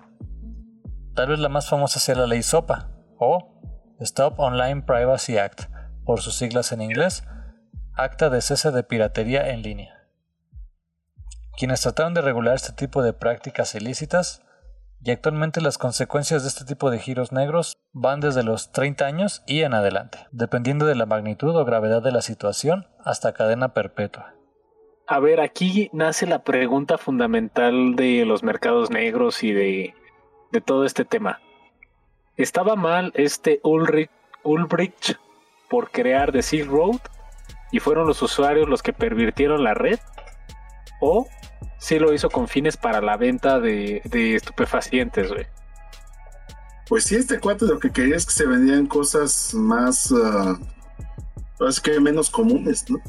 [1.15, 3.59] Tal vez la más famosa sea la ley SOPA o
[3.99, 5.63] Stop Online Privacy Act,
[6.05, 7.23] por sus siglas en inglés,
[7.95, 9.92] Acta de cese de piratería en línea.
[11.57, 14.41] Quienes trataron de regular este tipo de prácticas ilícitas
[15.03, 19.43] y actualmente las consecuencias de este tipo de giros negros van desde los 30 años
[19.45, 24.33] y en adelante, dependiendo de la magnitud o gravedad de la situación hasta cadena perpetua.
[25.05, 29.93] A ver, aquí nace la pregunta fundamental de los mercados negros y de,
[30.65, 31.41] todo este tema.
[32.37, 34.09] ¿Estaba mal este Ulrich,
[34.43, 35.17] Ulbricht
[35.69, 36.99] por crear The Silk Road?
[37.73, 39.97] y fueron los usuarios los que pervirtieron la red,
[41.03, 41.27] o
[41.77, 44.01] si lo hizo con fines para la venta de,
[44.35, 45.45] estupefacientes, güey.
[46.87, 50.57] Pues sí, este cuate lo que quería es que se vendían cosas más, uh,
[51.83, 52.99] que menos comunes, ¿no?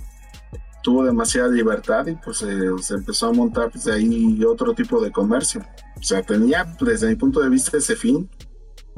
[0.83, 5.65] Tuvo demasiada libertad y pues se empezó a montar pues, ahí otro tipo de comercio.
[5.97, 8.29] O sea, tenía desde mi punto de vista ese fin,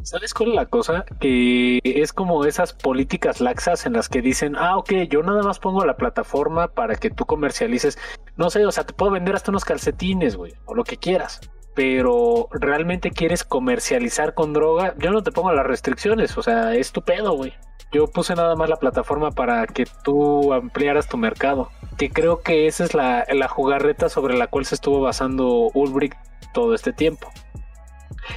[0.03, 1.05] ¿Sabes cuál es la cosa?
[1.21, 5.59] Que es como esas políticas laxas en las que dicen, ah, ok, yo nada más
[5.59, 7.99] pongo la plataforma para que tú comercialices.
[8.37, 11.41] No sé, o sea, te puedo vender hasta unos calcetines, güey, o lo que quieras.
[11.75, 16.93] Pero realmente quieres comercializar con droga, yo no te pongo las restricciones, o sea, es
[16.93, 17.53] tu pedo, güey.
[17.93, 21.71] Yo puse nada más la plataforma para que tú ampliaras tu mercado.
[21.97, 26.17] Que creo que esa es la, la jugarreta sobre la cual se estuvo basando Ulbricht
[26.53, 27.31] todo este tiempo.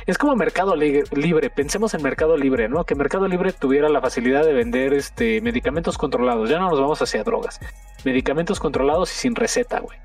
[0.06, 2.86] Es como Mercado Libre, pensemos en Mercado Libre, ¿no?
[2.86, 7.02] Que Mercado Libre tuviera la facilidad de vender este medicamentos controlados, ya no nos vamos
[7.02, 7.60] hacia drogas.
[8.04, 9.98] Medicamentos controlados y sin receta, güey.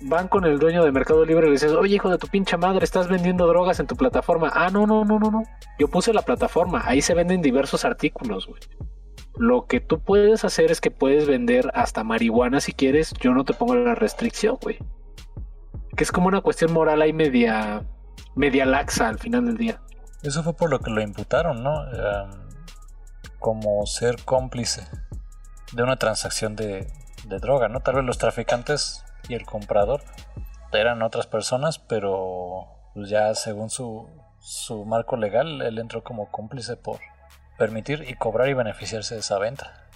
[0.00, 2.56] Van con el dueño de Mercado Libre y le dices, oye hijo de tu pinche
[2.56, 4.50] madre, estás vendiendo drogas en tu plataforma.
[4.54, 5.42] Ah, no, no, no, no, no.
[5.78, 8.60] Yo puse la plataforma, ahí se venden diversos artículos, güey.
[9.36, 13.44] Lo que tú puedes hacer es que puedes vender hasta marihuana si quieres, yo no
[13.44, 14.78] te pongo la restricción, güey.
[15.96, 17.84] Que es como una cuestión moral ahí media
[18.34, 19.80] media laxa al final del día.
[20.22, 21.84] Eso fue por lo que lo imputaron, ¿no?
[21.92, 22.30] Em,
[23.38, 24.86] como ser cómplice
[25.72, 26.86] de una transacción de,
[27.40, 27.80] droga, ¿no?
[27.80, 30.00] Tal vez los traficantes y el comprador
[30.72, 34.08] eran otras personas, pero pues ya según su,
[34.40, 37.00] su marco legal, él entró como cómplice por
[37.58, 39.88] permitir y cobrar y beneficiarse de esa venta.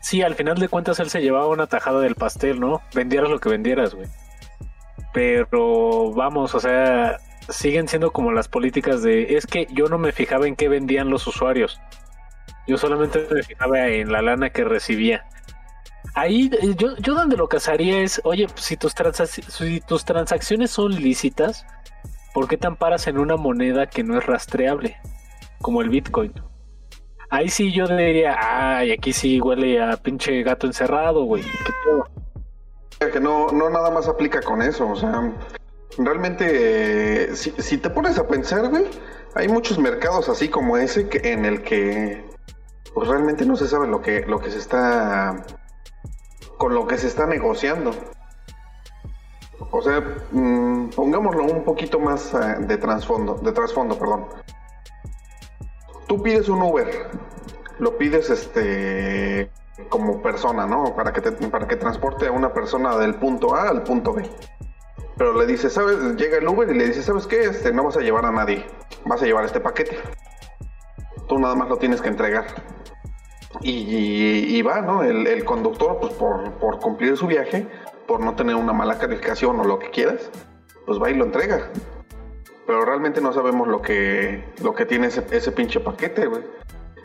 [0.00, 2.82] Sí, al final de cuentas él se llevaba una tajada del pastel, ¿no?
[2.92, 4.08] Vendieras lo que vendieras, güey.
[5.14, 7.18] Pero vamos, o sea,
[7.48, 11.10] siguen siendo como las políticas de es que yo no me fijaba en qué vendían
[11.10, 11.80] los usuarios.
[12.66, 15.26] Yo solamente me fijaba en la lana que recibía.
[16.14, 18.94] Ahí eh, yo, yo donde lo casaría es, oye, si tus,
[19.24, 21.66] si tus transacciones son lícitas,
[22.34, 24.96] ¿por qué te amparas en una moneda que no es rastreable?
[25.60, 26.32] Como el Bitcoin.
[27.30, 31.42] Ahí sí yo diría, ay, aquí sí huele a pinche gato encerrado, güey.
[33.12, 35.32] Que no, no nada más aplica con eso, o sea,
[35.98, 38.86] Realmente, si, te pones a pensar, güey,
[39.34, 42.24] hay muchos mercados así como ese que, en el que
[42.94, 45.44] pues realmente no se sabe lo que, lo que se está
[46.58, 47.90] con lo que se está negociando.
[49.70, 50.00] O sea,
[50.30, 54.26] mm, pongámoslo un poquito más eh, de trasfondo, de trasfondo, perdón.
[56.06, 57.08] Tú pides un Uber,
[57.78, 59.50] lo pides este
[59.88, 60.94] como persona, ¿no?
[60.94, 64.28] Para que te, para que transporte a una persona del punto A al punto B.
[65.16, 65.98] Pero le dices, ¿sabes?
[66.16, 67.44] Llega el Uber y le dices, ¿sabes qué?
[67.44, 68.66] Este, no vas a llevar a nadie,
[69.04, 69.98] vas a llevar este paquete.
[71.28, 72.46] Tú nada más lo tienes que entregar.
[73.60, 75.02] Y, va, ¿no?
[75.02, 77.66] El, el conductor, pues por, por cumplir su viaje,
[78.06, 80.30] por no tener una mala calificación o lo que quieras,
[80.86, 81.70] pues va y lo entrega.
[82.66, 86.42] Pero realmente no sabemos lo que, lo que tiene ese, ese pinche paquete, güey.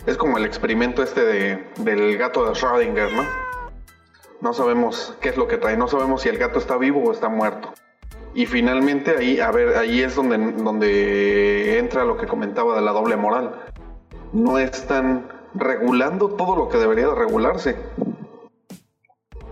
[0.06, 3.24] Es como el experimento este de, del gato de Schrödinger, ¿no?
[4.40, 7.12] No sabemos qué es lo que trae, no sabemos si el gato está vivo o
[7.12, 7.74] está muerto.
[8.38, 12.92] Y finalmente ahí, a ver, ahí es donde, donde entra lo que comentaba de la
[12.92, 13.66] doble moral.
[14.32, 17.76] No están regulando todo lo que debería de regularse.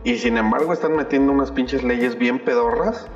[0.04, 3.08] Y sin embargo están metiendo unas pinches leyes bien pedorras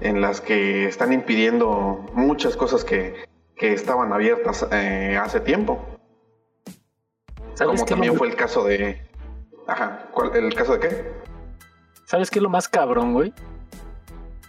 [0.00, 3.26] en las que están impidiendo muchas cosas que,
[3.56, 5.84] que estaban abiertas eh, hace tiempo.
[7.52, 9.06] ¿Sabes Como también lo- fue el caso de...
[9.66, 11.12] Ajá, ¿cuál- ¿el caso de qué?
[12.06, 13.34] ¿Sabes qué es lo más cabrón, güey?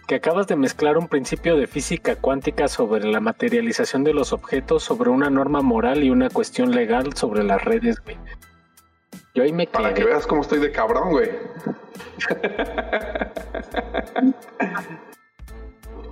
[0.06, 4.84] Que acabas de mezclar un principio de física cuántica sobre la materialización de los objetos,
[4.84, 8.16] sobre una norma moral y una cuestión legal sobre las redes, güey.
[9.34, 11.30] Yo ahí me Para que veas cómo estoy de cabrón, güey.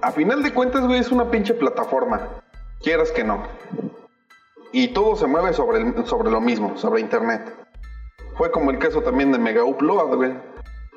[0.02, 2.28] A final de cuentas, güey, es una pinche plataforma.
[2.82, 3.44] Quieras que no.
[4.72, 7.40] Y todo se mueve sobre, el- sobre lo mismo, sobre internet.
[8.36, 10.32] Fue como el caso también de Mega Upload, güey.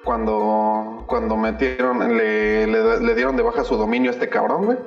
[0.03, 4.77] Cuando, cuando metieron, le, le- dieron de baja su dominio a este cabrón, güey.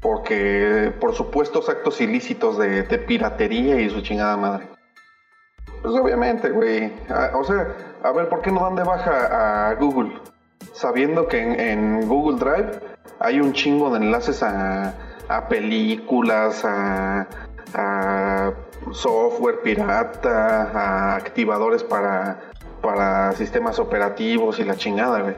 [0.00, 4.68] Porque por supuestos actos ilícitos de, piratería y su chingada madre.
[5.82, 6.92] Pues obviamente, güey.
[7.34, 7.68] O sea,
[8.02, 10.12] a ver, ¿por qué no dan de baja a Google?
[10.72, 12.80] Sabiendo que en, en Google Drive
[13.18, 14.94] hay un chingo de enlaces a,
[15.28, 17.26] a películas, a,
[17.74, 18.52] a
[18.92, 22.38] software pirata, a activadores para,
[22.80, 25.36] para sistemas operativos y la chingada, güey.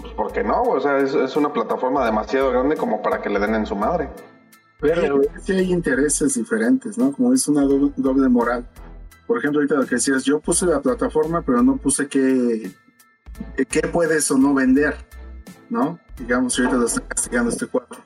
[0.00, 0.62] Pues, ¿por qué no?
[0.62, 3.76] O sea, es, es una plataforma demasiado grande como para que le den en su
[3.76, 4.08] madre.
[4.80, 5.28] Güey.
[5.42, 7.12] Sí hay intereses diferentes, ¿no?
[7.12, 8.68] Como es una doble, doble moral.
[9.26, 12.70] Por ejemplo, ahorita lo que decías, yo puse la plataforma, pero no puse qué,
[13.68, 14.96] qué puedes o no vender,
[15.68, 15.98] ¿no?
[16.18, 17.98] Digamos, ahorita lo está castigando este cuadro.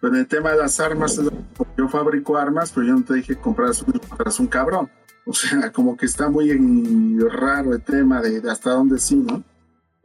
[0.00, 1.30] Pero en el tema de las armas, es
[1.76, 4.90] yo fabrico armas, pero yo no te dije comprar un, compras un cabrón.
[5.26, 9.16] O sea, como que está muy en- raro el tema de, de hasta dónde sí,
[9.16, 9.42] ¿no?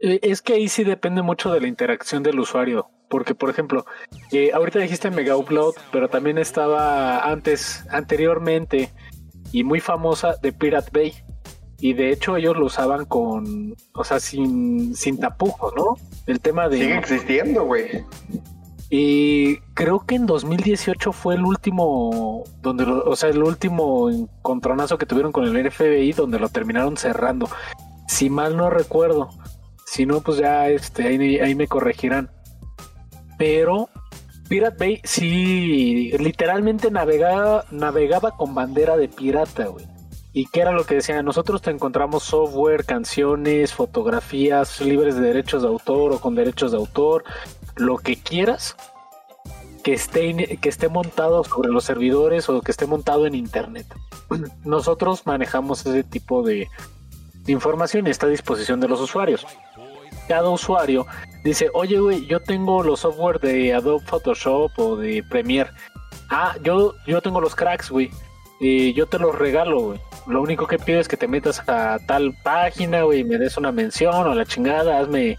[0.00, 2.88] Eh, Es que ahí sí depende mucho de la interacción del usuario.
[3.08, 3.84] Porque, por ejemplo,
[4.32, 8.90] eh, ahorita dijiste Mega Upload, pero también estaba antes, anteriormente,
[9.52, 11.12] y muy famosa de Pirate Bay.
[11.78, 15.96] Y de hecho ellos lo usaban con, o sea, sin, sin tapujos, ¿no?
[16.26, 16.78] El tema de...
[16.78, 18.04] Sigue existiendo, güey.
[18.94, 25.06] Y creo que en 2018 fue el último, donde o sea, el último encontronazo que
[25.06, 27.48] tuvieron con el FBI, donde lo terminaron cerrando.
[28.06, 29.30] Si mal no recuerdo.
[29.86, 32.30] Si no, pues ya este, ahí, ahí me corregirán.
[33.38, 33.88] Pero
[34.50, 39.86] Pirate Bay sí, literalmente navegaba, navegaba con bandera de pirata, güey.
[40.34, 41.24] ¿Y qué era lo que decían?
[41.24, 46.78] Nosotros te encontramos software, canciones, fotografías libres de derechos de autor o con derechos de
[46.78, 47.24] autor,
[47.76, 48.76] lo que quieras
[49.82, 53.86] que esté, que esté montado sobre los servidores o que esté montado en internet.
[54.64, 56.68] Nosotros manejamos ese tipo de,
[57.44, 59.46] de información y está a disposición de los usuarios.
[60.28, 61.06] Cada usuario
[61.44, 65.70] dice, oye, güey, yo tengo los software de Adobe Photoshop o de Premiere.
[66.30, 68.10] Ah, yo, yo tengo los cracks, güey.
[68.60, 70.00] Y yo te los regalo, güey.
[70.28, 73.56] Lo único que pido es que te metas a tal página, güey, y me des
[73.56, 75.36] una mención o la chingada, hazme,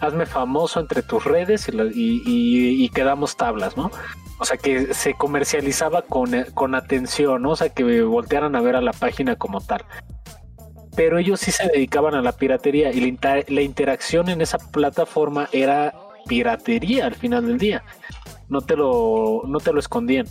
[0.00, 3.90] hazme famoso entre tus redes y, quedamos tablas, ¿no?
[4.38, 7.50] O sea, que se comercializaba con, con atención, ¿no?
[7.50, 9.84] O sea, que voltearan a ver a la página como tal.
[10.94, 15.48] Pero ellos sí se dedicaban a la piratería y la, la interacción en esa plataforma
[15.52, 15.94] era
[16.26, 17.82] piratería al final del día.
[18.48, 20.26] No te lo, no te lo escondían.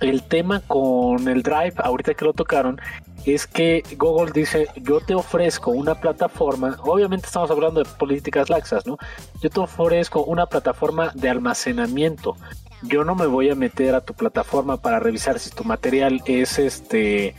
[0.00, 2.80] El tema con el Drive, ahorita que lo tocaron,
[3.24, 8.86] es que Google dice, yo te ofrezco una plataforma, obviamente estamos hablando de políticas laxas,
[8.86, 8.96] ¿no?
[9.42, 12.36] Yo te ofrezco una plataforma de almacenamiento.
[12.82, 16.58] Yo no me voy a meter a tu plataforma para revisar si tu material es
[16.58, 17.34] este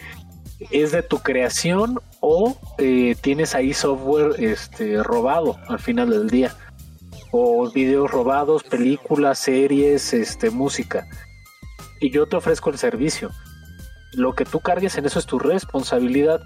[0.71, 6.53] es de tu creación o eh, tienes ahí software este robado al final del día
[7.31, 11.07] o videos robados, películas, series, este música.
[11.99, 13.31] Y yo te ofrezco el servicio.
[14.13, 16.41] Lo que tú cargues en eso es tu responsabilidad.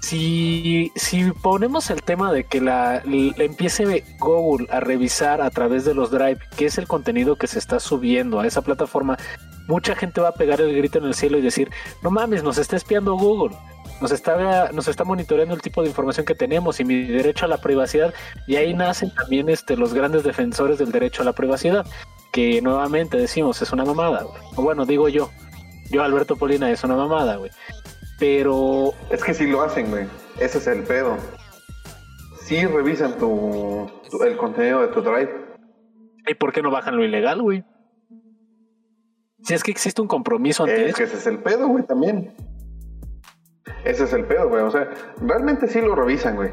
[0.00, 5.94] si, si ponemos el tema de que la, empiece Google a revisar a través de
[5.94, 9.16] los Drive qué es el contenido que se está subiendo a esa plataforma,
[9.68, 11.70] mucha gente va a pegar el grito en el cielo y decir,
[12.02, 13.56] no mames, nos está espiando Google.
[14.00, 17.48] Nos está, nos está monitoreando el tipo de información que tenemos y mi derecho a
[17.48, 18.12] la privacidad.
[18.48, 21.86] Y ahí nacen también este, los grandes defensores del derecho a la privacidad.
[22.32, 24.22] Que nuevamente decimos, es una mamada.
[24.22, 24.42] güey.
[24.56, 25.30] O bueno, digo yo.
[25.90, 27.50] Yo, Alberto Polina, es una mamada, güey.
[28.18, 30.06] Pero Es que sí lo hacen, güey.
[30.40, 31.16] Ese es el pedo.
[32.40, 35.30] Sí revisan tu, tu- el contenido de tu drive.
[36.26, 37.64] ¿Y por qué no bajan lo ilegal, güey?
[39.42, 40.96] Si es que existe un compromiso ante Es eso.
[40.98, 42.32] que ese es el pedo, güey, también.
[43.84, 44.62] Ese es el pedo, güey.
[44.62, 44.88] O sea,
[45.20, 46.50] realmente sí lo revisan, güey.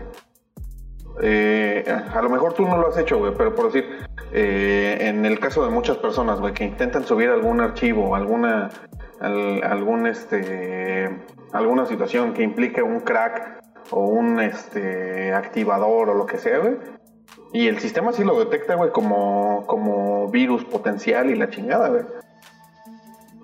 [1.22, 1.84] Eh,
[2.14, 3.86] a lo mejor tú no lo has hecho, güey, pero por decir,
[4.32, 8.70] eh, en el caso de muchas personas, güey, que intentan subir algún archivo, alguna,
[9.20, 11.10] al- algún, este,
[11.52, 13.60] alguna situación que implique un crack
[13.91, 16.78] o un, este, activador o lo que sea, güey.
[17.52, 22.04] Y el sistema sí lo detecta, güey, como, como virus potencial y la chingada, güey.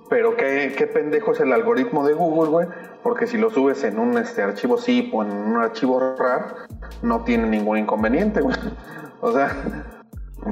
[0.10, 2.68] Pero qué, qué pendejo es el algoritmo de Google, güey.
[3.04, 6.68] Porque si lo subes en un este, archivo zip o en un archivo RAR,
[7.02, 8.56] no tiene ningún inconveniente, güey.
[9.22, 9.56] O sea,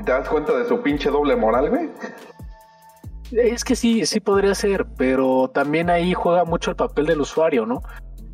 [0.06, 1.90] ¿te das cuenta de su pinche doble moral, güey?
[3.32, 7.66] Es que sí, sí podría ser, pero también ahí juega mucho el papel del usuario,
[7.66, 7.82] ¿no?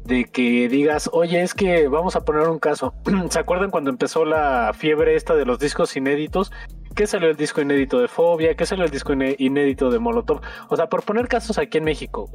[0.03, 2.93] De que digas, oye, es que vamos a poner un caso.
[3.29, 6.51] ¿Se acuerdan cuando empezó la fiebre esta de los discos inéditos?
[6.95, 8.55] ¿Qué salió el disco inédito de Fobia?
[8.55, 10.41] ¿Qué salió el disco iné- inédito de Molotov?
[10.69, 12.29] O sea, por poner casos aquí en México,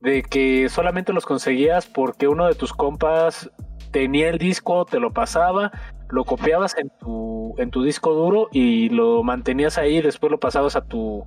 [0.00, 3.50] de que solamente los conseguías porque uno de tus compas
[3.90, 5.70] tenía el disco, te lo pasaba,
[6.08, 10.76] lo copiabas en tu, en tu disco duro y lo mantenías ahí, después lo pasabas
[10.76, 11.26] a tu,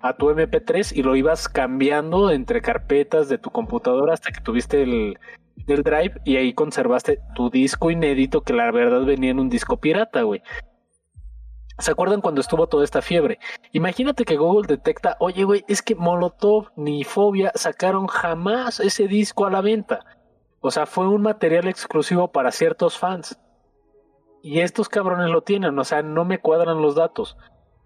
[0.00, 4.82] a tu MP3 y lo ibas cambiando entre carpetas de tu computadora hasta que tuviste
[4.82, 5.18] el,
[5.66, 9.76] el drive y ahí conservaste tu disco inédito que la verdad venía en un disco
[9.76, 10.40] pirata, güey.
[11.78, 13.38] ¿Se acuerdan cuando estuvo toda esta fiebre?
[13.72, 19.44] Imagínate que Google detecta, oye, güey, es que Molotov ni Fobia sacaron jamás ese disco
[19.44, 20.04] a la venta.
[20.60, 23.38] O sea, fue un material exclusivo para ciertos fans.
[24.42, 27.36] Y estos cabrones lo tienen, o sea, no me cuadran los datos.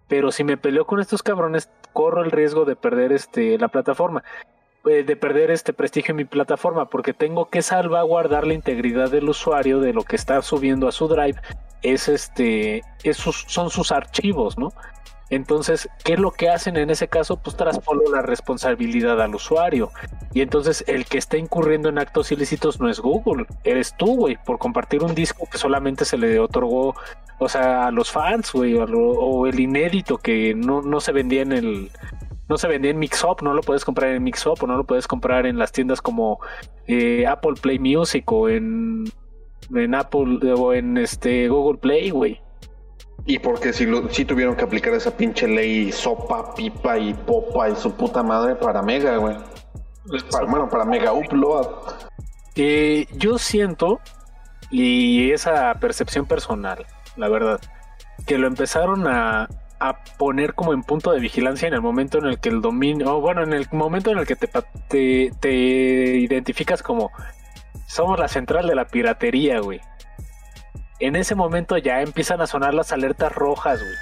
[0.07, 4.23] Pero si me peleo con estos cabrones, corro el riesgo de perder este la plataforma.
[4.85, 6.89] eh, De perder este prestigio en mi plataforma.
[6.89, 11.07] Porque tengo que salvaguardar la integridad del usuario de lo que está subiendo a su
[11.07, 11.39] drive.
[11.81, 12.81] Es este.
[13.03, 14.73] es sus- son sus archivos, ¿no?
[15.31, 17.37] Entonces, ¿qué es lo que hacen en ese caso?
[17.37, 19.91] Pues traspolo la responsabilidad al usuario.
[20.33, 24.37] Y entonces el que está incurriendo en actos ilícitos no es Google, eres tú, güey,
[24.43, 26.95] por compartir un disco que solamente se le otorgó,
[27.37, 31.51] o sea, a los fans, güey, o el inédito que no, no se vendía en
[31.51, 31.91] el...
[32.47, 35.05] No se vendía en Mixup, no lo puedes comprar en Mixup o no lo puedes
[35.07, 36.39] comprar en las tiendas como
[36.87, 39.03] eh, Apple Play Music o en,
[39.75, 42.41] en Apple o en este Google Play, güey.
[43.25, 47.69] Y porque si, lo, si tuvieron que aplicar esa pinche ley sopa, pipa y popa
[47.69, 49.35] y su puta madre para Mega, güey.
[50.31, 51.67] Para- bueno, para Mega Upload.
[52.55, 53.99] Eh, yo siento,
[54.71, 56.85] y esa percepción personal,
[57.17, 57.59] la verdad,
[58.25, 59.47] que lo empezaron a,
[59.79, 63.17] a poner como en punto de vigilancia en el momento en el que el dominio,
[63.17, 64.47] o bueno, en el momento en el que te,
[64.87, 67.11] te, te identificas como
[67.89, 69.81] somos la central de la piratería, güey.
[71.01, 73.95] En ese momento ya empiezan a sonar las alertas rojas, güey.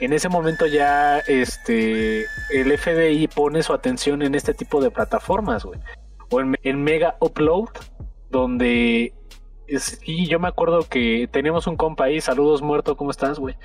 [0.00, 5.64] En ese momento ya este el FBI pone su atención en este tipo de plataformas,
[5.64, 5.80] güey
[6.30, 7.68] o en, Mega Upload,
[8.30, 9.12] donde
[10.04, 13.56] y yo me acuerdo que teníamos un compa ahí, saludos muerto, ¿cómo estás, güey?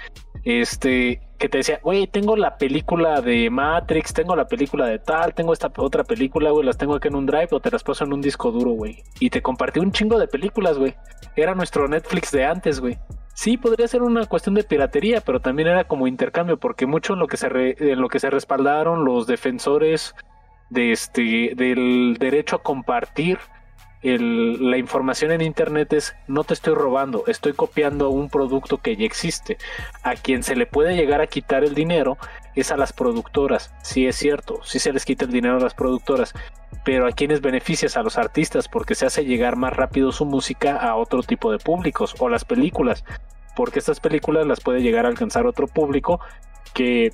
[0.44, 5.34] Este, que te decía, güey, tengo la película de Matrix, tengo la película de tal,
[5.34, 8.03] tengo esta otra película, güey, las tengo aquí en un drive o te las paso
[8.03, 9.02] en un disco duro, güey.
[9.20, 10.95] Y te compartí un chingo de películas, güey.
[11.36, 12.99] Era nuestro Netflix de antes, güey.
[13.34, 17.20] Sí, podría ser una cuestión de piratería, pero también era como intercambio, porque mucho en
[17.20, 20.14] lo que se, en lo que se respaldaron los defensores
[20.70, 23.40] de este, del derecho a compartir
[24.02, 29.06] la información en internet es no te estoy robando, estoy copiando un producto que ya
[29.06, 29.58] existe.
[30.04, 32.18] A quien se le puede llegar a quitar el dinero
[32.56, 33.74] es a las productoras.
[33.84, 36.34] Sí es cierto, sí se les quita el dinero a las productoras,
[36.86, 40.78] pero a quienes beneficias a los artistas porque se hace llegar más rápido su música
[40.78, 43.04] a otro tipo de públicos o las películas,
[43.56, 46.22] porque estas películas las puede llegar a alcanzar otro público
[46.74, 47.12] que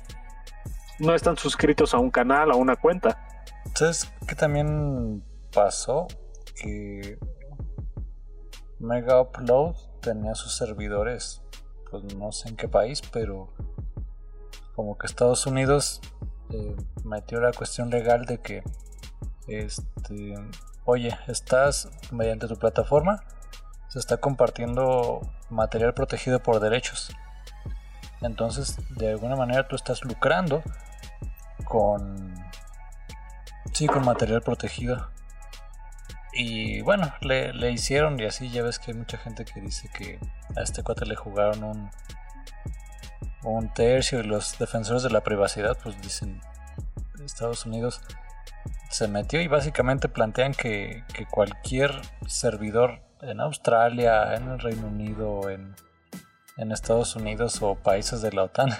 [1.00, 3.26] no están suscritos a un canal, a una cuenta.
[3.74, 6.06] ¿Sabes qué también pasó?
[6.60, 7.18] Que
[8.78, 11.42] Mega Upload tenía sus servidores,
[11.90, 13.52] pues no sé en qué país, pero
[14.74, 16.00] como que Estados Unidos
[16.50, 18.62] eh, metió la cuestión legal de que
[19.46, 20.34] este
[20.86, 23.22] oye, estás mediante tu plataforma,
[23.88, 25.20] se está compartiendo
[25.50, 27.14] material protegido por derechos.
[28.22, 30.62] Entonces, de alguna manera tú estás lucrando
[31.64, 32.34] con...
[33.72, 35.10] Sí, con material protegido.
[36.38, 39.88] Y bueno, le, le hicieron y así ya ves que hay mucha gente que dice
[39.88, 40.18] que
[40.56, 41.90] a este cuate le jugaron un,
[43.42, 46.40] un tercio y los defensores de la privacidad pues dicen
[47.24, 48.02] Estados Unidos
[48.90, 51.92] se metió y básicamente plantean que, que cualquier
[52.26, 55.74] servidor en Australia, en el Reino Unido, en,
[56.56, 58.70] en Estados Unidos o países de la OTAN,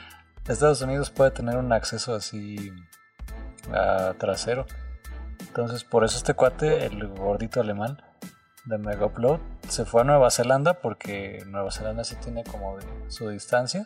[0.48, 2.70] Estados Unidos puede tener un acceso así
[3.72, 4.66] a trasero.
[5.56, 8.02] Entonces por eso este cuate, el gordito alemán
[8.66, 12.76] de Megaupload, se fue a Nueva Zelanda porque Nueva Zelanda sí tiene como
[13.08, 13.82] su distancia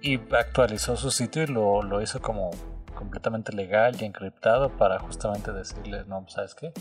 [0.00, 2.50] y actualizó su sitio y lo, lo hizo como
[2.94, 6.72] completamente legal y encriptado para justamente decirles, no, ¿sabes qué?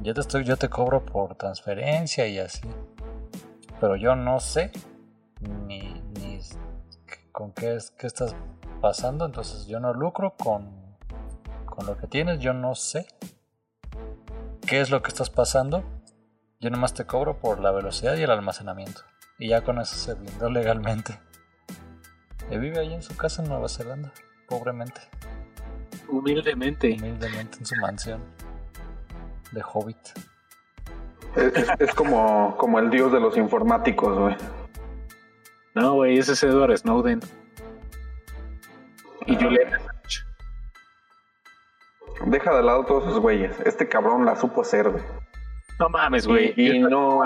[0.00, 2.62] Yo te estoy, yo te cobro por transferencia y así.
[3.78, 4.72] Pero yo no sé
[5.66, 6.40] ni, ni
[7.30, 8.34] con qué, es, qué estás
[8.80, 9.26] pasando.
[9.26, 10.81] Entonces yo no lucro con,
[11.74, 12.38] con lo que tienes.
[12.40, 13.06] Yo no sé
[14.66, 15.82] qué es lo que estás pasando.
[16.60, 19.02] Yo nomás te cobro por la velocidad y el almacenamiento.
[19.38, 21.18] Y ya con eso se blindó legalmente.
[22.50, 24.12] Y vive ahí en su casa en Nueva Zelanda,
[24.48, 25.00] pobremente.
[26.08, 26.92] Humildemente.
[26.98, 28.20] Humildemente en su mansión
[29.52, 29.96] de Hobbit.
[31.36, 34.36] Es, es- es como, como el dios de los informáticos, güey.
[35.74, 37.20] No, güey, ese es Edward Snowden.
[39.26, 39.91] Y Julian Assange.
[42.26, 43.58] Deja de lado todos esos güeyes.
[43.64, 45.02] Este cabrón la supo hacer, güey.
[45.78, 46.54] No mames, güey.
[46.56, 47.22] Y, y no.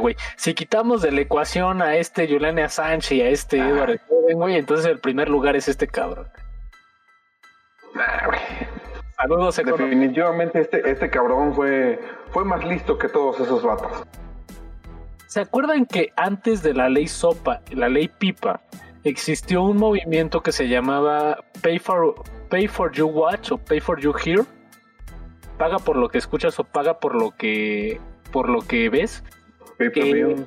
[0.00, 0.16] Güey.
[0.36, 3.68] Si quitamos de la ecuación a este Julian Assange y a este Ah.
[3.68, 4.00] Edward
[4.34, 6.28] güey, entonces el primer lugar es este cabrón.
[7.94, 8.40] Nah, güey.
[9.16, 11.98] Saludos, Definitivamente este, este cabrón fue,
[12.30, 14.04] fue más listo que todos esos vatos.
[15.26, 18.60] ¿Se acuerdan que antes de la ley SOPA, la ley PIPA,
[19.02, 22.14] existió un movimiento que se llamaba Pay for,
[22.48, 24.44] Pay for You Watch o Pay for You Hear?
[25.58, 28.00] Paga por lo que escuchas o paga por lo que
[28.32, 29.24] por lo que ves.
[29.78, 30.46] Pay per view.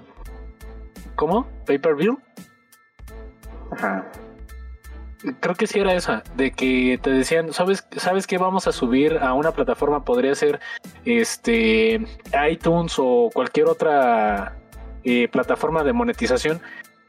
[1.16, 1.48] ¿Cómo?
[1.66, 2.20] ¿Pay per view?
[3.72, 4.10] Ajá.
[5.40, 9.20] Creo que sí era esa, de que te decían, ¿sabes, sabes que vamos a subir
[9.20, 10.04] a una plataforma?
[10.04, 10.60] Podría ser
[11.06, 12.02] este
[12.50, 14.56] iTunes o cualquier otra
[15.04, 16.60] eh, plataforma de monetización.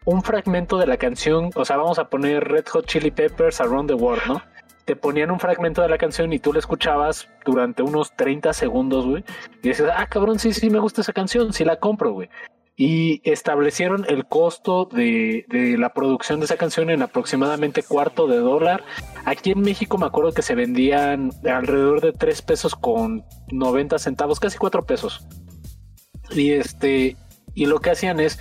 [0.04, 3.88] Un fragmento de la canción, o sea, vamos a poner Red Hot Chili Peppers Around
[3.88, 4.42] the World, ¿no?
[4.84, 9.06] Te ponían un fragmento de la canción y tú la escuchabas durante unos 30 segundos,
[9.06, 9.24] güey.
[9.62, 12.28] Y dices, ah, cabrón, sí, sí, me gusta esa canción, sí la compro, güey
[12.76, 18.38] y establecieron el costo de, de la producción de esa canción en aproximadamente cuarto de
[18.38, 18.82] dólar.
[19.24, 24.40] Aquí en México me acuerdo que se vendían alrededor de 3 pesos con 90 centavos,
[24.40, 25.26] casi 4 pesos.
[26.30, 27.16] Y este,
[27.54, 28.40] y lo que hacían es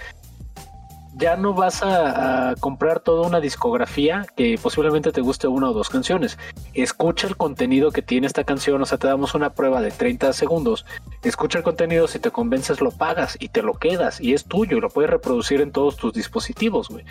[1.14, 5.90] ya no vas a, comprar toda una discografía que posiblemente te guste una o dos
[5.90, 6.38] canciones.
[6.74, 10.34] Escucha el contenido que tiene esta canción, o sea, te damos una prueba de 30
[10.34, 10.86] segundos.
[11.24, 14.78] Escucha el contenido, si te convences lo pagas y te lo quedas y es tuyo
[14.78, 17.06] y lo puedes reproducir en todos tus dispositivos, güey.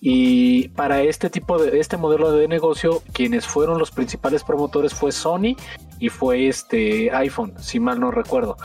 [0.00, 5.10] Y para este tipo de este modelo de negocio, quienes fueron los principales promotores fue
[5.10, 5.56] Sony
[5.98, 8.56] y fue este iPhone, si mal no recuerdo.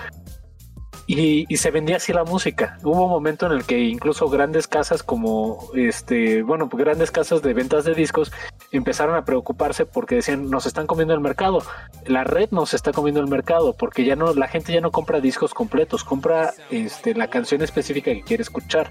[1.07, 2.77] Y, se vendía así la música.
[2.83, 7.53] Hubo un momento en el que incluso grandes casas como este, bueno, grandes casas de
[7.53, 8.31] ventas de discos
[8.71, 11.63] empezaron a preocuparse porque decían, nos están comiendo el mercado.
[12.05, 15.19] La red nos está comiendo el mercado porque ya no la gente ya no compra
[15.19, 18.89] discos completos, compra este la canción específica que quiere escuchar.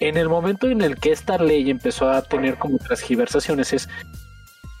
[0.00, 3.88] En el momento en el que esta ley empezó a tener como transgiversaciones es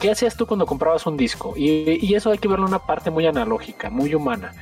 [0.00, 1.54] ¿qué hacías tú cuando comprabas un disco?
[1.56, 4.52] Y eso hay que verlo en una parte muy analógica, muy humana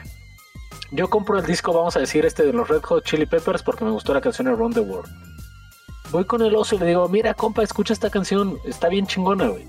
[0.90, 3.84] yo compro el disco, vamos a decir, este de los Red Hot Chili Peppers porque
[3.84, 5.10] me gustó la canción Around the World.
[6.10, 9.48] Voy con el oso y le digo, mira, compa, escucha esta canción, está bien chingona,
[9.48, 9.66] güey.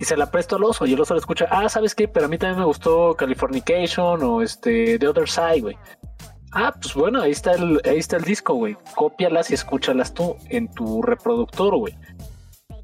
[0.00, 2.08] Y se la presto al oso y el oso la escucha, ah, ¿sabes qué?
[2.08, 5.78] Pero a mí también me gustó Californication o este The Other Side, güey.
[6.52, 8.76] Ah, pues bueno, ahí está el, ahí está el disco, güey.
[8.94, 11.96] Cópialas y escúchalas tú en tu reproductor, güey.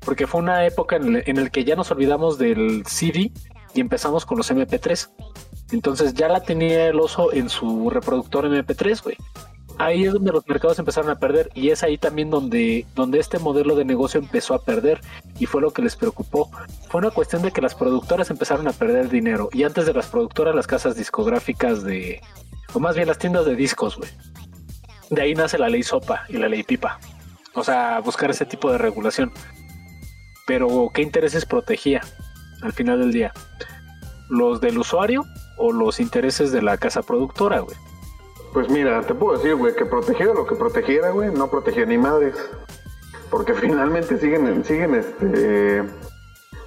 [0.01, 3.33] Porque fue una época en el, en el que ya nos olvidamos del CD
[3.75, 5.11] y empezamos con los MP3.
[5.73, 9.17] Entonces ya la tenía el oso en su reproductor MP3, güey.
[9.79, 13.39] Ahí es donde los mercados empezaron a perder y es ahí también donde, donde este
[13.39, 15.01] modelo de negocio empezó a perder
[15.39, 16.51] y fue lo que les preocupó.
[16.91, 20.09] Fue una cuestión de que las productoras empezaron a perder dinero y antes de las
[20.09, 22.21] productoras las casas discográficas de,
[22.75, 24.11] o más bien las tiendas de discos, güey.
[25.09, 27.01] De ahí nace la ley SOPA y la ley PIPA.
[27.55, 29.33] O sea, buscar ese tipo de regulación.
[30.47, 32.01] Pero, ¿qué intereses protegía
[32.63, 33.33] al final del día?
[34.29, 35.25] ¿Los del usuario
[35.61, 37.77] o los intereses de la casa productora, güey?
[38.53, 41.99] Pues mira, te puedo decir, güey, que protegiera lo que protegiera, güey, no protegía ni
[41.99, 42.35] madres.
[43.31, 45.85] Porque finalmente siguen, siguen este,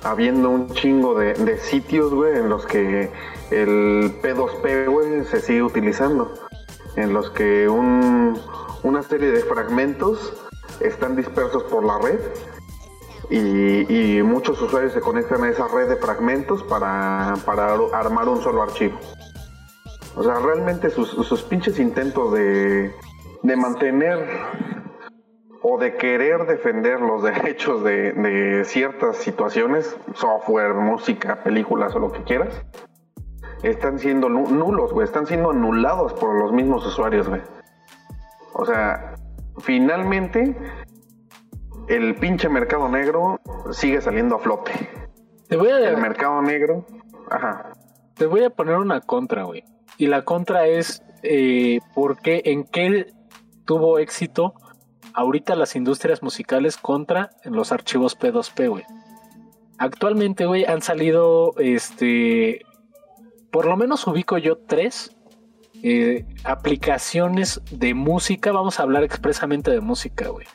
[0.03, 3.11] habiendo un chingo de, sitios, güey, en los que
[3.51, 6.31] el P2P, güey, se sigue utilizando.
[6.95, 8.39] En los que un,
[8.83, 10.33] una serie de fragmentos
[10.79, 12.19] están dispersos por la red
[13.35, 18.61] y, muchos usuarios se conectan a esa red de fragmentos para, para armar un solo
[18.61, 18.99] archivo.
[20.15, 22.93] O sea, realmente sus, sus pinches intentos de,
[23.41, 24.27] de mantener
[25.63, 32.11] o de querer defender los derechos de, de, ciertas situaciones, software, música, películas o lo
[32.11, 32.63] que quieras,
[33.63, 37.41] están siendo nulos, güey, están siendo anulados por los mismos usuarios, güey.
[38.53, 39.15] O sea,
[39.59, 40.55] finalmente
[41.87, 43.39] el pinche mercado negro
[43.71, 44.71] sigue saliendo a flote.
[45.47, 45.77] Te voy a...
[45.77, 46.85] El mercado negro,
[47.29, 47.73] ajá.
[48.15, 49.63] Te voy a poner una contra, güey.
[49.97, 53.13] Y la contra es, eh, ¿por qué, en qué
[53.65, 54.53] tuvo éxito
[55.13, 58.83] ahorita las industrias musicales contra los archivos P2P, güey?
[59.77, 62.61] Actualmente, güey, han salido, este,
[63.51, 65.15] por lo menos ubico yo tres
[65.81, 70.47] eh, aplicaciones de música, vamos a hablar expresamente de música, güey,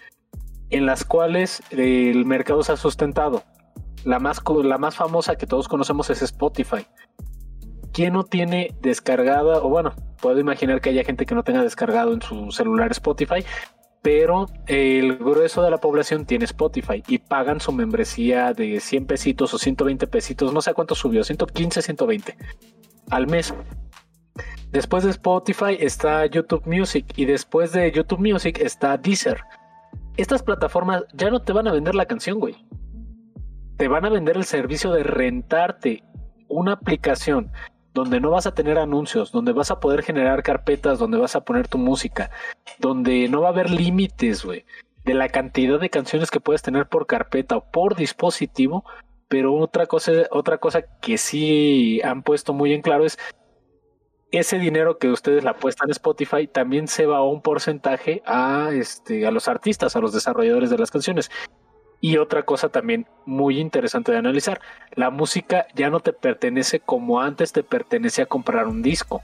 [0.71, 3.43] en las cuales el mercado se ha sustentado.
[4.05, 6.87] La más, la más famosa que todos conocemos es Spotify.
[7.93, 12.13] ¿Quién no tiene descargada, o bueno, puedo imaginar que haya gente que no tenga descargado
[12.13, 13.45] en su celular Spotify,
[14.03, 19.53] pero el grueso de la población tiene Spotify y pagan su membresía de 100 pesitos
[19.55, 22.37] o 120 pesitos, no sé cuánto subió, 115, 120
[23.11, 23.55] al mes.
[24.71, 29.41] Después de Spotify está YouTube Music y después de YouTube Music está Deezer.
[30.19, 32.57] Estas plataformas ya no te van a vender la canción, güey.
[33.77, 36.03] Te van a vender el servicio de rentarte
[36.49, 37.53] una aplicación
[37.95, 41.45] donde no vas a tener anuncios, donde vas a poder generar carpetas, donde vas a
[41.45, 42.33] poner tu música,
[42.81, 44.65] donde no va a haber límites, güey,
[45.05, 48.85] de la cantidad de canciones que puedes tener por carpeta o por dispositivo.
[49.29, 53.21] Pero otra cosa, otra cosa que sí han puesto muy en claro es
[54.31, 58.71] ese dinero que ustedes la apuestan en Spotify también se va a un porcentaje a,
[58.73, 61.31] este, a los artistas, a los desarrolladores de las canciones.
[62.01, 64.61] Y otra cosa también muy interesante de analizar,
[64.95, 69.23] la música ya no te pertenece como antes te pertenecía a comprar un disco.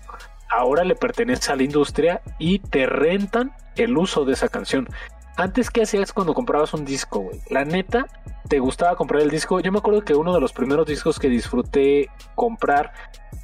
[0.50, 4.88] Ahora le pertenece a la industria y te rentan el uso de esa canción.
[5.36, 7.40] Antes, ¿qué hacías cuando comprabas un disco, güey?
[7.50, 8.06] La neta,
[8.48, 9.58] ¿te gustaba comprar el disco?
[9.60, 12.92] Yo me acuerdo que uno de los primeros discos que disfruté comprar,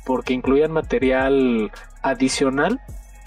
[0.07, 1.73] porque incluían material
[2.03, 2.81] adicional,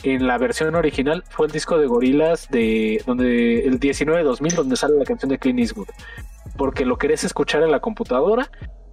[0.03, 4.98] en la versión original fue el disco de Gorilas de donde el 19-2000 donde sale
[4.98, 5.88] la canción de Clint Eastwood
[6.57, 8.49] porque lo querés escuchar en la computadora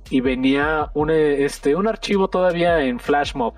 [0.09, 3.55] y venía un, este, un archivo todavía en Flashmob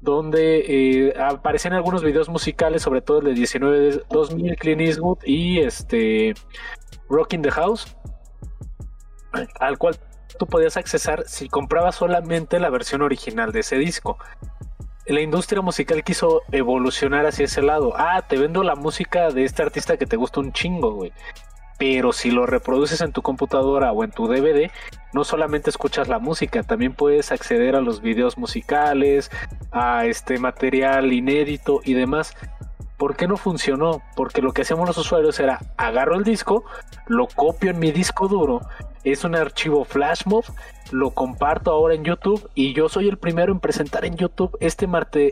[0.00, 6.34] donde eh, aparecían algunos videos musicales sobre todo el de 19-2000 Clint Eastwood y este
[7.08, 7.96] Rocking the House
[9.60, 9.96] al cual
[10.38, 14.16] tú podías accesar si comprabas solamente la versión original de ese disco
[15.06, 17.92] la industria musical quiso evolucionar hacia ese lado.
[17.96, 21.12] Ah, te vendo la música de este artista que te gusta un chingo, güey.
[21.80, 24.70] Pero si lo reproduces en tu computadora o en tu DVD,
[25.14, 29.30] no solamente escuchas la música, también puedes acceder a los videos musicales,
[29.72, 32.36] a este material inédito y demás.
[32.98, 34.02] ¿Por qué no funcionó?
[34.14, 36.64] Porque lo que hacíamos los usuarios era agarro el disco,
[37.06, 38.60] lo copio en mi disco duro,
[39.02, 40.44] es un archivo FlashMob,
[40.90, 44.86] lo comparto ahora en YouTube y yo soy el primero en presentar en YouTube este,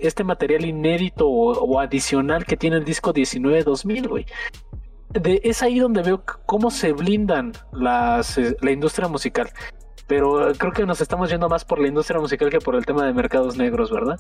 [0.07, 4.27] este material inédito o, adicional que tiene el disco 19-2000, güey.
[5.15, 9.51] Es ahí donde veo cómo se blindan las, eh, la industria musical.
[10.07, 13.05] Pero creo que nos estamos yendo más por la industria musical que por el tema
[13.05, 14.19] de mercados negros, ¿verdad?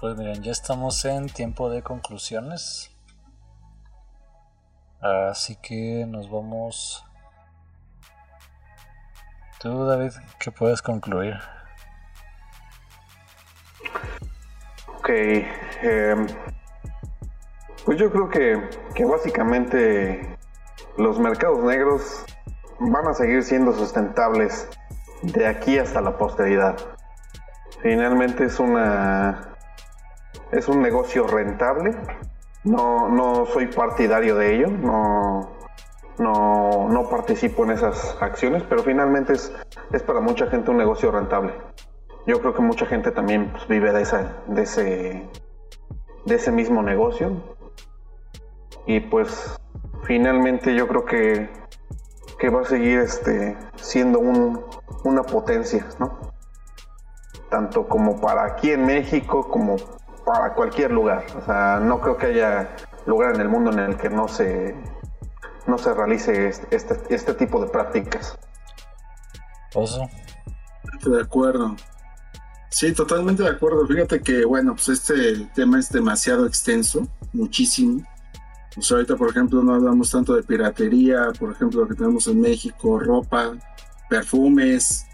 [0.00, 2.90] Pues miren, ya estamos en tiempo de conclusiones.
[5.00, 7.04] Así que nos vamos.
[9.58, 11.36] Tú, David, ¿qué puedes concluir?
[14.96, 15.08] Ok.
[15.08, 16.26] Em,
[17.84, 20.36] pues yo creo que, que básicamente
[20.96, 22.24] los mercados negros
[22.78, 24.68] van a seguir siendo sustentables
[25.22, 26.76] de aquí hasta la posteridad.
[27.82, 29.52] Finalmente es una
[30.52, 31.96] es un negocio rentable.
[32.64, 35.50] No, no soy partidario de ello, no,
[36.18, 39.52] no, no participo en esas acciones, pero finalmente es,
[39.92, 41.54] es para mucha gente un negocio rentable.
[42.26, 45.28] Yo creo que mucha gente también pues, vive de, esa, de, ese,
[46.24, 47.32] de ese mismo negocio.
[48.86, 49.58] Y pues
[50.04, 51.50] finalmente yo creo que,
[52.38, 54.64] que va a seguir este, siendo un,
[55.04, 56.32] una potencia, ¿no?
[57.50, 59.76] Tanto como para aquí en México como
[60.24, 61.24] para cualquier lugar.
[61.36, 62.74] O sea, no creo que haya
[63.06, 64.74] lugar en el mundo en el que no se,
[65.66, 68.38] no se realice este, este, este tipo de prácticas.
[69.74, 70.08] Oso.
[71.04, 71.74] De acuerdo.
[72.68, 73.86] Sí, totalmente de acuerdo.
[73.86, 78.02] Fíjate que, bueno, pues este tema es demasiado extenso, muchísimo.
[78.74, 82.40] Pues ahorita, por ejemplo, no hablamos tanto de piratería, por ejemplo, lo que tenemos en
[82.40, 83.52] México, ropa,
[84.08, 85.04] perfumes,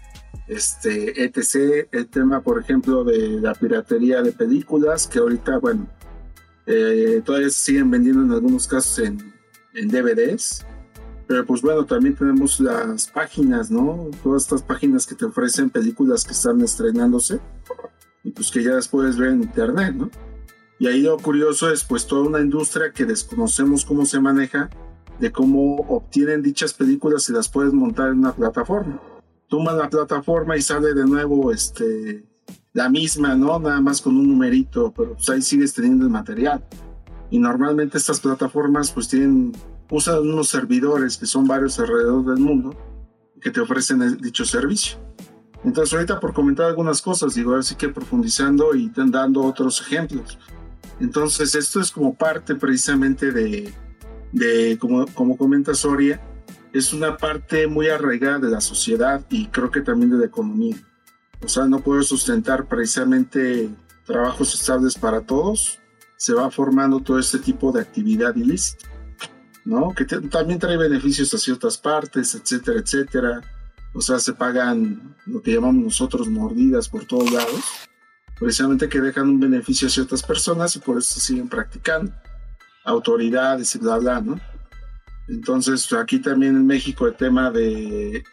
[0.47, 1.87] este, etc.
[1.91, 5.87] El tema, por ejemplo, de la piratería de películas, que ahorita, bueno,
[6.65, 9.33] eh, todavía siguen vendiendo en algunos casos en,
[9.73, 10.65] en DVDs.
[11.27, 14.09] Pero pues bueno, también tenemos las páginas, ¿no?
[14.23, 17.39] Todas estas páginas que te ofrecen películas que están estrenándose
[18.23, 20.09] y pues que ya las puedes ver en internet, ¿no?
[20.79, 24.69] Y ahí lo curioso es pues toda una industria que desconocemos cómo se maneja,
[25.19, 29.01] de cómo obtienen dichas películas y las puedes montar en una plataforma.
[29.49, 32.23] Tomas la plataforma y sale de nuevo este,
[32.71, 33.59] la misma, ¿no?
[33.59, 36.63] Nada más con un numerito, pero pues ahí sigues teniendo el material.
[37.29, 39.51] Y normalmente estas plataformas pues tienen
[39.91, 42.75] usan unos servidores que son varios alrededor del mundo
[43.41, 44.97] que te ofrecen dicho servicio.
[45.63, 50.37] Entonces ahorita por comentar algunas cosas, digo, así que profundizando y dando otros ejemplos.
[50.99, 53.73] Entonces esto es como parte precisamente de,
[54.31, 56.21] de como, como comenta Soria,
[56.73, 60.75] es una parte muy arraigada de la sociedad y creo que también de la economía.
[61.43, 63.69] O sea, no puedo sustentar precisamente
[64.05, 65.79] trabajos estables para todos,
[66.17, 68.89] se va formando todo este tipo de actividad ilícita.
[69.65, 69.93] ¿no?
[69.93, 73.41] Que también trae beneficios a ciertas partes, etcétera, etcétera.
[73.93, 77.63] O sea, se pagan lo que llamamos nosotros mordidas por todos lados,
[78.39, 82.11] precisamente que dejan un beneficio a ciertas personas y por eso siguen practicando.
[82.85, 84.39] Autoridades y bla, bla, ¿no?
[85.27, 88.23] Entonces, aquí también en México el tema de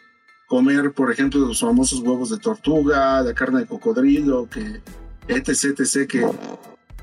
[0.47, 4.81] comer, por ejemplo, los famosos huevos de tortuga, la carne de cocodrilo, que
[5.27, 6.25] etc, etc, que,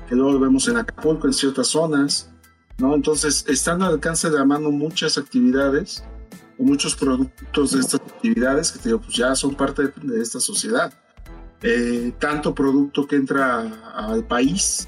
[0.09, 2.29] que luego vemos en Acapulco, en ciertas zonas
[2.77, 2.93] ¿no?
[2.93, 6.03] Entonces, están al alcance de la mano muchas actividades
[6.57, 10.93] o muchos productos de estas actividades que digo, pues ya son parte de, esta sociedad.
[11.67, 13.61] Eh, tanto producto que entra
[13.95, 14.87] al país,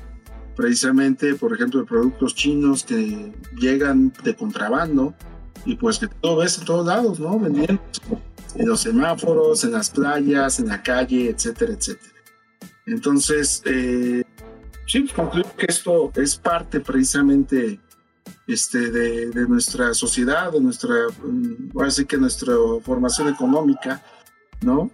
[0.55, 5.15] precisamente, por ejemplo, de productos chinos que llegan de contrabando
[5.65, 7.39] y pues que todo ves en todos lados, ¿no?
[7.39, 7.81] Vendiendo
[8.53, 12.13] en los semáforos, en las playas, en la calle, etcétera, etcétera.
[12.85, 14.23] Entonces, eh,
[14.85, 17.79] sí, concluyo que esto es parte precisamente
[18.45, 20.93] este, de, nuestra sociedad, de nuestra,
[21.23, 24.03] mm, así que nuestra formación económica,
[24.61, 24.91] ¿no?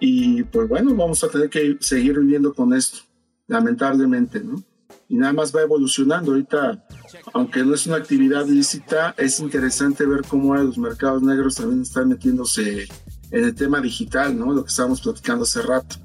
[0.00, 2.98] Y pues bueno, vamos a tener que seguir viviendo con esto,
[3.46, 4.62] lamentablemente, ¿no?
[5.08, 6.32] Y nada más va evolucionando.
[6.32, 6.84] Ahorita,
[7.32, 12.08] aunque no es una actividad lícita, es interesante ver cómo los mercados negros también están
[12.08, 12.86] metiéndose
[13.30, 14.52] en el tema digital, ¿no?
[14.52, 15.96] Lo que estábamos platicando hace rato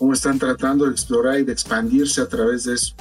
[0.00, 2.94] cómo están tratando de explorar y de expandirse a través de eso,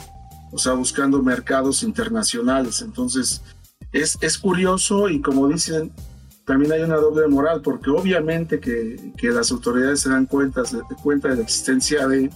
[0.51, 2.81] o sea, buscando mercados internacionales.
[2.81, 3.41] Entonces,
[3.93, 5.93] es, es curioso y como dicen,
[6.49, 10.81] también hay una doble moral, porque obviamente que, que las autoridades se dan cuenta de,
[11.03, 12.31] cuenta de la existencia de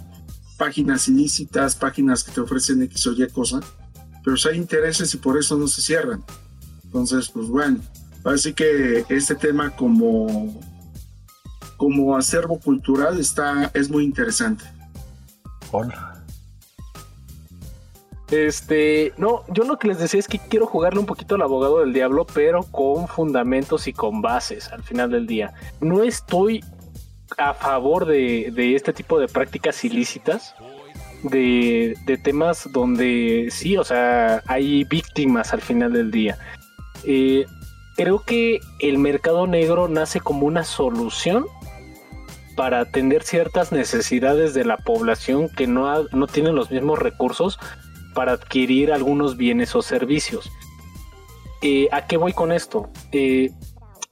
[0.55, 3.59] páginas ilícitas, páginas que te ofrecen X o Y cosa,
[4.23, 6.23] pero hay intereses y por eso no se cierran.
[6.83, 7.79] Entonces, pues bueno,
[8.23, 10.61] así que este tema como
[11.75, 14.63] como acervo cultural está, es muy interesante.
[15.71, 16.12] Hola.
[18.33, 21.81] Este, no, yo lo que les decía es que quiero jugarle un poquito al abogado
[21.81, 25.53] del diablo, pero con fundamentos y con bases al final del día.
[25.81, 26.63] No estoy
[27.37, 30.55] a favor de, este tipo de prácticas ilícitas,
[31.21, 36.39] de, temas donde sí, o sea, hay víctimas al final del día.
[37.03, 37.45] Eh,
[37.95, 41.45] creo que el mercado negro nace como una solución
[42.55, 47.59] para atender ciertas necesidades de la población que no, no tienen los mismos recursos
[48.13, 50.51] para adquirir algunos bienes o servicios.
[51.61, 52.89] Eh, ¿A qué voy con esto?
[53.11, 53.51] Eh,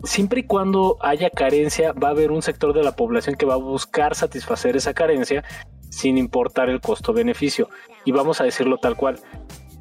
[0.03, 3.55] siempre y cuando haya carencia, va a haber un sector de la población que va
[3.55, 5.43] a buscar satisfacer esa carencia
[5.89, 7.69] sin importar el costo-beneficio.
[8.05, 9.19] Y vamos a decirlo tal cual.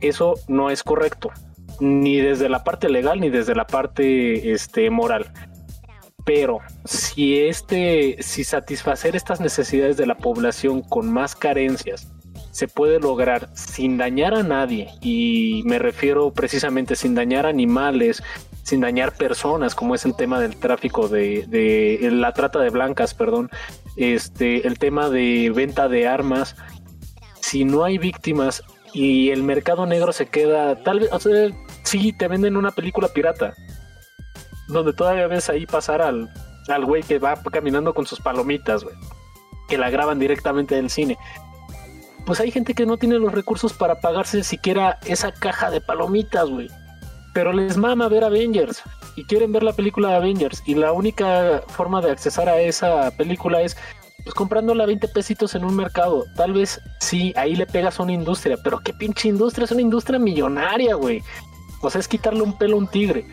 [0.00, 1.30] Eso no es correcto,
[1.78, 5.32] ni desde la parte legal ni desde la parte este, moral.
[6.24, 12.12] Pero si este, si satisfacer estas necesidades de la población con más carencias
[12.50, 18.22] se puede lograr sin dañar a nadie, y me refiero precisamente sin dañar animales,
[18.62, 23.14] sin dañar personas, como es el tema del tráfico de, de la trata de blancas,
[23.14, 23.50] perdón,
[23.96, 26.56] este, el tema de venta de armas,
[27.40, 28.62] si no hay víctimas
[28.92, 31.50] y el mercado negro se queda, tal vez, o sea,
[31.84, 33.54] sí, te venden una película pirata,
[34.68, 36.30] donde todavía ves ahí pasar al,
[36.68, 38.94] al güey que va caminando con sus palomitas, güey,
[39.68, 41.16] que la graban directamente del cine.
[42.26, 46.48] Pues hay gente que no tiene los recursos para pagarse siquiera esa caja de palomitas,
[46.48, 46.68] güey.
[47.32, 48.82] Pero les mama ver Avengers
[49.16, 53.10] y quieren ver la película de Avengers y la única forma de accesar a esa
[53.12, 53.76] película es
[54.22, 56.26] pues comprándola a 20 pesitos en un mercado.
[56.36, 59.80] Tal vez sí, ahí le pegas a una industria, pero qué pinche industria, es una
[59.80, 61.22] industria millonaria, güey.
[61.80, 63.26] O sea, es quitarle un pelo a un tigre.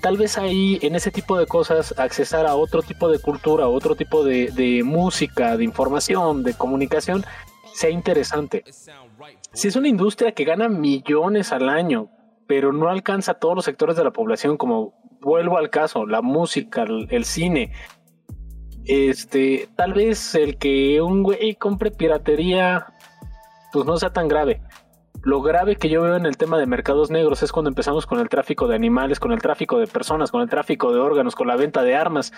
[0.00, 3.94] Tal vez ahí, en ese tipo de cosas, accesar a otro tipo de cultura, otro
[3.94, 7.24] tipo de música, de información, de comunicación,
[7.74, 8.64] sea interesante.
[9.52, 12.10] Si es una industria que gana millones al año,
[12.46, 16.22] pero no alcanza a todos los sectores de la población, como vuelvo al caso, la
[16.22, 17.72] música, el, el cine,
[18.84, 22.86] este, tal vez el que un güey compre piratería,
[23.72, 24.60] pues no sea tan grave.
[25.22, 28.18] Lo grave que yo veo en el tema de mercados negros es cuando empezamos con
[28.18, 31.46] el tráfico de animales, con el tráfico de personas, con el tráfico de órganos, con
[31.46, 32.32] la venta de armas.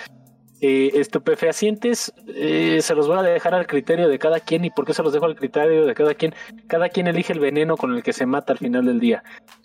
[0.66, 4.86] Eh, estupefacientes eh, se los voy a dejar al criterio de cada quien y por
[4.86, 6.34] qué se los dejo al criterio de cada quien.
[6.68, 9.22] Cada quien elige el veneno con el que se mata al final del día.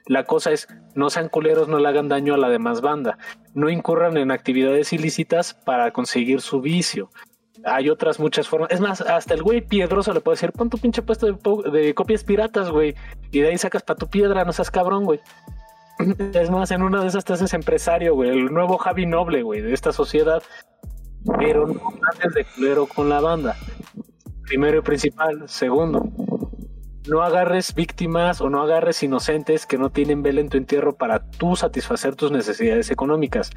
[0.07, 3.17] La cosa es, no sean culeros, no le hagan daño a la demás banda.
[3.53, 7.09] No incurran en actividades ilícitas para conseguir su vicio.
[7.63, 8.69] Hay otras muchas formas.
[8.69, 11.93] Es más, hasta el güey piedroso le puede decir, pon tu pinche puesto de, de
[11.93, 12.93] copias piratas, güey.
[13.31, 15.21] Y de ahí sacas para tu piedra, no seas cabrón, güey.
[16.34, 18.30] Es más, en una de esas te haces empresario, güey.
[18.30, 20.41] El nuevo Javi Noble, güey, de esta sociedad.
[21.38, 21.81] Pero no
[22.13, 23.57] andes de culero con la banda.
[24.43, 25.43] Primero y principal.
[25.47, 26.09] Segundo,
[27.09, 31.30] no agarres víctimas o no agarres inocentes que no tienen vela en tu entierro para
[31.31, 33.49] tú satisfacer tus necesidades económicas.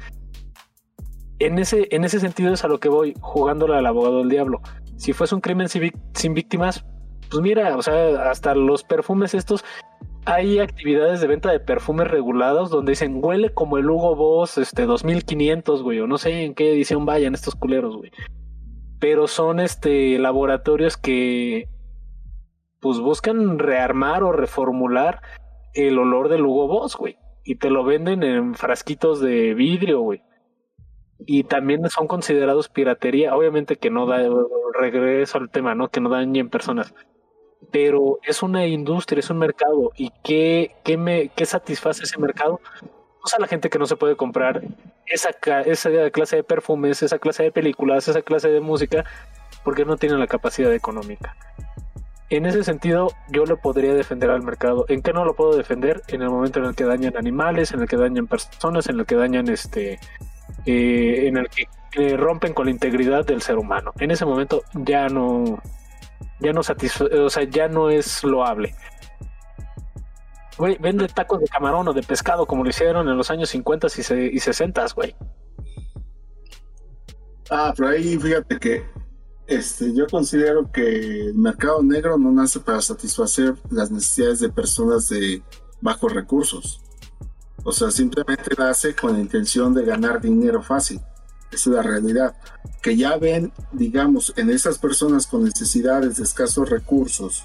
[1.39, 4.61] En ese, en ese sentido es a lo que voy, jugándole al abogado del diablo.
[4.97, 6.85] Si fuese un crimen sin víctimas,
[7.29, 9.63] pues mira, o sea, hasta los perfumes estos,
[10.25, 14.85] hay actividades de venta de perfumes regulados donde dicen huele como el Hugo Boss este
[14.85, 18.11] 2500, güey, o no sé en qué edición vayan estos culeros, güey.
[18.99, 21.67] Pero son este laboratorios que
[22.79, 25.21] pues buscan rearmar o reformular
[25.73, 30.21] el olor del Hugo Boss, güey, y te lo venden en frasquitos de vidrio, güey.
[31.25, 34.21] Y también son considerados piratería, obviamente que no da
[34.77, 35.89] regreso al tema, ¿no?
[35.89, 36.93] Que no dañen personas
[37.71, 39.91] pero es una industria, es un mercado.
[39.95, 42.59] ¿Y qué, qué, me, qué satisface ese mercado?
[43.21, 44.61] Pues a la gente que no se puede comprar
[45.05, 45.29] esa,
[45.65, 49.05] esa clase de perfumes, esa clase de películas, esa clase de música,
[49.63, 51.35] porque no tienen la capacidad económica.
[52.29, 54.85] En ese sentido, yo lo podría defender al mercado.
[54.89, 56.01] ¿En qué no lo puedo defender?
[56.07, 59.05] En el momento en el que dañan animales, en el que dañan personas, en el
[59.05, 59.99] que dañan este.
[60.65, 63.91] eh, en el que eh, rompen con la integridad del ser humano.
[63.99, 65.59] En ese momento ya no,
[66.39, 68.75] ya no o sea, ya no es loable.
[70.57, 73.87] Güey, vende tacos de camarón o de pescado como lo hicieron en los años 50
[73.87, 75.15] y, se- y 60, güey.
[77.49, 78.85] Ah, pero ahí fíjate que
[79.47, 85.09] este, yo considero que el mercado negro no nace para satisfacer las necesidades de personas
[85.09, 85.41] de
[85.81, 86.81] bajos recursos.
[87.63, 90.99] O sea, simplemente nace con la intención de ganar dinero fácil.
[91.53, 92.35] Es la realidad.
[92.81, 97.43] Que ya ven, digamos, en esas personas con necesidades de escasos recursos,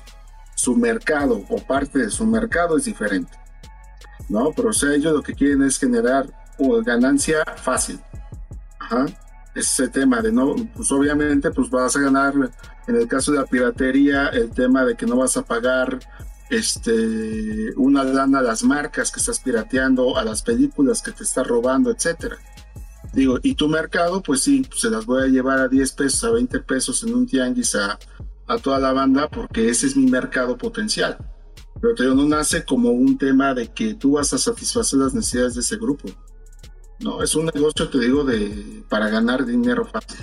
[0.54, 3.32] su mercado o parte de su mercado es diferente.
[4.28, 4.52] ¿No?
[4.54, 6.28] Pero ellos lo que quieren es generar
[6.84, 8.00] ganancia fácil.
[8.78, 9.06] Ajá
[9.58, 12.34] ese tema de no, pues obviamente pues vas a ganar
[12.86, 15.98] en el caso de la piratería el tema de que no vas a pagar
[16.50, 21.46] este una lana a las marcas que estás pirateando, a las películas que te estás
[21.46, 22.38] robando, etcétera.
[23.18, 26.30] Digo, y tu mercado, pues sí, se las voy a llevar a 10 pesos, a
[26.30, 27.98] 20 pesos en un tianguis a,
[28.46, 31.18] a toda la banda, porque ese es mi mercado potencial.
[31.80, 35.14] Pero te digo, no nace como un tema de que tú vas a satisfacer las
[35.14, 36.08] necesidades de ese grupo.
[37.00, 40.20] No, es un negocio, te digo, de para ganar dinero fácil.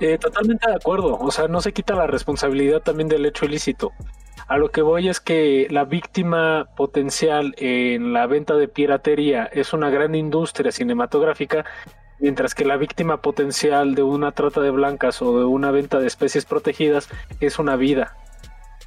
[0.00, 1.16] Eh, totalmente de acuerdo.
[1.16, 3.92] O sea, no se quita la responsabilidad también del hecho ilícito.
[4.48, 9.74] A lo que voy es que la víctima potencial en la venta de piratería es
[9.74, 11.66] una gran industria cinematográfica,
[12.18, 16.06] mientras que la víctima potencial de una trata de blancas o de una venta de
[16.06, 17.10] especies protegidas
[17.40, 18.16] es una vida.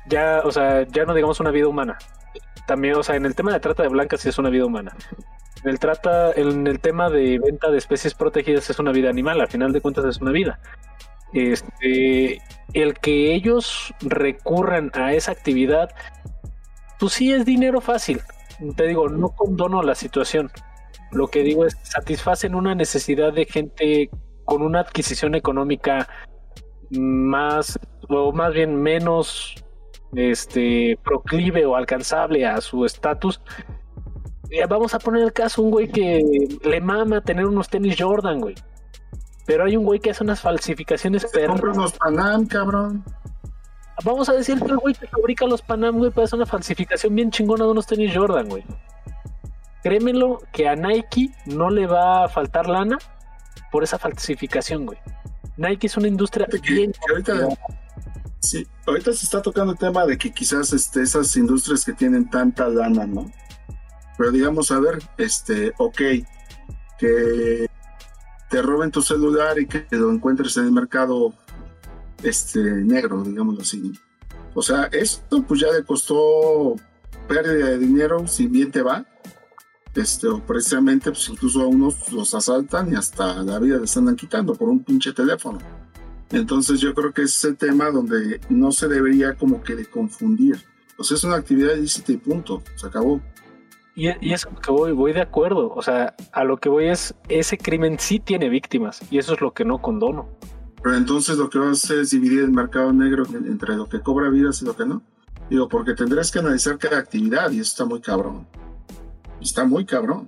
[0.08, 2.00] Ya, o sea, ya no digamos una vida humana.
[2.66, 4.96] También, o sea, en el tema de trata de blancas sí es una vida humana.
[5.64, 9.40] En el, trata, en el tema de venta de especies protegidas es una vida animal,
[9.40, 10.60] al final de cuentas es una vida.
[11.34, 12.42] Este,
[12.74, 15.90] el que ellos recurran a esa actividad,
[17.00, 18.22] pues sí es dinero fácil.
[18.76, 20.52] Te digo, no condono la situación.
[21.12, 24.10] Lo que digo es satisfacen una necesidad de gente
[24.46, 26.08] con una adquisición económica
[26.92, 27.80] más,
[28.10, 29.56] o más bien menos
[30.14, 33.42] este proclive o alcanzable a su estatus
[34.52, 36.22] eh, vamos a poner el caso, un güey que
[36.64, 38.56] le mama tener unos tenis Jordan, güey.
[39.52, 41.78] Pero hay un güey que hace unas falsificaciones Compra perras.
[41.78, 43.04] unos Panam, cabrón.
[44.06, 47.14] Vamos a decir que el güey que fabrica los Panam, güey, puede hacer una falsificación
[47.14, 48.64] bien chingona de unos tenis Jordan, güey.
[49.84, 52.98] Créemelo que a Nike no le va a faltar lana
[53.74, 55.00] por esa falsificación, güey.
[55.58, 57.50] Nike es una industria que- bien que ahorita-
[58.40, 62.30] Sí, ahorita se está tocando el tema de que quizás este, esas industrias que tienen
[62.30, 63.30] tanta lana, ¿no?
[64.18, 66.02] Pero digamos, a ver, este, ok,
[66.98, 67.68] que
[68.52, 71.34] te roben tu celular y que lo encuentres en el mercado
[72.22, 73.94] este, negro, digámoslo así.
[74.54, 76.76] O sea, esto pues ya le costó
[77.30, 79.06] pérdida de dinero, si bien te va.
[79.96, 84.18] Este, o precisamente, pues incluso a unos los asaltan y hasta la vida les andan
[84.18, 85.60] quitando por un pinche teléfono.
[86.30, 89.86] Entonces yo creo que ese es el tema donde no se debería como que de
[89.86, 90.62] confundir.
[91.00, 92.62] Sea, es una actividad ilícita y punto.
[92.76, 93.22] Se acabó.
[93.96, 95.70] Y, y eso que voy, voy de acuerdo.
[95.76, 99.02] O sea, a lo que voy es, ese crimen sí tiene víctimas.
[99.12, 100.30] Y eso es lo que no condono.
[100.84, 103.88] Pero entonces lo que vas a hacer es dividir el mercado negro en- entre lo
[103.88, 105.04] que cobra vidas y lo que no.
[105.50, 108.48] Digo, porque tendrás que analizar cada actividad y eso está muy cabrón.
[109.42, 110.28] Está muy cabrón.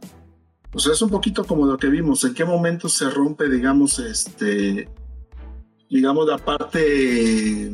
[0.73, 2.23] O sea, es un poquito como lo que vimos.
[2.25, 4.89] ¿En qué momento se rompe, digamos, este,
[5.89, 7.71] digamos, la parte...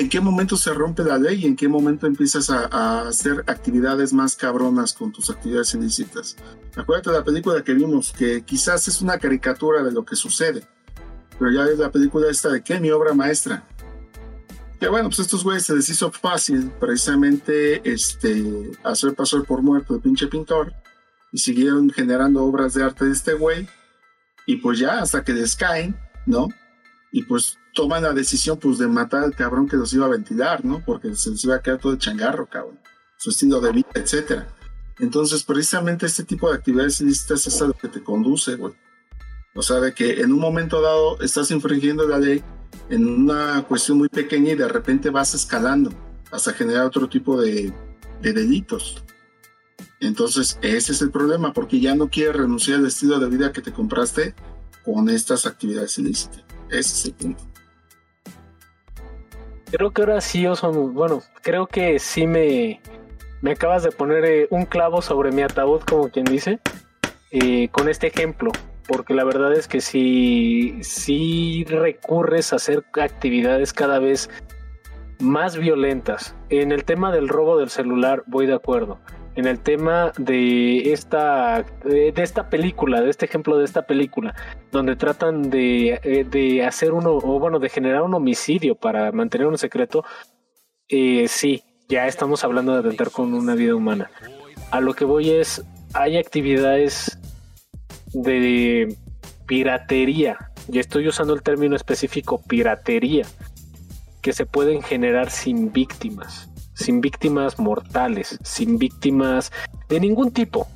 [0.00, 3.44] ¿En qué momento se rompe la ley y en qué momento empiezas a, a hacer
[3.46, 6.36] actividades más cabronas con tus actividades ilícitas?
[6.74, 10.66] Acuérdate de la película que vimos, que quizás es una caricatura de lo que sucede,
[11.38, 13.62] pero ya es la película esta de qué, mi obra maestra.
[14.80, 19.96] Que bueno, pues estos güeyes se les hizo fácil precisamente este, hacer pasar por muerto
[19.96, 20.72] el pinche pintor
[21.30, 23.68] y siguieron generando obras de arte de este güey
[24.46, 25.94] y pues ya hasta que les caen,
[26.24, 26.48] ¿no?
[27.12, 30.62] Y pues toman la decisión pues de matar al cabrón que los iba a ventilar,
[30.66, 30.84] ¿no?
[30.84, 32.78] Porque se les iba a quedar todo el changarro, cabrón.
[33.16, 34.54] Su estilo de vida, etcétera.
[34.98, 38.74] Entonces, precisamente este tipo de actividades ilícitas es a lo que te conduce, güey.
[39.54, 42.44] O sea, de que en un momento dado estás infringiendo la ley
[42.90, 45.90] en una cuestión muy pequeña y de repente vas escalando
[46.30, 47.72] hasta generar otro tipo de,
[48.20, 49.02] de delitos.
[50.00, 53.62] Entonces, ese es el problema, porque ya no quieres renunciar al estilo de vida que
[53.62, 54.34] te compraste
[54.84, 56.44] con estas actividades ilícitas.
[56.68, 57.49] Ese es el punto.
[59.70, 62.80] Creo que ahora sí, Oso, bueno, creo que sí me,
[63.40, 66.58] me acabas de poner eh, un clavo sobre mi ataúd, como quien dice,
[67.30, 68.50] eh, con este ejemplo.
[68.88, 74.28] Porque la verdad es que si, si recurres a hacer actividades cada vez
[75.20, 76.34] más violentas.
[76.48, 78.98] En el tema del robo del celular, voy de acuerdo.
[79.36, 84.34] En el tema de esta, de, esta película, de este ejemplo de esta película,
[84.72, 89.46] donde tratan de, eh, de hacer uno, o bueno, de generar un homicidio para mantener
[89.46, 90.04] un secreto,
[90.88, 94.10] eh, sí, ya estamos hablando de atentar con una vida humana.
[94.72, 97.18] A lo que voy es, hay actividades
[98.12, 98.96] de
[99.46, 103.26] piratería, y estoy usando el término específico piratería,
[104.20, 106.49] que se pueden generar sin víctimas,
[106.80, 109.52] sin víctimas mortales, sin víctimas
[109.88, 110.66] de ningún tipo.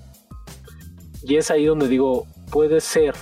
[1.23, 3.15] Y es ahí donde digo, puede ser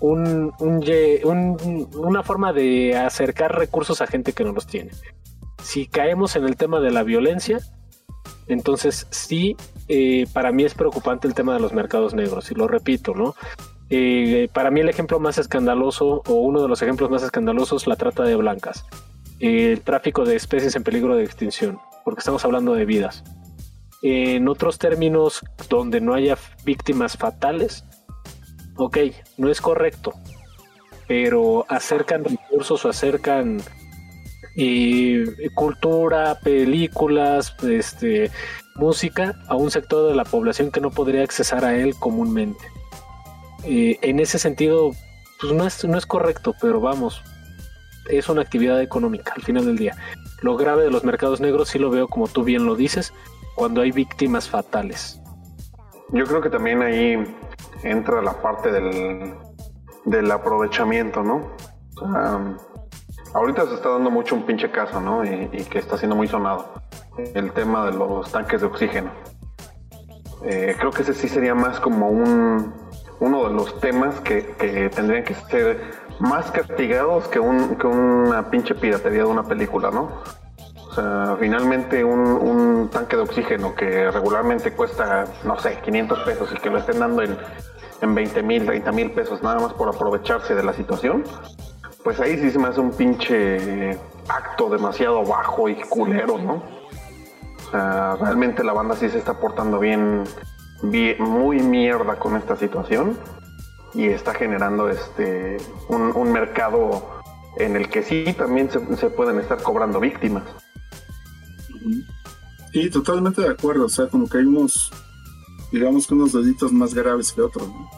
[0.00, 4.90] un, un una forma de acercar recursos a gente que no los tiene.
[5.62, 7.60] Si caemos en el tema de la violencia,
[8.48, 9.56] entonces sí,
[9.88, 13.34] eh, para mí es preocupante el tema de los mercados negros, y lo repito, ¿no?
[13.90, 17.96] Eh, para mí el ejemplo más escandaloso, o uno de los ejemplos más escandalosos, la
[17.96, 18.84] trata de blancas,
[19.42, 23.24] el tráfico de especies en peligro de extinción, porque estamos hablando de vidas.
[24.00, 27.84] En otros términos, donde no haya víctimas fatales,
[28.76, 28.98] ok,
[29.38, 30.12] no es correcto,
[31.08, 33.60] pero acercan recursos o acercan
[34.56, 35.24] eh,
[35.54, 38.30] cultura, películas, este,
[38.76, 42.64] música a un sector de la población que no podría accesar a él comúnmente.
[43.64, 44.92] Eh, en ese sentido,
[45.40, 47.22] pues no es, no es correcto, pero vamos,
[48.08, 49.96] es una actividad económica al final del día.
[50.40, 53.12] Lo grave de los mercados negros sí lo veo como tú bien lo dices,
[53.54, 55.20] cuando hay víctimas fatales.
[56.10, 57.16] Yo creo que también ahí
[57.82, 59.34] entra la parte del,
[60.04, 61.50] del aprovechamiento, ¿no?
[63.34, 65.24] Ahorita se está dando mucho un pinche caso, ¿no?
[65.24, 66.74] Y, y que está siendo muy sonado.
[67.34, 69.10] El tema de los tanques de oxígeno.
[70.44, 72.74] Eh, creo que ese sí sería más como un,
[73.20, 75.80] uno de los temas que, que tendrían que ser
[76.22, 80.22] más castigados que, un, que una pinche piratería de una película, ¿no?
[80.88, 86.60] O sea, finalmente un, tanque de oxígeno que regularmente cuesta, no sé, 500 pesos y
[86.60, 87.36] que lo estén dando en,
[88.02, 91.24] en 20 mil, 30 mil pesos nada más por aprovecharse de la situación,
[92.04, 96.54] pues ahí sí se me hace un pinche acto demasiado bajo y culero, ¿no?
[96.54, 100.22] O sea, realmente la banda sí se está portando bien,
[100.82, 103.18] bien muy mierda con esta situación
[103.94, 105.58] y está generando este
[105.88, 107.20] un, mercado
[107.56, 110.44] en el que sí también se, pueden estar cobrando víctimas.
[112.72, 113.86] Sí, totalmente de acuerdo.
[113.86, 114.90] O sea, como que hay unos,
[115.70, 117.68] digamos que unos delitos más graves que otros.
[117.68, 117.90] ¿no?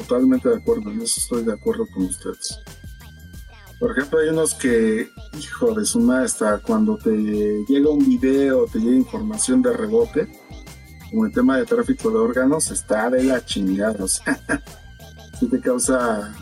[0.00, 0.90] Totalmente de acuerdo.
[0.90, 2.60] En eso estoy de acuerdo con ustedes.
[3.78, 5.08] Por ejemplo, hay unos que,
[5.38, 7.10] hijo de su madre, hasta cuando te
[7.66, 10.28] llega un video, te llega información de rebote,
[11.08, 14.04] como el tema de tráfico de órganos, está de la chingada.
[14.04, 14.38] O sea,
[15.40, 16.34] sí te causa,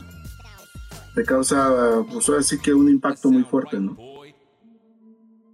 [1.15, 3.97] te causa, pues ahora sí que un impacto muy fuerte, ¿no?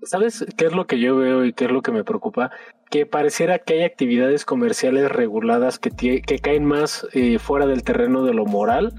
[0.02, 2.50] ¿Sabes qué es lo que yo veo y qué es lo que me preocupa?
[2.90, 8.34] Que pareciera que hay actividades comerciales reguladas que, caen más eh, fuera del terreno de
[8.34, 8.92] lo moral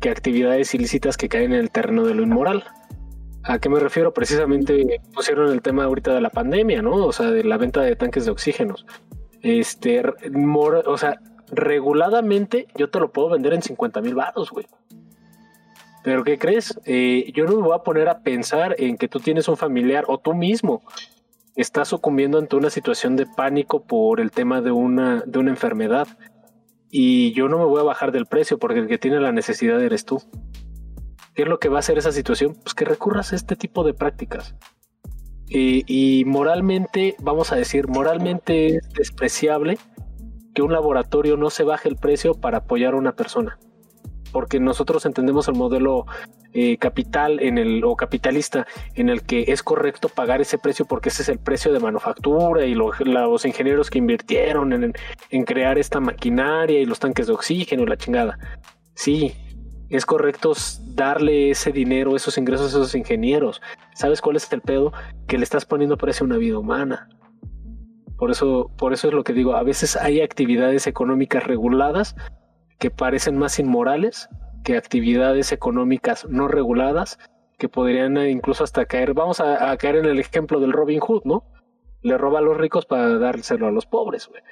[0.00, 2.64] que actividades ilícitas que caen en el terreno de lo inmoral.
[3.42, 4.12] ¿A qué me refiero?
[4.12, 6.94] Precisamente pusieron el tema ahorita de la pandemia, ¿no?
[6.94, 8.86] O sea, de la venta de tanques de oxígenos.
[9.42, 11.20] Este, o sea,
[11.50, 14.66] reguladamente yo te lo puedo vender en 50 mil baros, güey.
[16.02, 16.78] Pero ¿qué crees?
[16.84, 20.04] Eh, yo no me voy a poner a pensar en que tú tienes un familiar
[20.08, 20.82] o tú mismo
[21.56, 26.06] estás sucumbiendo ante una situación de pánico por el tema de una, de una enfermedad.
[26.90, 29.82] Y yo no me voy a bajar del precio porque el que tiene la necesidad
[29.82, 30.22] eres tú.
[31.34, 32.56] ¿Qué es lo que va a hacer esa situación?
[32.62, 34.54] Pues que recurras a este tipo de prácticas.
[35.50, 39.78] Eh, y moralmente, vamos a decir, moralmente es despreciable
[40.58, 43.60] que un laboratorio no se baje el precio para apoyar a una persona
[44.32, 46.04] porque nosotros entendemos el modelo
[46.52, 51.10] eh, capital en el o capitalista en el que es correcto pagar ese precio porque
[51.10, 54.92] ese es el precio de manufactura y lo- los ingenieros que invirtieron en,
[55.30, 58.36] en crear esta maquinaria y los tanques de oxígeno y la chingada.
[58.94, 59.32] Sí,
[59.90, 60.52] es correcto
[60.88, 63.62] darle ese dinero, esos ingresos a esos ingenieros.
[63.94, 64.92] ¿Sabes cuál es el pedo?
[65.28, 67.08] Que le estás poniendo precio a una vida humana.
[68.18, 72.16] Por eso, por eso es lo que digo, a veces hay actividades económicas reguladas
[72.78, 74.28] que parecen más inmorales
[74.64, 77.18] que actividades económicas no reguladas
[77.58, 81.22] que podrían eh, incluso hasta caer, vamos a, caer en el ejemplo del Robin Hood,
[81.24, 81.44] ¿no?
[82.02, 84.42] Le roba a los ricos para dárselo a los pobres, güey.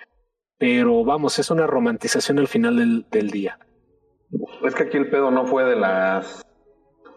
[0.58, 3.58] Pero vamos, es una romantización al final del, del día.
[4.64, 6.42] Es que aquí el pedo no fue de las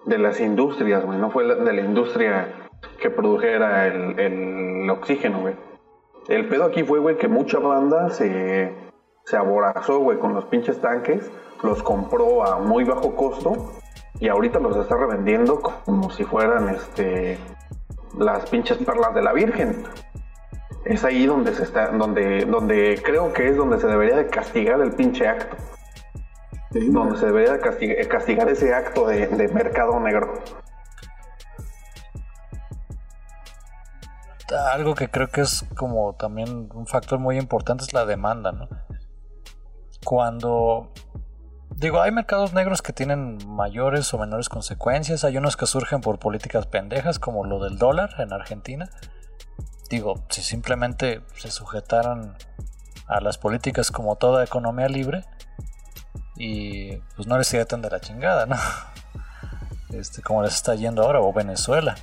[0.06, 2.70] de las industrias, güey, no fue de la industria
[3.02, 5.56] que produjera el, el oxígeno, güey.
[6.30, 8.72] El pedo aquí fue, güey, que mucha banda se,
[9.26, 11.30] se aborazó, güey, con los pinches tanques,
[11.64, 13.74] los compró a muy bajo costo
[14.20, 17.40] y ahorita los está revendiendo como si fueran, este,
[18.18, 19.84] las pinches perlas de la Virgen.
[20.86, 24.80] Es ahí donde se está, donde, donde creo que es donde se debería de castigar
[24.82, 25.58] el pinche acto
[26.72, 30.36] Sí, donde se debería de castigar, castigar ese acto de, de mercado negro.
[34.52, 38.68] Algo que creo que es como también un factor muy importante es la demanda, ¿no?
[40.04, 40.92] Cuando
[41.76, 46.20] digo, hay mercados negros que tienen mayores o menores consecuencias, hay unos que surgen por
[46.20, 48.90] políticas pendejas como lo del dólar en Argentina.
[49.90, 52.38] Digo, si simplemente se sujetaran
[53.08, 55.26] a las políticas como toda economía libre
[56.36, 58.56] y pues no les iría tan de la chingada, ¿no?
[59.90, 61.96] Este, como les está yendo ahora o Venezuela.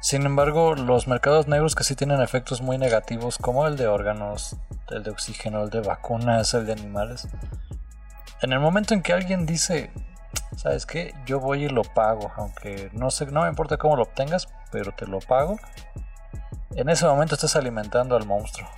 [0.00, 4.56] Sin embargo, los mercados negros que sí tienen efectos muy negativos, como el de órganos,
[4.88, 7.28] el de oxígeno, el de vacunas, el de animales.
[8.40, 9.92] En el momento en que alguien dice,
[10.56, 11.14] ¿sabes qué?
[11.26, 14.92] Yo voy y lo pago, aunque no sé, no me importa cómo lo obtengas, pero
[14.92, 15.58] te lo pago.
[16.70, 18.68] En ese momento estás alimentando al monstruo.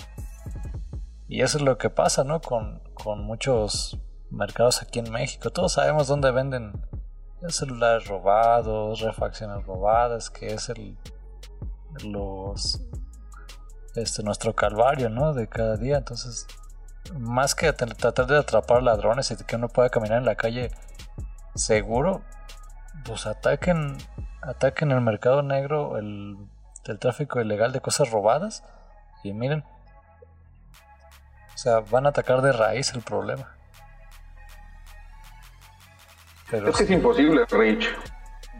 [1.28, 2.40] Y eso es lo que pasa, ¿no?
[2.40, 4.01] Con, con muchos
[4.31, 5.51] mercados aquí en México.
[5.51, 6.73] Todos sabemos dónde venden
[7.48, 10.97] celulares robados, refacciones robadas, que es el
[12.05, 12.81] los
[13.94, 15.35] este nuestro calvario, ¿no?
[15.35, 15.98] De cada día.
[15.98, 16.47] Entonces,
[17.19, 20.70] más que tra- tratar de atrapar ladrones y que uno pueda caminar en la calle
[21.55, 22.23] seguro,
[23.05, 23.98] pues ataquen
[24.40, 26.36] ataquen el mercado negro, el,
[26.85, 28.64] el tráfico ilegal de cosas robadas
[29.23, 29.64] y miren,
[31.55, 33.55] o sea, van a atacar de raíz el problema.
[36.53, 37.89] Pero Es que es imposible, Rich.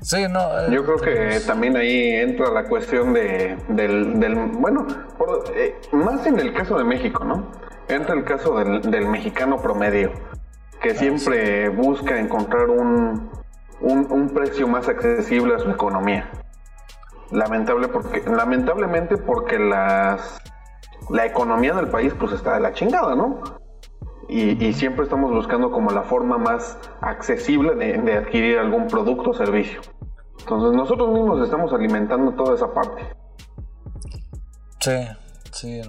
[0.01, 4.87] sí, no, eh, Yo creo que también ahí entra la cuestión de, del, del- bueno,
[5.19, 7.53] por- eh, más en el caso de México, ¿no?
[7.89, 10.11] Entra el caso del, del mexicano promedio,
[10.81, 13.31] que siempre busca encontrar un,
[13.81, 16.29] un, un precio más accesible a su economía.
[17.31, 20.41] Lamentable porque, lamentablemente porque las,
[21.11, 23.43] la economía del país pues está de la chingada, ¿no?
[24.29, 29.31] Y, y siempre estamos buscando como la forma más accesible de, de adquirir algún producto
[29.31, 29.81] o servicio.
[30.39, 33.03] Entonces nosotros mismos estamos alimentando toda esa parte.
[34.81, 35.07] Sí,
[35.53, 35.81] sí.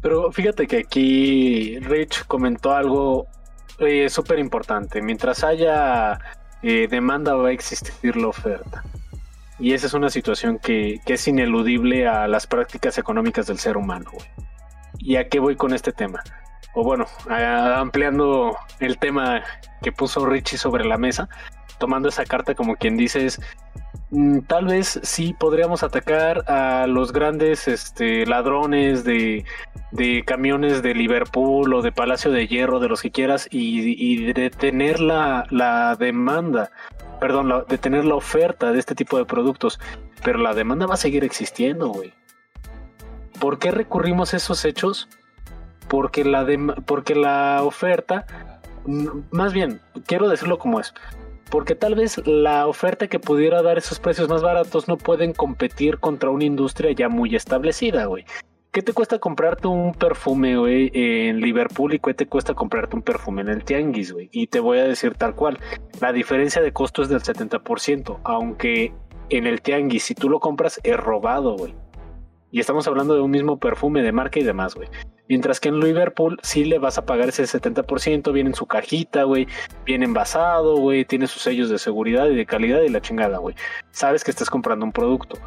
[0.00, 3.26] Pero fíjate que aquí Rich comentó algo
[3.78, 5.00] eh, súper importante.
[5.00, 6.18] Mientras haya
[6.62, 8.82] eh, demanda va a existir la oferta.
[9.58, 13.76] Y esa es una situación que, que es ineludible a las prácticas económicas del ser
[13.76, 14.10] humano.
[14.98, 16.22] ¿Y a qué voy con este tema?
[16.74, 19.42] O bueno, ampliando el tema
[19.82, 21.28] que puso Richie sobre la mesa,
[21.78, 23.40] tomando esa carta como quien dice es,
[24.10, 29.44] mm, tal vez sí podríamos atacar a los grandes este, ladrones de,
[29.90, 35.00] de camiones de Liverpool o de Palacio de Hierro, de los que quieras, y, detener
[35.00, 36.70] la, la demanda,
[37.20, 39.78] perdón, detener la oferta de este tipo de productos.
[40.24, 42.14] Pero la demanda va a seguir existiendo, güey.
[43.40, 45.08] ¿Por qué recurrimos a esos hechos?
[45.88, 46.46] Porque la,
[46.86, 48.26] porque la oferta,
[49.30, 50.94] más bien, quiero decirlo como es,
[51.50, 55.98] porque tal vez la oferta que pudiera dar esos precios más baratos no pueden competir
[55.98, 58.24] contra una industria ya muy establecida, güey.
[58.72, 63.02] ¿Qué te cuesta comprarte un perfume, güey, en Liverpool y qué te cuesta comprarte un
[63.02, 64.30] perfume en el Tianguis, güey?
[64.32, 65.58] Y te voy a decir tal cual,
[66.00, 68.94] la diferencia de costo es del 70%, aunque
[69.28, 71.74] en el Tianguis, si tú lo compras, es robado, güey.
[72.52, 74.88] Y estamos hablando de un mismo perfume de marca y demás, güey.
[75.26, 79.22] Mientras que en Liverpool sí le vas a pagar ese 70%, viene en su cajita,
[79.22, 79.48] güey,
[79.86, 83.56] viene envasado, güey, tiene sus sellos de seguridad y de calidad y la chingada, güey.
[83.90, 85.38] Sabes que estás comprando un producto.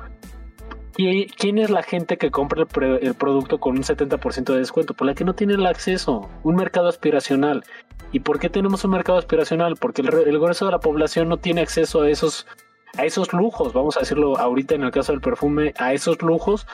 [0.98, 4.96] ¿Y quién es la gente que compra el, producto con un 70% de descuento?
[4.96, 7.64] Por la que no tiene el acceso, un mercado aspiracional.
[8.14, 9.76] ¿Y por qué tenemos un mercado aspiracional?
[9.76, 12.48] Porque el, el grueso de la población no tiene acceso a esos,
[12.98, 16.66] a esos lujos, vamos a decirlo ahorita en el caso del perfume, a esos lujos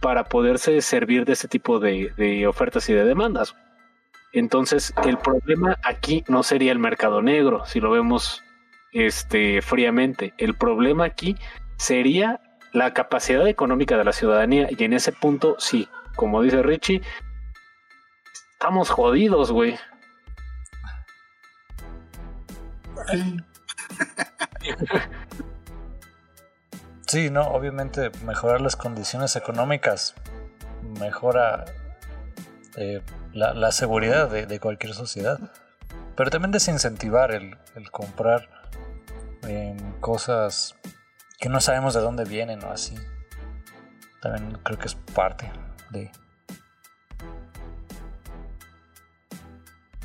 [0.00, 3.54] para poderse servir de este tipo de, de ofertas y de demandas.
[4.32, 8.42] Entonces, el problema aquí no sería el mercado negro, si lo vemos
[8.92, 10.34] este, fríamente.
[10.38, 11.36] El problema aquí
[11.76, 12.40] sería
[12.72, 17.00] la capacidad económica de la ciudadanía y en ese punto, sí, como dice Richie,
[18.52, 19.78] estamos jodidos, güey.
[27.08, 30.14] Sí, no, obviamente mejorar las condiciones económicas
[31.00, 31.64] mejora
[32.76, 33.00] eh,
[33.32, 35.40] la, seguridad de, cualquier sociedad.
[36.14, 37.56] Pero también desincentivar el,
[37.90, 38.50] comprar
[40.00, 40.74] cosas
[41.40, 42.94] que no sabemos de dónde vienen o así.
[44.20, 45.50] También creo que es parte
[45.90, 46.10] de...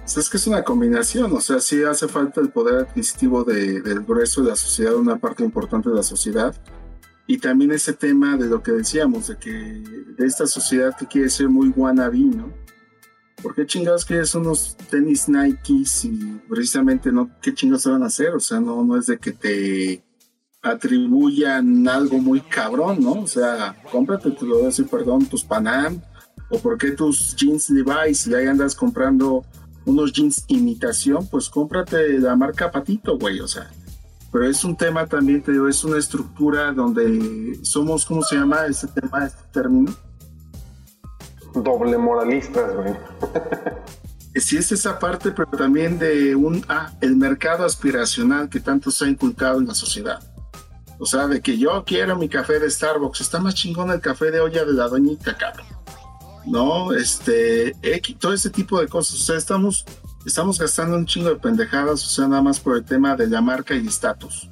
[0.05, 4.03] Es que es una combinación, o sea, sí hace falta el poder adquisitivo de- del
[4.03, 6.55] grueso de la sociedad, una parte importante de la sociedad,
[7.25, 11.29] y también ese tema de lo que decíamos, de que de esta sociedad que quiere
[11.29, 12.53] ser muy wannabe, ¿no?
[13.41, 18.07] ¿Por qué chingados quieres unos tenis Nikes y precisamente no, qué chingados te van a
[18.07, 18.29] hacer?
[18.29, 20.03] O sea, no, no es de que te
[20.61, 23.13] atribuyan algo muy cabrón, ¿no?
[23.13, 26.01] O sea, cómprate, te lo voy a decir, perdón, tus Panam,
[26.49, 29.43] o por qué tus jeans Levi's y ahí andas comprando
[29.85, 33.69] unos jeans imitación, pues cómprate la marca Patito, güey, o sea.
[34.33, 38.65] Pero es un tema también, te digo, es una estructura donde somos, ¿cómo se llama
[38.65, 39.93] ese tema, este término?
[41.53, 42.95] Doble moralistas, güey.
[44.35, 49.05] Sí es esa parte, pero también de un, ah, el mercado aspiracional que tanto se
[49.05, 50.19] ha inculcado en la sociedad.
[50.97, 54.31] O sea, de que yo quiero mi café de Starbucks, está más chingón el café
[54.31, 55.67] de olla de la doñita, cabrón.
[56.47, 57.75] No, este,
[58.19, 59.21] todo ese tipo de cosas.
[59.21, 59.85] O sea, estamos,
[60.25, 63.41] estamos gastando un chingo de pendejadas, o sea, nada más por el tema de la
[63.41, 64.49] marca y estatus.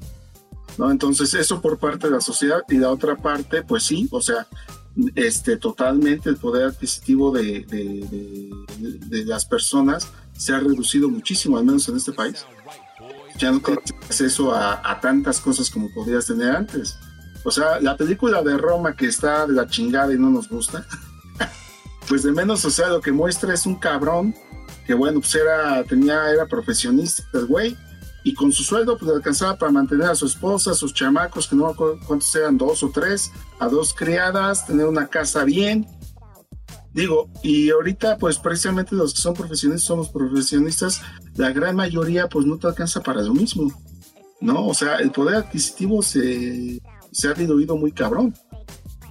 [0.77, 0.89] ¿No?
[0.89, 4.47] Entonces, eso por parte de la sociedad y la otra parte, pues sí, o sea,
[5.15, 8.07] este, totalmente el poder adquisitivo de, de-
[8.79, 10.07] de- de las personas
[10.37, 12.45] se ha reducido muchísimo, al menos en este país.
[13.37, 16.97] Ya no tienes acceso a, a tantas cosas como podías tener antes.
[17.43, 20.85] O sea, la película de Roma que está de la chingada y no nos gusta,
[22.07, 24.33] pues de menos, o sea, lo que muestra es un cabrón
[24.91, 27.77] que, bueno, pues era, tenía, era profesionista el güey,
[28.25, 31.55] y con su sueldo pues alcanzaba para mantener a su esposa, a sus chamacos, que
[31.55, 35.87] no me acuerdo cuántos eran, dos o tres, a dos criadas, tener una casa bien.
[36.93, 41.01] Digo, y ahorita pues precisamente los que son profesionistas somos profesionistas,
[41.35, 43.71] la gran mayoría pues no te alcanza para lo mismo,
[44.41, 44.67] ¿no?
[44.67, 46.81] O sea, el poder adquisitivo se,
[47.13, 48.35] se ha diluido muy cabrón.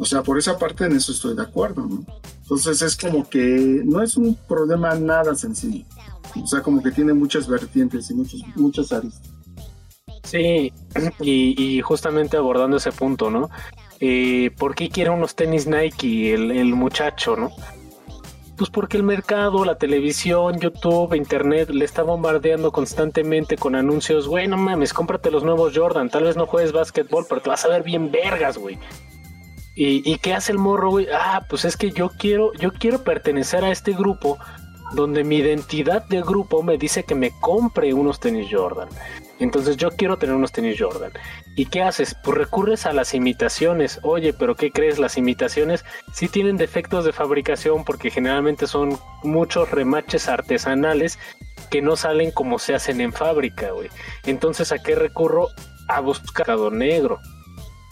[0.00, 2.02] O sea, por esa parte en eso estoy de acuerdo, ¿no?
[2.40, 5.84] Entonces es como que no es un problema nada sencillo.
[6.42, 9.30] O sea, como que tiene muchas vertientes y muchos, muchas aristas.
[10.24, 10.72] Sí,
[11.20, 13.50] y, justamente abordando ese punto, ¿no?
[14.00, 17.50] Eh, ¿Por qué quiere unos tenis Nike el, el muchacho, no?
[18.56, 24.28] Pues porque el mercado, la televisión, YouTube, Internet le está bombardeando constantemente con anuncios.
[24.28, 26.08] Güey, no mames, cómprate los nuevos Jordan.
[26.08, 28.78] Tal vez no juegues básquetbol, pero te vas a ver bien vergas, güey.
[29.74, 31.06] ¿Y, ¿Y qué hace el morro, güey?
[31.12, 34.38] Ah, pues es que yo quiero, yo quiero pertenecer a este grupo
[34.92, 38.88] donde mi identidad de grupo me dice que me compre unos tenis Jordan.
[39.38, 41.12] Entonces yo quiero tener unos tenis Jordan.
[41.56, 42.14] ¿Y qué haces?
[42.22, 44.00] Pues recurres a las imitaciones.
[44.02, 44.98] Oye, pero ¿qué crees?
[44.98, 51.18] Las imitaciones sí tienen defectos de fabricación porque generalmente son muchos remaches artesanales
[51.70, 53.88] que no salen como se hacen en fábrica, güey.
[54.26, 55.48] Entonces, ¿a qué recurro?
[55.88, 57.20] A buscar negro.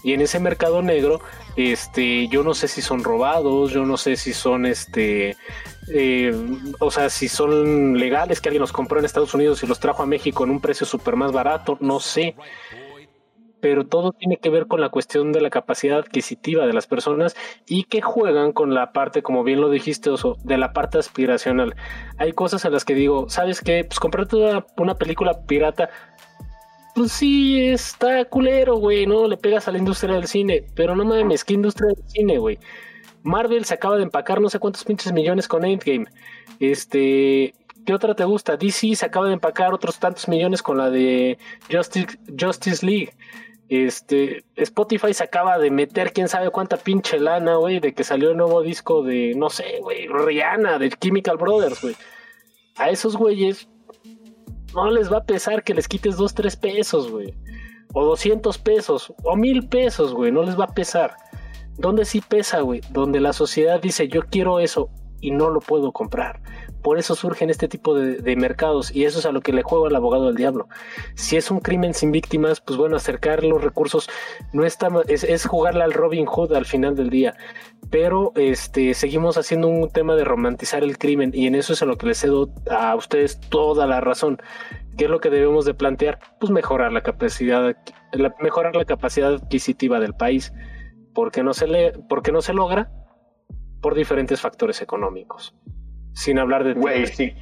[0.02, 1.20] Y en ese mercado negro,
[1.56, 5.36] este, yo no sé si son robados, yo no sé si son, este,
[5.92, 6.32] eh,
[6.78, 10.02] o sea, si son legales, que alguien los compró en Estados Unidos y los trajo
[10.02, 12.36] a México en un precio súper más barato, no sé.
[13.60, 17.34] Pero todo tiene que ver con la cuestión de la capacidad adquisitiva de las personas
[17.66, 21.74] y que juegan con la parte, como bien lo dijiste, Oso, de la parte aspiracional.
[22.18, 23.82] Hay cosas en las que digo, ¿sabes qué?
[23.82, 25.90] Pues comprarte una, una película pirata,
[26.98, 29.28] pues sí, está culero, güey, ¿no?
[29.28, 32.58] Le pegas a la industria del cine, pero no mames, ¿qué industria del cine, güey?
[33.22, 36.06] Marvel se acaba de empacar no sé cuántos pinches millones con Endgame.
[36.58, 37.54] Este,
[37.86, 38.56] ¿qué otra te gusta?
[38.56, 41.38] DC se acaba de empacar otros tantos millones con la de
[41.70, 43.12] Justice, Justice League.
[43.68, 48.32] Este, Spotify se acaba de meter quién sabe cuánta pinche lana, güey, de que salió
[48.32, 51.94] el nuevo disco de, no sé, güey, Rihanna, de Chemical Brothers, güey.
[52.74, 53.68] A esos güeyes
[54.74, 57.35] no les va a pesar que les quites dos, tres pesos, güey.
[57.95, 61.16] O 200 pesos, o mil pesos, güey, no les va a pesar.
[61.78, 62.81] ¿Dónde sí pesa, güey?
[62.90, 64.90] Donde la sociedad dice yo quiero eso
[65.20, 66.40] y no lo puedo comprar.
[66.82, 69.89] Por eso surgen este tipo de, mercados y eso es a lo que le juega
[69.89, 70.69] el abogado del diablo.
[71.15, 74.09] Si es un crimen sin víctimas, pues bueno, acercar los recursos
[74.53, 77.36] no está, es, es jugarle al Robin Hood al final del día.
[77.90, 81.86] Pero este, seguimos haciendo un tema de romantizar el crimen y en eso es a
[81.86, 84.39] lo que les cedo a ustedes toda la razón.
[84.97, 86.19] ¿Qué es lo que debemos de plantear?
[86.39, 87.77] Pues mejorar la capacidad,
[88.40, 90.52] mejorar la capacidad adquisitiva del país
[91.15, 92.90] porque no se le, porque no se logra
[93.81, 95.55] por diferentes factores económicos.
[96.12, 97.35] Sin hablar de Güey, si,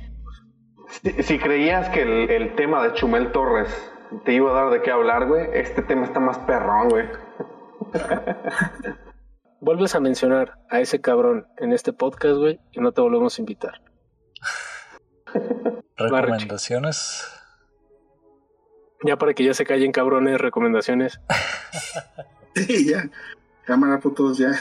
[1.22, 3.68] si, creías que el, el, tema de Chumel Torres
[4.24, 7.06] te iba a dar de qué hablar, güey, este tema está más perrón, güey.
[9.60, 13.42] Vuelves a mencionar a ese cabrón en este podcast, güey, y no te volvemos a
[13.42, 13.80] invitar.
[15.96, 17.24] ¿Recomendaciones?
[19.04, 21.20] Ya para que ya se callen cabrones, recomendaciones.
[22.54, 23.08] sí, ya.
[23.64, 24.52] Cámara, putos, ya.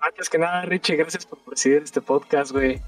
[0.00, 2.80] Antes que nada, Richie, gracias por presidir este podcast, güey.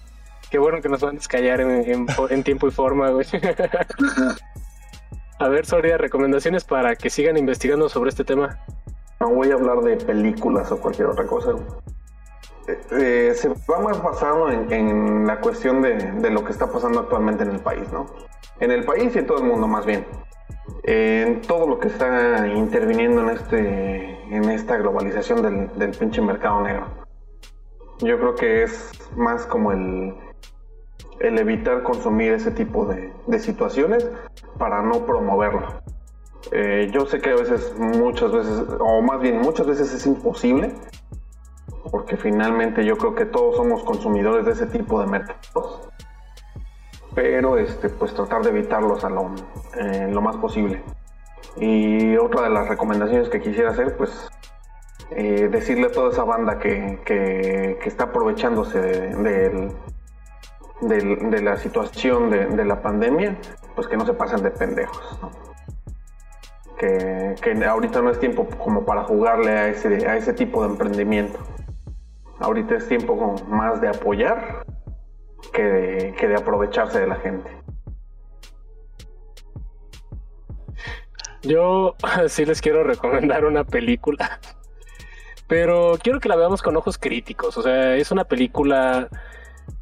[0.50, 3.26] Qué bueno que nos van a descallar en, en, tiempo y forma, güey.
[5.38, 8.58] a ver, Soria, recomendaciones para que sigan investigando sobre este tema.
[9.22, 11.52] No voy a hablar de películas o cualquier otra cosa.
[12.66, 16.66] Eh, eh, se va más basado en, en la cuestión de, de, lo que está
[16.66, 18.06] pasando actualmente en el país, ¿no?
[18.58, 20.04] En el país y en todo el mundo, más bien
[20.82, 26.60] en todo lo que está interviniendo en este en esta globalización del, del pinche mercado
[26.62, 26.86] negro.
[28.00, 30.16] Yo creo que es más como el,
[31.20, 34.10] el evitar consumir ese tipo de, de situaciones
[34.58, 35.81] para no promoverlo.
[36.50, 40.74] Eh, yo sé que a veces, muchas veces, o más bien muchas veces es imposible,
[41.90, 45.92] porque finalmente yo creo que todos somos consumidores de ese tipo de mercados
[47.14, 49.32] pero este, pues tratar de evitarlos a lo,
[49.76, 50.82] eh, más posible.
[51.56, 54.30] Y otra de las recomendaciones que quisiera hacer, pues
[55.10, 59.72] eh, decirle a toda esa banda que, que, está aprovechándose de,
[61.42, 63.36] la situación de, la pandemia,
[63.74, 65.18] pues que no se pasen de pendejos.
[66.82, 71.38] Que, ahorita no es tiempo como para jugarle a ese, a ese tipo de emprendimiento.
[72.40, 74.66] Ahorita es tiempo más de apoyar
[75.52, 77.48] que de, que de aprovecharse de la gente.
[81.42, 81.94] Yo
[82.28, 84.40] sí les quiero recomendar una película,
[85.46, 87.56] pero quiero que la veamos con ojos críticos.
[87.56, 89.08] O sea, es una película,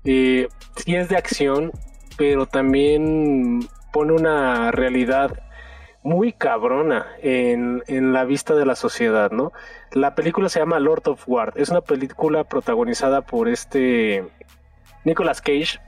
[0.05, 1.73] eh, sí es de acción,
[2.19, 3.61] pero también
[3.91, 5.33] pone una realidad
[6.03, 9.53] muy cabrona en, en, la vista de la sociedad, ¿no?
[9.93, 11.53] La película se llama Lord of War.
[11.57, 14.25] Es una película protagonizada por este
[15.05, 15.79] Nicolas Cage,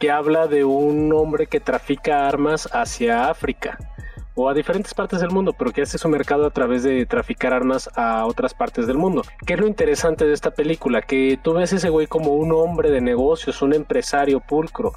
[0.00, 3.78] que habla de un hombre que trafica armas hacia África
[4.34, 7.52] o a diferentes partes del mundo, pero que hace su mercado a través de traficar
[7.52, 9.22] armas a otras partes del mundo.
[9.46, 11.02] ¿Qué es lo interesante de esta película?
[11.02, 14.92] Que tú ves a ese güey como un hombre de negocios, un empresario pulcro,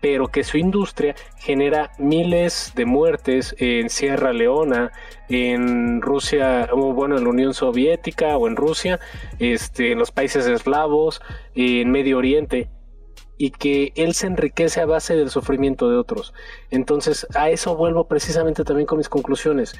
[0.00, 4.92] pero que su industria genera miles de muertes en Sierra Leona,
[5.28, 9.00] en Rusia, o bueno, en la Unión Soviética o en Rusia,
[9.38, 11.22] este, en los países eslavos,
[11.54, 12.68] en Medio Oriente.
[13.38, 16.32] Y que él se enriquece a base del sufrimiento de otros.
[16.70, 19.74] Entonces, a eso vuelvo precisamente también con mis conclusiones.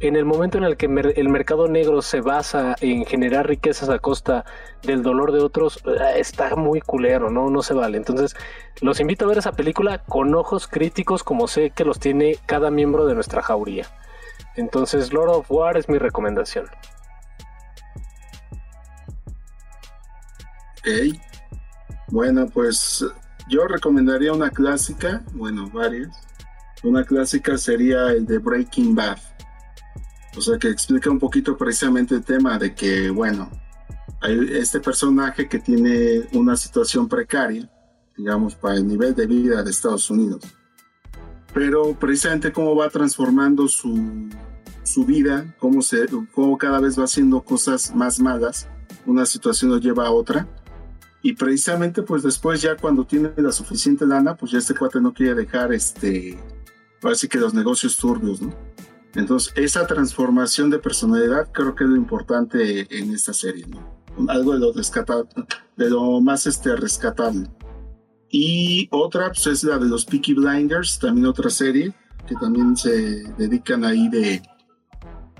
[0.00, 3.98] En el momento en el que el mercado negro se basa en generar riquezas a
[3.98, 4.44] costa
[4.82, 7.50] del dolor de otros, eh, está muy culero, ¿no?
[7.50, 7.98] No se vale.
[7.98, 8.34] Entonces,
[8.80, 12.70] los invito a ver esa película con ojos críticos como sé que los tiene cada
[12.70, 13.86] miembro de nuestra jauría.
[14.56, 16.66] Entonces, Lord of War es mi recomendación.
[20.78, 21.31] Ok.
[22.12, 23.02] Bueno, pues
[23.48, 26.14] yo recomendaría una clásica, bueno, varias.
[26.82, 29.16] Una clásica sería el de Breaking Bad.
[30.36, 33.50] O sea, que explica un poquito precisamente el tema de que, bueno,
[34.20, 37.66] hay este personaje que tiene una situación precaria,
[38.14, 40.44] digamos, para el nivel de vida de Estados Unidos.
[41.54, 44.28] Pero precisamente cómo va transformando su,
[44.82, 48.68] su vida, cómo, se, cómo cada vez va haciendo cosas más malas,
[49.06, 50.46] una situación lo lleva a otra
[51.22, 55.14] y precisamente pues después ya cuando tiene la suficiente lana, pues ya este cuate no
[55.14, 56.38] quiere dejar este,
[57.00, 58.52] parece que los negocios turbios, ¿no?
[59.14, 64.30] Entonces esa transformación de personalidad creo que es lo importante en esta serie, ¿no?
[64.30, 67.48] Algo de lo de lo más este, rescatable.
[68.28, 71.92] Y otra pues es la de los Peaky Blinders, también otra serie
[72.26, 74.42] que también se dedican ahí de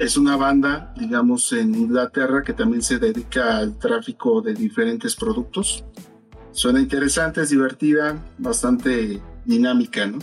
[0.02, 5.84] es una banda, digamos, en Inglaterra que también se dedica al tráfico de diferentes productos.
[6.50, 10.18] Suena interesante, es divertida, bastante dinámica, ¿no?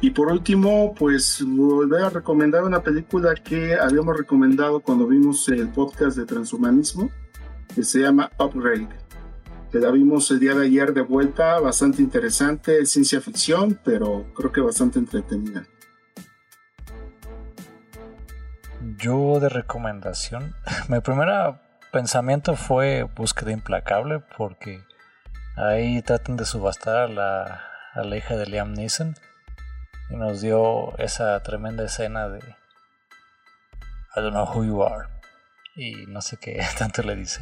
[0.00, 5.68] Y por último, pues volver a recomendar una película que habíamos recomendado cuando vimos el
[5.68, 7.10] podcast de transhumanismo,
[7.74, 8.88] que se llama Upgrade.
[9.70, 14.50] Que la vimos el día de ayer de vuelta, bastante interesante, ciencia ficción, pero creo
[14.50, 15.66] que bastante entretenida.
[18.98, 20.54] Yo de recomendación,
[20.88, 21.28] mi primer
[21.92, 24.84] pensamiento fue Búsqueda Implacable porque
[25.56, 27.64] ahí tratan de subastar a la,
[27.94, 29.14] la hija de Liam Neeson
[30.10, 32.40] y nos dio esa tremenda escena de
[34.16, 35.08] I don't know who you are
[35.76, 37.40] y no sé qué tanto le dice.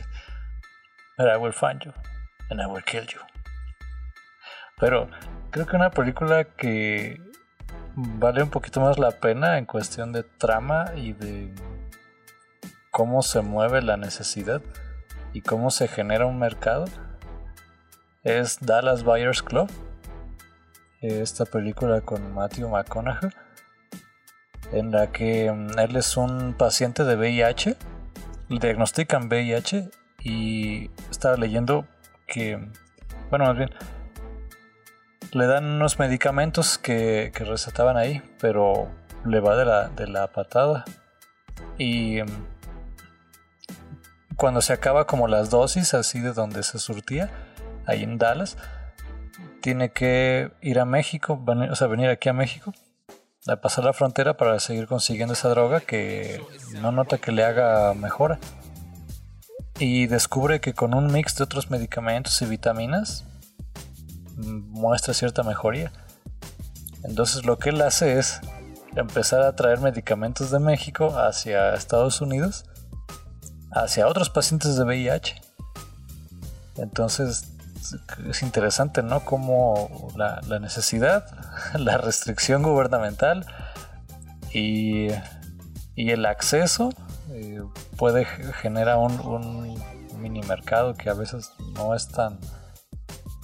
[1.19, 1.93] But I will find you
[2.51, 3.21] and I will kill you
[4.83, 5.09] pero
[5.51, 7.21] creo que una película que
[7.95, 11.55] vale un poquito más la pena en cuestión de trama y de
[12.91, 14.63] cómo se mueve la necesidad
[15.33, 16.85] y cómo se genera un mercado
[18.23, 19.71] es Dallas Buyers Club
[21.01, 23.31] esta película con Matthew McConaughey
[24.73, 27.77] en la que mm, él es un paciente de VIH
[28.49, 29.91] le diagnostican VIH
[30.23, 31.87] y estaba leyendo
[32.27, 32.59] que
[33.31, 33.71] bueno más bien
[35.33, 38.91] le dan unos medicamentos que, que recetaban ahí, pero
[39.25, 40.85] le va de la, de la patada.
[41.79, 42.47] Y mm,
[44.37, 47.31] cuando se acaba como las dosis así de donde se surtía,
[47.87, 48.57] ahí en Dallas,
[49.61, 52.75] tiene que ir a México, o sea, venir aquí a México,
[53.47, 56.41] a pasar la frontera para seguir consiguiendo esa droga que
[56.81, 58.39] no nota que le haga mejora.
[59.79, 63.25] Y descubre que con un mix de otros medicamentos y vitaminas
[64.43, 65.93] muestra cierta mejoría.
[67.05, 68.41] Entonces lo que él hace es
[68.97, 72.65] empezar a traer medicamentos de México hacia Estados Unidos,
[73.71, 75.41] hacia otros pacientes de VIH.
[76.77, 77.53] Entonces
[78.29, 79.25] es interesante, ¿no?
[79.25, 81.27] Como la, necesidad,
[81.79, 83.47] la restricción gubernamental
[84.53, 85.09] y,
[85.95, 86.91] el acceso
[87.31, 87.63] eh,
[87.97, 89.83] puede generar un, un
[90.21, 92.39] mini mercado que a veces no es tan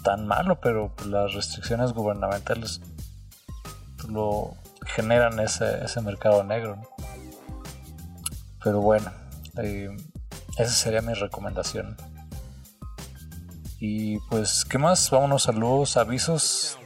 [0.02, 2.80] tan malo, pero las restricciones gubernamentales
[4.08, 4.54] lo
[4.86, 6.80] generan ese, ese mercado negro.
[8.62, 9.10] Pero bueno,
[9.58, 9.88] eh,
[10.56, 11.96] esa sería mi recomendación.
[13.80, 15.10] Y pues, ¿qué más?
[15.10, 16.78] Vámonos a los avisos.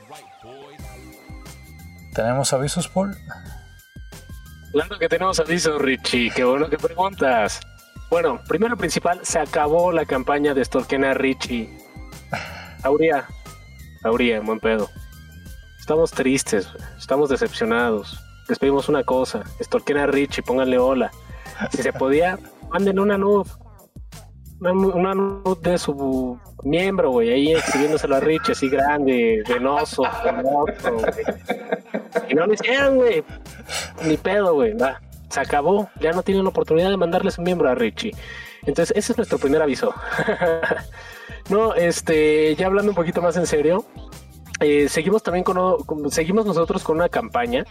[2.15, 3.17] ¿Tenemos avisos, Paul?
[4.73, 6.31] Claro que tenemos avisos, Richie.
[6.31, 7.61] Qué bueno que preguntas.
[8.11, 11.82] Bueno, primero principal, se acabó la campaña de Stalken a Richie
[12.83, 13.25] Auría,
[14.03, 14.89] Auría, buen pedo.
[15.79, 16.69] Estamos tristes,
[16.99, 18.19] estamos decepcionados.
[18.49, 21.13] Les pedimos una cosa, estorquen a Richie, pónganle hola.
[21.71, 22.39] Si se podía,
[22.73, 23.47] manden una nud.
[24.61, 30.05] Una, nud de su miembro, güey, ahí exhibiéndoselo a Richie, así grande, venoso,
[32.29, 33.25] Y no lo hicieron, güey.
[34.05, 34.75] Ni pedo, güey.
[35.31, 35.89] Se acabó.
[36.01, 38.13] Ya no tienen oportunidad de mandarles un miembro a Richie.
[38.63, 39.93] Entonces, ese es nuestro primer aviso.
[41.49, 43.85] No, este, ya hablando un poquito más en serio,
[44.63, 47.65] eh, seguimos también con, seguimos nosotros con una campaña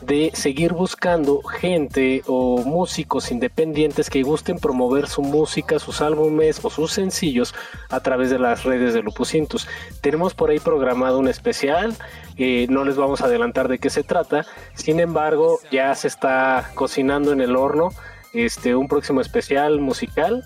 [0.00, 6.70] de seguir buscando gente o músicos independientes que gusten promover su música, sus álbumes o
[6.70, 7.54] sus sencillos
[7.90, 9.68] a través de las redes de Lupus Intus.
[10.00, 11.94] Tenemos por ahí programado un especial,
[12.38, 16.70] eh, no les vamos a adelantar de qué se trata, sin embargo ya se está
[16.74, 17.90] cocinando en el horno
[18.32, 20.42] este, un próximo especial musical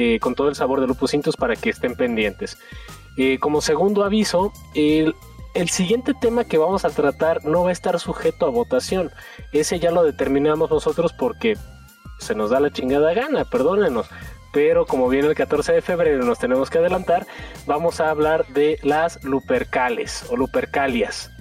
[0.00, 2.56] eh, con todo el sabor de Lupus Intus para que estén pendientes.
[3.40, 5.12] como segundo aviso, el,
[5.54, 9.10] el siguiente tema que vamos a tratar no va a estar sujeto a votación.
[9.52, 11.56] Ese ya lo determinamos nosotros porque
[12.20, 14.08] se nos da la chingada gana, perdónenos.
[14.52, 17.26] Pero como viene el 14 de febrero nos tenemos que adelantar,
[17.66, 21.32] vamos a hablar de las lupercales o lupercalias.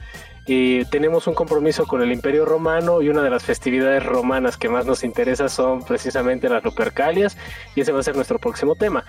[0.47, 4.69] Eh, tenemos un compromiso con el Imperio Romano y una de las festividades romanas que
[4.69, 7.37] más nos interesa son precisamente las Lupercalias
[7.75, 9.03] y ese va a ser nuestro próximo tema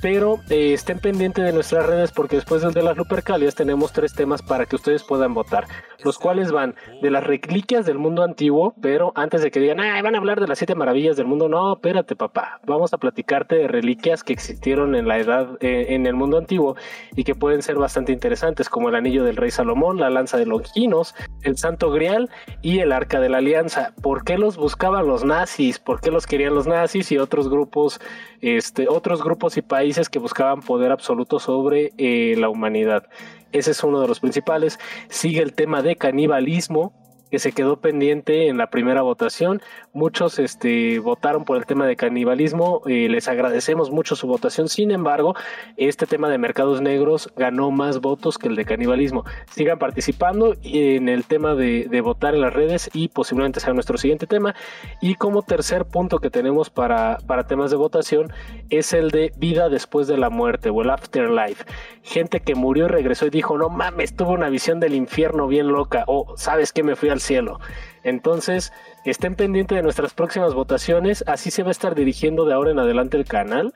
[0.00, 4.42] pero eh, estén pendientes de nuestras redes porque después de las Lupercalias tenemos tres temas
[4.42, 5.66] para que ustedes puedan votar,
[6.02, 10.14] los cuales van de las reliquias del mundo antiguo, pero antes de que digan, van
[10.14, 13.68] a hablar de las siete maravillas del mundo, no, espérate papá, vamos a platicarte de
[13.68, 16.76] reliquias que existieron en la edad, eh, en el mundo antiguo
[17.14, 20.46] y que pueden ser bastante interesantes, como el anillo del rey Salomón, la lanza de
[20.46, 22.30] Longinos, el santo grial
[22.62, 23.92] y el arca de la alianza.
[24.02, 25.78] ¿Por qué los buscaban los nazis?
[25.78, 28.00] ¿Por qué los querían los nazis y otros grupos,
[28.40, 33.04] este, otros grupos y países que buscaban poder absoluto sobre eh, la humanidad.
[33.52, 34.78] Ese es uno de los principales.
[35.08, 36.92] Sigue el tema de canibalismo,
[37.30, 39.62] que se quedó pendiente en la primera votación.
[39.92, 44.90] Muchos este, votaron por el tema de canibalismo, eh, les agradecemos mucho su votación, sin
[44.90, 45.34] embargo,
[45.76, 49.24] este tema de mercados negros ganó más votos que el de canibalismo.
[49.50, 54.26] Sigan participando en el tema de, votar en las redes y posiblemente sea nuestro siguiente
[54.26, 54.54] tema.
[55.00, 58.32] Y como tercer punto que tenemos para, para temas de votación
[58.70, 61.64] es el de vida después de la muerte o el afterlife.
[62.02, 65.68] Gente que murió y regresó y dijo, no mames, tuve una visión del infierno bien
[65.68, 67.60] loca o sabes que me fui cielo.
[68.02, 68.72] Entonces,
[69.04, 72.78] estén pendientes de nuestras próximas votaciones, así se va a estar dirigiendo de ahora en
[72.78, 73.74] adelante el canal.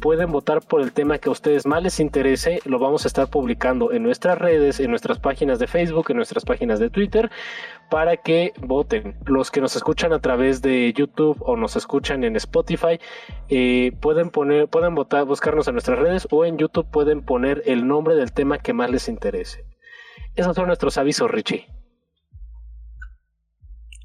[0.00, 3.28] Pueden votar por el tema que a ustedes más les interese, lo vamos a estar
[3.28, 7.30] publicando en nuestras redes, en nuestras páginas de Facebook, en nuestras páginas de Twitter,
[7.90, 9.16] para que voten.
[9.24, 12.98] Los que nos escuchan a través de YouTube o nos escuchan en Spotify,
[13.48, 17.86] eh, pueden poner, pueden votar, buscarnos en nuestras redes o en YouTube pueden poner el
[17.86, 19.64] nombre del tema que más les interese.
[20.34, 21.73] Esos son nuestros avisos, Richie.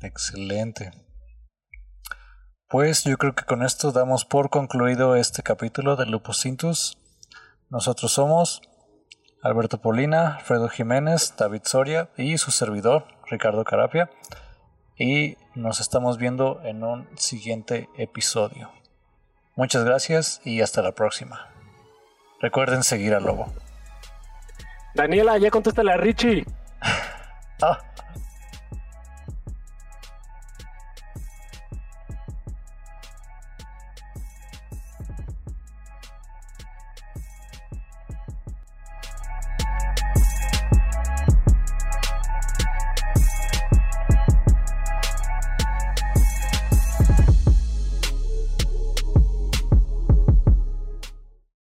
[0.02, 0.92] Excelente.
[2.70, 6.98] Pues yo creo que con esto damos por concluido este capítulo de Lupus Cintus.
[7.70, 8.62] Nosotros somos
[9.42, 14.10] Alberto Polina, Fredo Jiménez, David Soria y su servidor, Ricardo Carapia.
[14.98, 18.72] Y nos estamos viendo en un siguiente episodio.
[19.56, 21.50] Muchas gracias y hasta la próxima.
[22.40, 23.52] Recuerden seguir al lobo.
[24.94, 26.46] Daniela, ya contéstale a Richie.
[27.62, 27.80] ah.